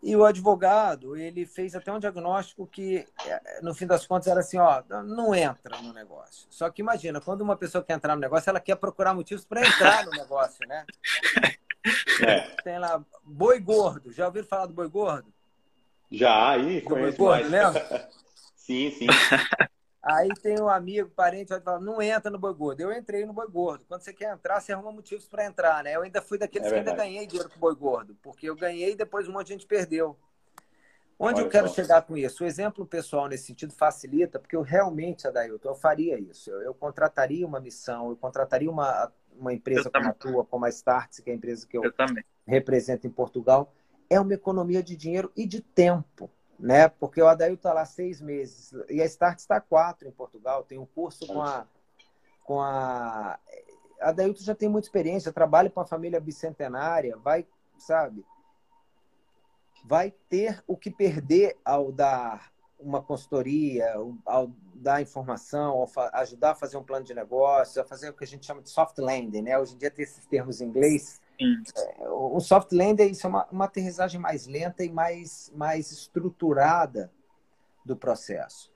E 0.01 0.15
o 0.15 0.23
advogado, 0.23 1.17
ele 1.17 1.45
fez 1.45 1.75
até 1.75 1.91
um 1.91 1.99
diagnóstico 1.99 2.65
que, 2.65 3.05
é, 3.25 3.61
no 3.61 3.73
fim 3.75 3.85
das 3.85 4.07
contas, 4.07 4.27
era 4.27 4.39
assim, 4.39 4.57
ó, 4.57 4.81
não 5.03 5.35
entra 5.35 5.81
no 5.81 5.91
negócio. 5.91 6.47
Só 6.49 6.69
que 6.69 6.81
imagina, 6.81 7.19
quando 7.19 7.41
uma 7.41 7.57
pessoa 7.57 7.83
quer 7.83 7.93
entrar 7.93 8.15
no 8.15 8.21
negócio, 8.21 8.49
ela 8.49 8.61
quer 8.61 8.77
procurar 8.77 9.13
motivos 9.13 9.43
para 9.43 9.67
entrar 9.67 10.05
no 10.05 10.11
negócio, 10.15 10.65
né? 10.67 10.85
É. 12.21 12.39
Tem 12.63 12.79
lá, 12.79 13.03
boi 13.23 13.59
gordo. 13.59 14.11
Já 14.11 14.27
ouviram 14.27 14.47
falar 14.47 14.65
do 14.65 14.73
boi 14.73 14.89
gordo? 14.89 15.33
Já, 16.11 16.51
aí, 16.51 16.81
conheço 16.81 17.17
boi 17.17 17.37
gordo. 17.37 17.49
Lembra? 17.49 18.09
sim, 18.55 18.91
sim. 18.91 19.07
Aí 20.01 20.29
tem 20.41 20.59
um 20.61 20.69
amigo, 20.69 21.09
parente, 21.09 21.49
vai 21.49 21.59
falar, 21.59 21.81
não 21.81 22.01
entra 22.01 22.31
no 22.31 22.39
boi 22.39 22.53
gordo. 22.53 22.79
Eu 22.79 22.91
entrei 22.91 23.25
no 23.25 23.33
boi 23.33 23.47
gordo. 23.47 23.83
Quando 23.85 24.01
você 24.01 24.13
quer 24.13 24.33
entrar, 24.33 24.59
você 24.59 24.71
arruma 24.71 24.93
motivos 24.93 25.27
para 25.27 25.45
entrar, 25.45 25.83
né? 25.83 25.95
Eu 25.95 26.01
ainda 26.01 26.21
fui 26.21 26.37
daqueles 26.37 26.67
é 26.67 26.71
que 26.71 26.77
ainda 26.77 26.95
ganhei 26.95 27.27
dinheiro 27.27 27.49
com 27.49 27.57
o 27.57 27.59
boi 27.59 27.75
gordo, 27.75 28.17
porque 28.21 28.49
eu 28.49 28.55
ganhei 28.55 28.93
e 28.93 28.95
depois 28.95 29.27
um 29.27 29.33
monte 29.33 29.47
de 29.47 29.53
gente 29.53 29.67
perdeu. 29.67 30.17
Onde 31.19 31.41
Olha 31.41 31.47
eu 31.47 31.49
quero 31.49 31.67
só. 31.67 31.73
chegar 31.73 32.01
com 32.03 32.15
isso? 32.15 32.45
O 32.45 32.47
exemplo 32.47 32.85
pessoal 32.85 33.27
nesse 33.27 33.47
sentido 33.47 33.73
facilita, 33.73 34.39
porque 34.39 34.55
eu 34.55 34.61
realmente, 34.61 35.27
Adailton, 35.27 35.67
eu 35.67 35.75
faria 35.75 36.17
isso. 36.17 36.49
Eu, 36.49 36.61
eu 36.61 36.73
contrataria 36.73 37.45
uma 37.45 37.59
missão, 37.59 38.09
eu 38.09 38.15
contrataria 38.15 38.71
uma, 38.71 39.11
uma 39.39 39.53
empresa 39.53 39.89
como 39.89 40.09
a 40.09 40.13
tua, 40.13 40.45
como 40.45 40.65
a 40.65 40.69
Starts, 40.69 41.19
que 41.19 41.29
é 41.29 41.33
a 41.33 41.35
empresa 41.35 41.65
que 41.67 41.77
eu, 41.77 41.83
eu 41.83 41.93
represento 42.45 43.07
em 43.07 43.09
Portugal. 43.09 43.73
É 44.09 44.19
uma 44.19 44.33
economia 44.33 44.83
de 44.83 44.95
dinheiro 44.95 45.31
e 45.35 45.45
de 45.45 45.61
tempo 45.61 46.29
né? 46.59 46.89
Porque 46.89 47.21
o 47.21 47.27
Adail 47.27 47.53
está 47.53 47.71
lá 47.71 47.85
seis 47.85 48.19
meses 48.19 48.73
e 48.89 49.01
a 49.01 49.05
Start 49.05 49.39
está 49.39 49.61
quatro 49.61 50.07
em 50.07 50.11
Portugal. 50.11 50.63
Tem 50.63 50.77
um 50.77 50.85
curso 50.85 51.25
com 51.25 51.41
a 51.41 51.65
com 52.43 52.59
a 52.59 53.39
Adailton 54.01 54.43
já 54.43 54.55
tem 54.55 54.67
muita 54.67 54.87
experiência, 54.87 55.31
trabalha 55.31 55.69
com 55.69 55.79
a 55.79 55.85
família 55.85 56.19
bicentenária, 56.19 57.15
vai, 57.17 57.45
sabe? 57.77 58.25
Vai 59.85 60.11
ter 60.27 60.63
o 60.65 60.75
que 60.75 60.89
perder 60.89 61.55
ao 61.63 61.91
dar 61.91 62.51
uma 62.79 63.01
consultoria, 63.01 63.93
ao 64.25 64.51
dar 64.73 65.01
informação, 65.01 65.71
ao 65.71 65.89
ajudar 66.13 66.51
a 66.51 66.55
fazer 66.55 66.77
um 66.77 66.83
plano 66.83 67.05
de 67.05 67.13
negócio, 67.13 67.81
a 67.81 67.85
fazer 67.85 68.09
o 68.09 68.13
que 68.13 68.23
a 68.23 68.27
gente 68.27 68.45
chama 68.45 68.61
de 68.61 68.69
soft 68.69 68.97
landing, 68.97 69.41
né? 69.41 69.59
Hoje 69.59 69.75
em 69.75 69.77
dia 69.77 69.91
tem 69.91 70.03
esses 70.03 70.25
termos 70.25 70.61
em 70.61 70.65
inglês 70.65 71.19
é, 71.41 72.09
o 72.09 72.39
soft 72.41 72.73
landing 72.73 73.11
isso 73.11 73.25
é 73.25 73.29
uma, 73.29 73.47
uma 73.49 73.65
aterrissagem 73.65 74.19
mais 74.19 74.45
lenta 74.45 74.83
e 74.83 74.91
mais, 74.91 75.51
mais 75.55 75.89
estruturada 75.91 77.11
do 77.85 77.95
processo. 77.95 78.71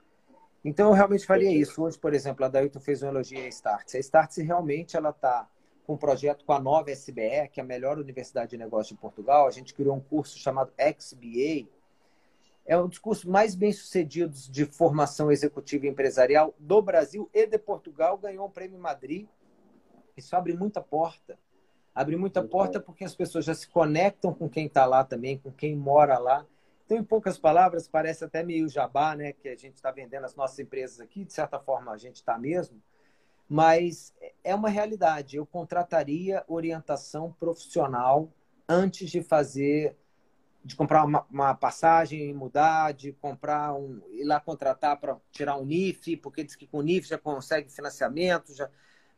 Então, 0.64 0.88
eu 0.88 0.94
realmente 0.94 1.26
faria 1.26 1.52
isso. 1.52 1.82
Hoje, 1.82 1.98
por 1.98 2.14
exemplo, 2.14 2.42
a 2.42 2.48
Dailton 2.48 2.80
fez 2.80 3.02
um 3.02 3.08
elogio 3.08 3.38
à 3.38 3.48
Startse. 3.48 3.98
A 3.98 4.00
Startse 4.00 4.42
realmente 4.42 4.96
ela 4.96 5.10
está 5.10 5.46
com 5.86 5.92
um 5.92 5.96
projeto 5.98 6.42
com 6.46 6.54
a 6.54 6.60
nova 6.60 6.90
SBE, 6.90 7.50
que 7.52 7.60
é 7.60 7.62
a 7.62 7.66
melhor 7.66 7.98
universidade 7.98 8.52
de 8.52 8.56
negócio 8.56 8.94
de 8.94 9.00
Portugal. 9.00 9.46
A 9.46 9.50
gente 9.50 9.74
criou 9.74 9.94
um 9.94 10.00
curso 10.00 10.38
chamado 10.38 10.72
XBA. 10.98 11.68
É 12.66 12.78
um 12.78 12.88
dos 12.88 12.98
cursos 12.98 13.24
mais 13.24 13.54
bem 13.54 13.72
sucedidos 13.72 14.48
de 14.48 14.64
formação 14.64 15.30
executiva 15.30 15.86
e 15.86 15.88
empresarial 15.88 16.54
do 16.58 16.80
Brasil 16.80 17.28
e 17.32 17.46
de 17.46 17.58
Portugal. 17.58 18.16
Ganhou 18.16 18.46
um 18.46 18.50
prêmio 18.50 18.78
em 18.78 18.80
Madrid. 18.80 19.26
Isso 20.16 20.34
abre 20.34 20.54
muita 20.54 20.80
porta 20.80 21.38
abre 21.94 22.16
muita 22.16 22.42
porta 22.42 22.80
porque 22.80 23.04
as 23.04 23.14
pessoas 23.14 23.44
já 23.44 23.54
se 23.54 23.68
conectam 23.68 24.34
com 24.34 24.48
quem 24.48 24.66
está 24.66 24.84
lá 24.84 25.04
também, 25.04 25.38
com 25.38 25.52
quem 25.52 25.76
mora 25.76 26.18
lá. 26.18 26.44
Então, 26.84 26.98
em 26.98 27.04
poucas 27.04 27.38
palavras, 27.38 27.86
parece 27.86 28.24
até 28.24 28.42
meio 28.42 28.68
jabá, 28.68 29.14
né? 29.14 29.32
Que 29.32 29.48
a 29.48 29.56
gente 29.56 29.74
está 29.74 29.90
vendendo 29.90 30.24
as 30.24 30.34
nossas 30.34 30.58
empresas 30.58 31.00
aqui, 31.00 31.24
de 31.24 31.32
certa 31.32 31.58
forma 31.58 31.92
a 31.92 31.96
gente 31.96 32.16
está 32.16 32.36
mesmo, 32.36 32.82
mas 33.48 34.12
é 34.42 34.54
uma 34.54 34.68
realidade. 34.68 35.36
Eu 35.36 35.46
contrataria 35.46 36.44
orientação 36.48 37.32
profissional 37.38 38.30
antes 38.68 39.10
de 39.10 39.22
fazer, 39.22 39.96
de 40.64 40.74
comprar 40.74 41.04
uma, 41.04 41.26
uma 41.30 41.54
passagem 41.54 42.30
e 42.30 42.32
mudar, 42.32 42.92
de 42.92 43.12
comprar 43.12 43.74
um, 43.74 44.00
ir 44.12 44.24
lá 44.24 44.40
contratar 44.40 44.98
para 44.98 45.16
tirar 45.30 45.56
um 45.56 45.64
NIF, 45.64 46.16
porque 46.16 46.42
diz 46.42 46.56
que 46.56 46.66
com 46.66 46.78
o 46.78 46.82
NIF 46.82 47.06
já 47.06 47.18
consegue 47.18 47.70
financiamento, 47.70 48.54
já 48.54 48.70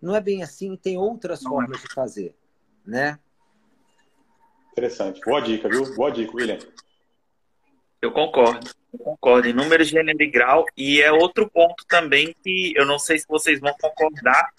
não 0.02 0.14
é 0.14 0.20
bem 0.20 0.42
assim, 0.42 0.76
tem 0.76 0.98
outras 0.98 1.42
não 1.42 1.52
é. 1.52 1.54
formas 1.54 1.78
é. 1.78 1.86
de 1.86 1.94
fazer 1.94 2.34
né? 2.86 3.18
Interessante. 4.72 5.20
Boa 5.22 5.40
dica, 5.40 5.68
viu? 5.68 5.94
Boa 5.96 6.10
dica, 6.10 6.32
William. 6.34 6.58
Eu 8.00 8.12
concordo. 8.12 8.70
Eu 8.92 8.98
concordo. 9.00 9.48
Em 9.48 9.52
número, 9.52 9.82
gênero 9.82 10.22
e 10.22 10.30
grau. 10.30 10.64
E 10.76 11.00
é 11.00 11.10
outro 11.10 11.50
ponto 11.50 11.84
também 11.88 12.34
que 12.44 12.72
eu 12.76 12.86
não 12.86 12.98
sei 12.98 13.18
se 13.18 13.26
vocês 13.26 13.58
vão 13.58 13.74
concordar, 13.80 14.52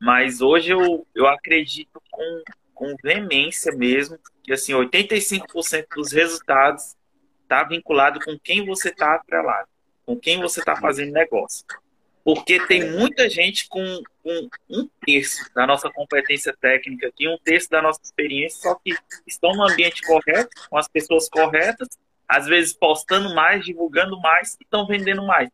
mas 0.00 0.40
hoje 0.40 0.70
eu, 0.70 1.06
eu 1.14 1.26
acredito 1.26 2.02
com, 2.10 2.42
com 2.74 2.94
veemência 3.02 3.72
mesmo 3.72 4.18
que 4.42 4.52
assim, 4.52 4.72
85% 4.72 5.86
dos 5.94 6.12
resultados 6.12 6.96
está 7.42 7.64
vinculado 7.64 8.20
com 8.20 8.38
quem 8.38 8.64
você 8.66 8.90
está 8.90 9.14
atrelado, 9.14 9.68
com 10.04 10.18
quem 10.18 10.40
você 10.40 10.60
está 10.60 10.76
fazendo 10.76 11.12
negócio. 11.12 11.64
Porque 12.22 12.58
tem 12.66 12.90
muita 12.90 13.28
gente 13.28 13.68
com, 13.68 14.02
com, 14.22 14.48
um 14.68 14.88
terço 15.04 15.44
da 15.54 15.66
nossa 15.66 15.90
competência 15.90 16.56
técnica 16.58 17.08
aqui, 17.08 17.28
um 17.28 17.38
terço 17.38 17.70
da 17.70 17.82
nossa 17.82 18.00
experiência, 18.02 18.62
só 18.62 18.74
que 18.74 18.94
estão 19.26 19.52
no 19.52 19.68
ambiente 19.68 20.02
correto, 20.02 20.50
com 20.70 20.78
as 20.78 20.88
pessoas 20.88 21.28
corretas, 21.28 21.88
às 22.26 22.46
vezes 22.46 22.72
postando 22.72 23.34
mais, 23.34 23.64
divulgando 23.64 24.18
mais 24.20 24.54
e 24.54 24.64
estão 24.64 24.86
vendendo 24.86 25.22
mais. 25.26 25.50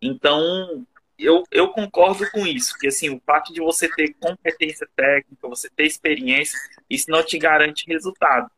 Então, 0.00 0.86
eu, 1.18 1.44
eu 1.50 1.68
concordo 1.68 2.28
com 2.30 2.46
isso, 2.46 2.76
que 2.78 2.88
assim, 2.88 3.10
o 3.10 3.20
fato 3.24 3.52
de 3.52 3.60
você 3.60 3.88
ter 3.88 4.14
competência 4.14 4.88
técnica, 4.96 5.48
você 5.48 5.68
ter 5.70 5.84
experiência, 5.84 6.58
isso 6.90 7.10
não 7.10 7.22
te 7.22 7.38
garante 7.38 7.86
resultado. 7.86 8.50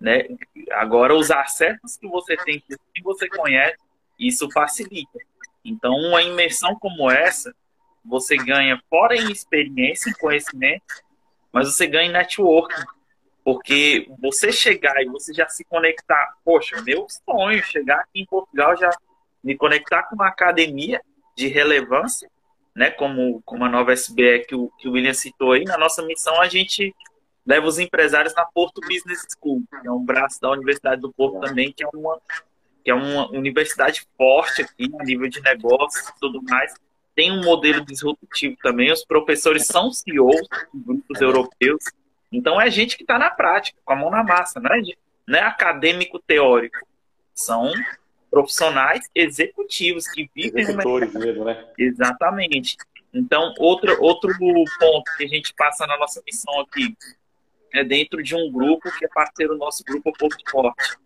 Né? 0.00 0.24
Agora, 0.72 1.14
os 1.14 1.30
acessos 1.30 1.96
que 1.96 2.08
você 2.08 2.36
tem, 2.38 2.60
que 2.60 3.02
você 3.02 3.28
conhece, 3.28 3.76
isso 4.18 4.50
facilita. 4.50 5.18
Então, 5.64 5.94
uma 5.94 6.22
imersão 6.22 6.74
como 6.76 7.10
essa, 7.10 7.54
você 8.04 8.36
ganha 8.36 8.82
fora 8.88 9.14
em 9.14 9.30
experiência, 9.30 10.10
em 10.10 10.14
conhecimento, 10.14 10.82
mas 11.52 11.68
você 11.68 11.86
ganha 11.86 12.08
em 12.08 12.12
networking. 12.12 12.82
Porque 13.44 14.06
você 14.20 14.52
chegar 14.52 15.00
e 15.02 15.06
você 15.06 15.32
já 15.32 15.48
se 15.48 15.64
conectar, 15.64 16.34
poxa, 16.44 16.80
meu 16.82 17.06
sonho 17.08 17.62
chegar 17.64 18.00
aqui 18.00 18.20
em 18.20 18.26
Portugal 18.26 18.76
já 18.76 18.90
me 19.42 19.56
conectar 19.56 20.02
com 20.04 20.14
uma 20.14 20.28
academia 20.28 21.00
de 21.40 21.48
relevância, 21.48 22.30
né, 22.76 22.90
como, 22.90 23.42
como 23.44 23.64
a 23.64 23.68
nova 23.68 23.92
SBE 23.92 24.44
que 24.46 24.54
o, 24.54 24.70
que 24.78 24.88
o 24.88 24.92
William 24.92 25.14
citou 25.14 25.52
aí, 25.52 25.64
na 25.64 25.78
nossa 25.78 26.02
missão 26.02 26.38
a 26.40 26.48
gente 26.48 26.94
leva 27.46 27.66
os 27.66 27.78
empresários 27.78 28.34
na 28.34 28.44
Porto 28.44 28.80
Business 28.82 29.26
School, 29.34 29.62
que 29.80 29.88
é 29.88 29.90
um 29.90 30.04
braço 30.04 30.40
da 30.40 30.50
Universidade 30.50 31.00
do 31.00 31.10
Porto 31.10 31.40
também, 31.40 31.72
que 31.72 31.82
é 31.82 31.88
uma 31.92 32.20
que 32.82 32.90
é 32.90 32.94
uma 32.94 33.30
universidade 33.30 34.06
forte 34.16 34.62
aqui 34.62 34.90
a 34.98 35.04
nível 35.04 35.28
de 35.28 35.38
negócios 35.42 36.08
e 36.08 36.18
tudo 36.18 36.42
mais. 36.42 36.72
Tem 37.14 37.30
um 37.30 37.44
modelo 37.44 37.84
disruptivo 37.84 38.56
também. 38.62 38.90
Os 38.90 39.04
professores 39.04 39.66
são 39.66 39.92
CEOs 39.92 40.48
de 40.72 40.80
grupos 40.82 41.20
europeus. 41.20 41.84
Então 42.32 42.58
é 42.58 42.70
gente 42.70 42.96
que 42.96 43.02
está 43.02 43.18
na 43.18 43.28
prática, 43.28 43.78
com 43.84 43.92
a 43.92 43.96
mão 43.96 44.10
na 44.10 44.24
massa, 44.24 44.58
não 44.58 44.74
é, 44.74 44.80
não 45.26 45.38
é 45.38 45.42
acadêmico 45.42 46.18
teórico. 46.20 46.78
São 47.34 47.70
profissionais 48.30 49.08
executivos 49.14 50.06
que 50.08 50.30
vivem 50.34 50.62
Executores 50.62 51.12
no 51.12 51.20
mesmo, 51.20 51.44
né? 51.44 51.66
Exatamente. 51.76 52.76
Então, 53.12 53.52
outro, 53.58 54.00
outro 54.00 54.32
ponto 54.78 55.16
que 55.16 55.24
a 55.24 55.28
gente 55.28 55.52
passa 55.54 55.86
na 55.86 55.98
nossa 55.98 56.22
missão 56.24 56.60
aqui 56.60 56.96
é 57.72 57.82
dentro 57.82 58.22
de 58.22 58.36
um 58.36 58.50
grupo 58.50 58.90
que 58.96 59.04
é 59.04 59.08
parceiro 59.08 59.54
do 59.54 59.58
nosso 59.58 59.82
grupo 59.84 60.12
Porto 60.16 60.48
Forte 60.50 60.96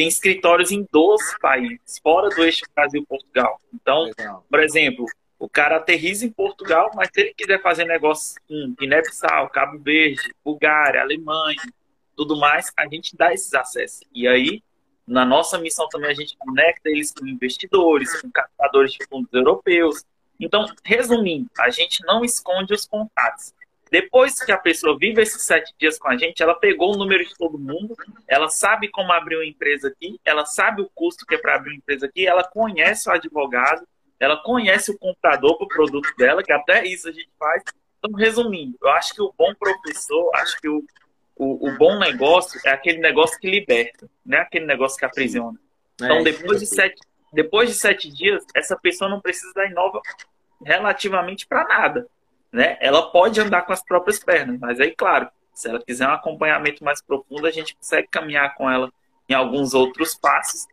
tem 0.00 0.08
escritórios 0.08 0.70
em 0.70 0.86
12 0.90 1.38
países, 1.40 1.98
fora 2.02 2.30
do 2.30 2.42
eixo 2.42 2.64
Brasil-Portugal. 2.74 3.60
Então, 3.74 4.04
Legal. 4.04 4.46
por 4.48 4.60
exemplo, 4.60 5.04
o 5.38 5.48
cara 5.48 5.76
aterriza 5.76 6.24
em 6.24 6.30
Portugal, 6.30 6.90
mas 6.94 7.10
se 7.12 7.20
ele 7.20 7.34
quiser 7.34 7.60
fazer 7.60 7.84
negócio 7.84 8.40
em 8.48 8.74
Guiné-Bissau, 8.78 9.50
Cabo 9.50 9.78
Verde, 9.78 10.34
Bulgária, 10.44 11.02
Alemanha, 11.02 11.60
tudo 12.16 12.36
mais, 12.36 12.72
a 12.78 12.86
gente 12.88 13.16
dá 13.16 13.34
esses 13.34 13.52
acessos. 13.52 14.00
E 14.14 14.26
aí, 14.26 14.62
na 15.10 15.24
nossa 15.24 15.58
missão 15.58 15.88
também, 15.88 16.08
a 16.08 16.14
gente 16.14 16.36
conecta 16.38 16.88
eles 16.88 17.12
com 17.12 17.26
investidores, 17.26 18.20
com 18.22 18.30
captadores 18.30 18.92
de 18.92 19.04
fundos 19.06 19.32
europeus. 19.32 20.04
Então, 20.38 20.64
resumindo, 20.84 21.50
a 21.58 21.68
gente 21.68 22.04
não 22.06 22.24
esconde 22.24 22.72
os 22.72 22.86
contatos. 22.86 23.52
Depois 23.90 24.40
que 24.40 24.52
a 24.52 24.56
pessoa 24.56 24.96
vive 24.96 25.20
esses 25.20 25.42
sete 25.42 25.74
dias 25.76 25.98
com 25.98 26.08
a 26.08 26.16
gente, 26.16 26.40
ela 26.40 26.54
pegou 26.54 26.94
o 26.94 26.96
número 26.96 27.26
de 27.26 27.34
todo 27.36 27.58
mundo, 27.58 27.96
ela 28.28 28.48
sabe 28.48 28.88
como 28.88 29.12
abrir 29.12 29.34
uma 29.34 29.44
empresa 29.44 29.88
aqui, 29.88 30.20
ela 30.24 30.46
sabe 30.46 30.80
o 30.80 30.90
custo 30.94 31.26
que 31.26 31.34
é 31.34 31.38
para 31.38 31.56
abrir 31.56 31.72
uma 31.72 31.78
empresa 31.78 32.06
aqui, 32.06 32.24
ela 32.24 32.44
conhece 32.44 33.08
o 33.08 33.12
advogado, 33.12 33.84
ela 34.20 34.36
conhece 34.36 34.92
o 34.92 34.98
comprador 34.98 35.56
para 35.56 35.64
o 35.64 35.68
produto 35.68 36.08
dela, 36.16 36.40
que 36.40 36.52
até 36.52 36.86
isso 36.86 37.08
a 37.08 37.12
gente 37.12 37.30
faz. 37.36 37.64
Então, 37.98 38.16
resumindo, 38.16 38.78
eu 38.80 38.90
acho 38.90 39.12
que 39.12 39.22
o 39.22 39.34
bom 39.36 39.52
professor, 39.56 40.30
acho 40.36 40.56
que 40.60 40.68
o, 40.68 40.84
o, 41.40 41.68
o 41.68 41.78
bom 41.78 41.98
negócio 41.98 42.60
é 42.66 42.70
aquele 42.70 42.98
negócio 42.98 43.40
que 43.40 43.50
liberta, 43.50 44.06
não 44.24 44.36
é 44.36 44.42
aquele 44.42 44.66
negócio 44.66 44.98
que 44.98 45.06
aprisiona. 45.06 45.58
Então, 45.94 46.18
é, 46.18 46.22
depois 46.22 46.60
de 46.60 46.66
sete, 46.66 47.00
depois 47.32 47.70
de 47.70 47.74
sete 47.74 48.12
dias, 48.12 48.44
essa 48.54 48.76
pessoa 48.76 49.08
não 49.08 49.22
precisa 49.22 49.50
da 49.54 49.66
inova 49.66 50.02
relativamente 50.62 51.46
para 51.46 51.64
nada. 51.64 52.06
Né? 52.52 52.76
Ela 52.78 53.10
pode 53.10 53.40
andar 53.40 53.62
com 53.62 53.72
as 53.72 53.82
próprias 53.82 54.18
pernas, 54.18 54.60
mas 54.60 54.78
aí, 54.80 54.94
claro, 54.94 55.30
se 55.54 55.68
ela 55.68 55.82
quiser 55.82 56.06
um 56.06 56.12
acompanhamento 56.12 56.84
mais 56.84 57.00
profundo, 57.00 57.46
a 57.46 57.50
gente 57.50 57.74
consegue 57.74 58.08
caminhar 58.08 58.54
com 58.54 58.70
ela 58.70 58.92
em 59.26 59.32
alguns 59.32 59.72
outros 59.72 60.14
passos, 60.14 60.66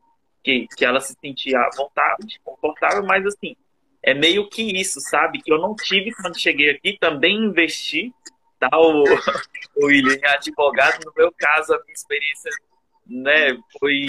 que, 0.44 0.68
que 0.76 0.84
ela 0.84 1.00
se 1.00 1.16
sentir 1.22 1.56
à 1.56 1.70
vontade, 1.78 2.42
confortável, 2.44 3.04
mas 3.04 3.26
assim, 3.26 3.56
é 4.04 4.14
meio 4.14 4.50
que 4.50 4.64
isso, 4.64 5.00
sabe? 5.00 5.42
Que 5.42 5.52
eu 5.52 5.60
não 5.60 5.76
tive 5.76 6.14
quando 6.14 6.40
cheguei 6.40 6.72
aqui, 6.72 6.98
também 7.00 7.38
investi, 7.38 8.14
tá? 8.60 8.70
O, 8.74 9.04
o 9.78 9.86
William 9.86 10.20
advogado, 10.24 11.06
no 11.06 11.14
meu 11.16 11.32
caso, 11.32 11.74
a 11.74 11.84
minha 11.84 11.94
experiência 11.94 12.52
né, 13.06 13.58
foi, 13.80 14.08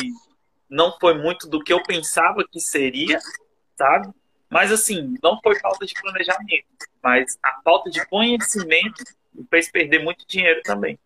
não 0.68 0.96
foi 0.98 1.14
muito 1.14 1.48
do 1.48 1.62
que 1.62 1.72
eu 1.72 1.82
pensava 1.82 2.46
que 2.50 2.60
seria, 2.60 3.18
sabe? 3.76 4.12
Mas 4.50 4.72
assim, 4.72 5.14
não 5.22 5.38
foi 5.42 5.58
falta 5.58 5.84
de 5.84 5.94
planejamento, 5.94 6.66
mas 7.02 7.38
a 7.42 7.60
falta 7.62 7.90
de 7.90 8.04
conhecimento 8.06 9.04
me 9.34 9.46
fez 9.48 9.70
perder 9.70 10.02
muito 10.02 10.26
dinheiro 10.26 10.62
também. 10.62 10.98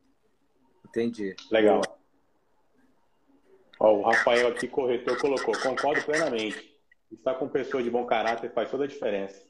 Entendi. 0.86 1.34
Legal. 1.51 1.82
Ó, 3.80 3.95
o 3.95 4.03
Rafael 4.03 4.49
aqui, 4.49 4.68
corretor, 4.68 5.18
colocou, 5.18 5.59
concordo 5.59 6.03
plenamente. 6.05 6.70
Estar 7.11 7.34
com 7.34 7.49
pessoas 7.49 7.82
de 7.82 7.90
bom 7.90 8.07
caráter 8.07 8.53
faz 8.53 8.70
toda 8.70 8.84
a 8.84 8.86
diferença. 8.86 9.43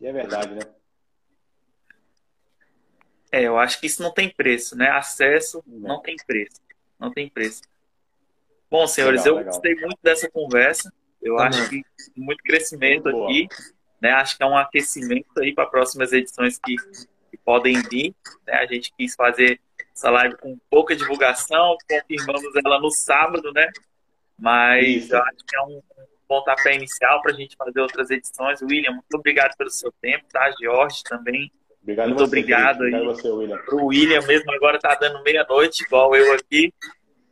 E 0.00 0.06
é 0.06 0.12
verdade, 0.12 0.54
né? 0.54 0.60
É, 3.30 3.42
eu 3.42 3.58
acho 3.58 3.80
que 3.80 3.86
isso 3.86 4.02
não 4.02 4.12
tem 4.12 4.28
preço, 4.28 4.76
né? 4.76 4.88
Acesso 4.88 5.62
não, 5.66 6.00
tem 6.00 6.16
preço. 6.26 6.60
Não 6.98 7.12
tem 7.12 7.28
preço. 7.28 7.62
Bom, 8.70 8.86
senhores, 8.86 9.22
legal, 9.22 9.34
eu 9.34 9.38
legal. 9.38 9.52
gostei 9.52 9.74
muito 9.74 9.98
dessa 10.02 10.30
conversa. 10.30 10.92
Eu 11.20 11.38
acho 11.38 11.68
que 11.68 11.82
muito 12.16 12.42
crescimento 12.42 13.10
muito 13.10 13.24
aqui. 13.24 13.48
Né? 14.00 14.10
Acho 14.12 14.36
que 14.36 14.42
é 14.42 14.46
um 14.46 14.56
aquecimento 14.56 15.40
aí 15.40 15.52
para 15.52 15.66
próximas 15.66 16.12
edições 16.12 16.58
que, 16.64 16.76
que 17.30 17.36
podem 17.44 17.80
vir. 17.82 18.14
Né? 18.46 18.54
A 18.54 18.66
gente 18.66 18.92
quis 18.96 19.14
fazer 19.14 19.60
essa 19.94 20.10
live 20.10 20.36
com 20.36 20.56
pouca 20.70 20.94
divulgação, 20.94 21.76
confirmamos 21.90 22.54
ela 22.64 22.80
no 22.80 22.90
sábado, 22.90 23.52
né? 23.52 23.68
Mas 24.38 25.04
Isso. 25.04 25.14
eu 25.14 25.22
acho 25.22 25.44
que 25.46 25.56
é 25.56 25.62
um 25.62 25.82
pontapé 26.28 26.76
inicial 26.76 27.20
para 27.20 27.32
a 27.32 27.34
gente 27.34 27.56
fazer 27.56 27.80
outras 27.80 28.08
edições. 28.10 28.62
William, 28.62 28.92
muito 28.92 29.14
obrigado 29.14 29.56
pelo 29.56 29.70
seu 29.70 29.92
tempo, 30.00 30.24
tá? 30.30 30.52
George 30.60 31.02
também. 31.02 31.50
Obrigado 31.88 32.08
muito 32.08 32.18
você, 32.18 32.24
obrigado 32.24 32.82
aí. 32.82 32.94
Obrigado 32.94 33.16
você, 33.16 33.30
William. 33.30 33.62
O 33.72 33.86
William 33.86 34.20
mesmo 34.26 34.52
agora 34.52 34.78
tá 34.78 34.94
dando 34.94 35.22
meia-noite, 35.22 35.84
igual 35.84 36.14
eu 36.14 36.34
aqui. 36.34 36.72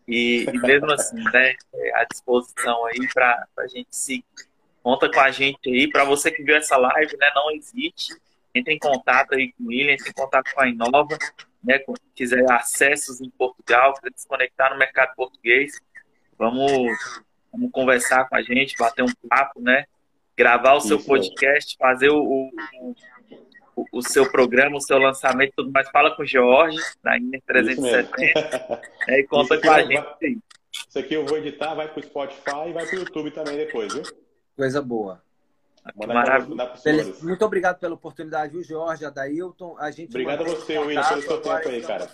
E, 0.09 0.45
e 0.45 0.59
mesmo 0.59 0.91
assim, 0.93 1.23
né, 1.31 1.55
é, 1.75 2.01
à 2.01 2.05
disposição 2.05 2.87
aí 2.87 3.07
para 3.13 3.47
a 3.59 3.67
gente 3.67 3.95
se 3.95 4.25
conta 4.83 5.11
com 5.11 5.21
a 5.21 5.31
gente 5.31 5.69
aí. 5.69 5.91
Para 5.91 6.05
você 6.05 6.31
que 6.31 6.43
viu 6.43 6.57
essa 6.57 6.75
live, 6.79 7.19
né, 7.19 7.31
não 7.35 7.51
existe. 7.51 8.17
Entre 8.55 8.73
em 8.73 8.79
contato 8.79 9.35
aí 9.35 9.53
com 9.53 9.65
o 9.65 9.67
William, 9.67 9.93
entre 9.93 10.09
em 10.09 10.15
contato 10.15 10.51
com 10.55 10.61
a 10.63 10.69
Inova, 10.69 11.19
né, 11.63 11.79
quiser 12.15 12.51
acessos 12.51 13.21
em 13.21 13.29
Portugal, 13.29 13.93
quiser 13.93 14.13
se 14.17 14.27
conectar 14.27 14.71
no 14.71 14.79
mercado 14.79 15.15
português, 15.15 15.79
vamos, 16.39 17.23
vamos 17.53 17.71
conversar 17.73 18.27
com 18.27 18.37
a 18.37 18.41
gente, 18.41 18.75
bater 18.79 19.03
um 19.03 19.13
papo, 19.29 19.61
né? 19.61 19.85
Gravar 20.35 20.75
o 20.75 20.81
seu 20.81 20.97
Isso. 20.97 21.07
podcast, 21.07 21.77
fazer 21.79 22.09
o, 22.09 22.23
o 22.23 22.51
o, 23.77 23.85
o, 23.93 24.03
seu 24.03 24.31
programa, 24.31 24.79
o 24.79 24.81
seu 24.81 24.99
lançamento 24.99 25.53
tudo 25.57 25.71
mais, 25.71 25.89
fala 25.91 26.17
com 26.17 26.23
o 26.23 26.27
Jorge, 26.27 26.79
na 27.05 27.19
Inter 27.19 27.43
370, 27.47 28.81
né, 29.07 29.21
e 29.21 29.25
conta 29.25 29.61
com 29.61 29.71
a 29.71 29.83
gente. 29.83 29.95
Vai, 29.95 30.39
isso 30.89 30.99
aqui 30.99 31.15
eu 31.15 31.25
vou 31.25 31.39
editar, 31.39 31.75
vai 31.75 31.89
para 31.89 32.01
o 32.01 32.03
Spotify 32.03 32.69
e 32.69 32.73
vai 32.73 32.87
para 32.87 32.97
o 32.97 32.99
YouTube 33.01 33.31
também 33.31 33.57
depois, 33.57 33.93
viu? 33.93 34.03
Coisa 34.57 34.83
boa. 34.83 35.23
Maravilha. 35.95 37.15
Muito 37.23 37.45
obrigado 37.45 37.79
pela 37.79 37.95
oportunidade, 37.95 38.53
viu, 38.53 38.65
Jorge, 38.65 39.05
Adailton. 39.05 39.77
A 39.79 39.91
gente 39.91 40.11
obrigado 40.11 40.41
a 40.43 40.45
você, 40.45 40.79
William, 40.79 41.09
pelo 41.09 41.23
seu 41.23 41.41
tempo 41.41 41.69
aí, 41.69 41.83
cara. 41.83 42.11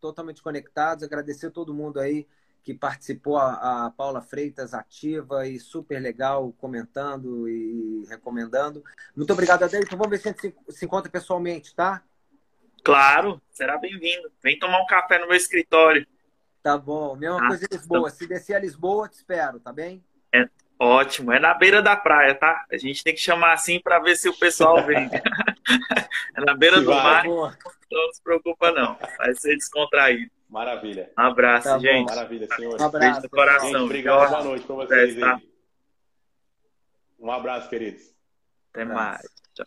Totalmente 0.00 0.42
conectados. 0.42 1.04
Agradecer 1.04 1.46
a 1.46 1.50
todo 1.50 1.72
mundo 1.72 1.98
aí 1.98 2.26
que 2.64 2.72
participou, 2.72 3.36
a, 3.36 3.86
a, 3.86 3.90
Paula 3.90 4.22
Freitas, 4.22 4.72
ativa 4.72 5.46
e 5.46 5.60
super 5.60 6.00
legal, 6.00 6.50
comentando 6.58 7.46
e 7.46 8.06
recomendando. 8.08 8.82
Muito 9.14 9.30
obrigado, 9.34 9.64
Adelito. 9.64 9.96
Vamos 9.98 10.10
ver 10.10 10.18
se 10.18 10.28
a 10.28 10.32
gente 10.32 10.56
se, 10.70 10.84
encontra 10.86 11.10
pessoalmente, 11.10 11.74
tá? 11.74 12.02
Claro, 12.82 13.40
será 13.50 13.76
bem-vindo. 13.76 14.32
Vem 14.42 14.58
tomar 14.58 14.80
um 14.80 14.86
café 14.86 15.18
no 15.18 15.28
meu 15.28 15.36
escritório. 15.36 16.06
Tá 16.62 16.78
bom. 16.78 17.14
Mesma 17.16 17.44
ah, 17.44 17.48
coisa 17.48 17.66
em 17.70 17.74
Lisboa. 17.76 18.08
Se 18.08 18.26
descer 18.26 18.54
a 18.54 18.60
Lisboa, 18.60 19.10
te 19.10 19.16
espero, 19.16 19.60
tá 19.60 19.70
bem? 19.70 20.02
É 20.34 20.48
ótimo. 20.78 21.32
É 21.32 21.38
na 21.38 21.52
beira 21.52 21.82
da 21.82 21.94
praia, 21.94 22.34
tá? 22.34 22.64
A 22.72 22.78
gente 22.78 23.04
tem 23.04 23.14
que 23.14 23.20
chamar 23.20 23.52
assim 23.52 23.78
para 23.78 23.98
ver 23.98 24.16
se 24.16 24.26
o 24.26 24.38
pessoal 24.38 24.82
vem. 24.86 25.10
é 26.34 26.40
na 26.40 26.54
beira 26.54 26.80
do 26.80 26.90
mar. 26.90 27.24
Não 27.26 28.12
se 28.12 28.22
preocupa, 28.22 28.72
não. 28.72 28.98
Vai 29.18 29.34
ser 29.34 29.54
descontraído. 29.54 30.33
Maravilha. 30.48 31.12
Um 31.18 31.22
abraço, 31.22 31.68
tá 31.68 31.78
gente. 31.78 32.08
Maravilha, 32.08 32.46
senhor. 32.54 32.80
Um 32.80 32.84
abraço. 32.84 32.98
Beijo 32.98 33.20
no 33.22 33.30
coração. 33.30 33.70
Gente, 33.70 33.82
obrigado. 33.82 34.30
Boa 34.30 34.44
noite 34.44 34.66
para 34.66 34.76
vocês. 34.76 35.18
Tá? 35.18 35.40
Um 37.18 37.30
abraço, 37.30 37.68
queridos. 37.68 38.14
Até 38.72 38.84
um 38.84 38.90
abraço. 38.90 39.10
mais. 39.10 39.34
Tchau. 39.54 39.66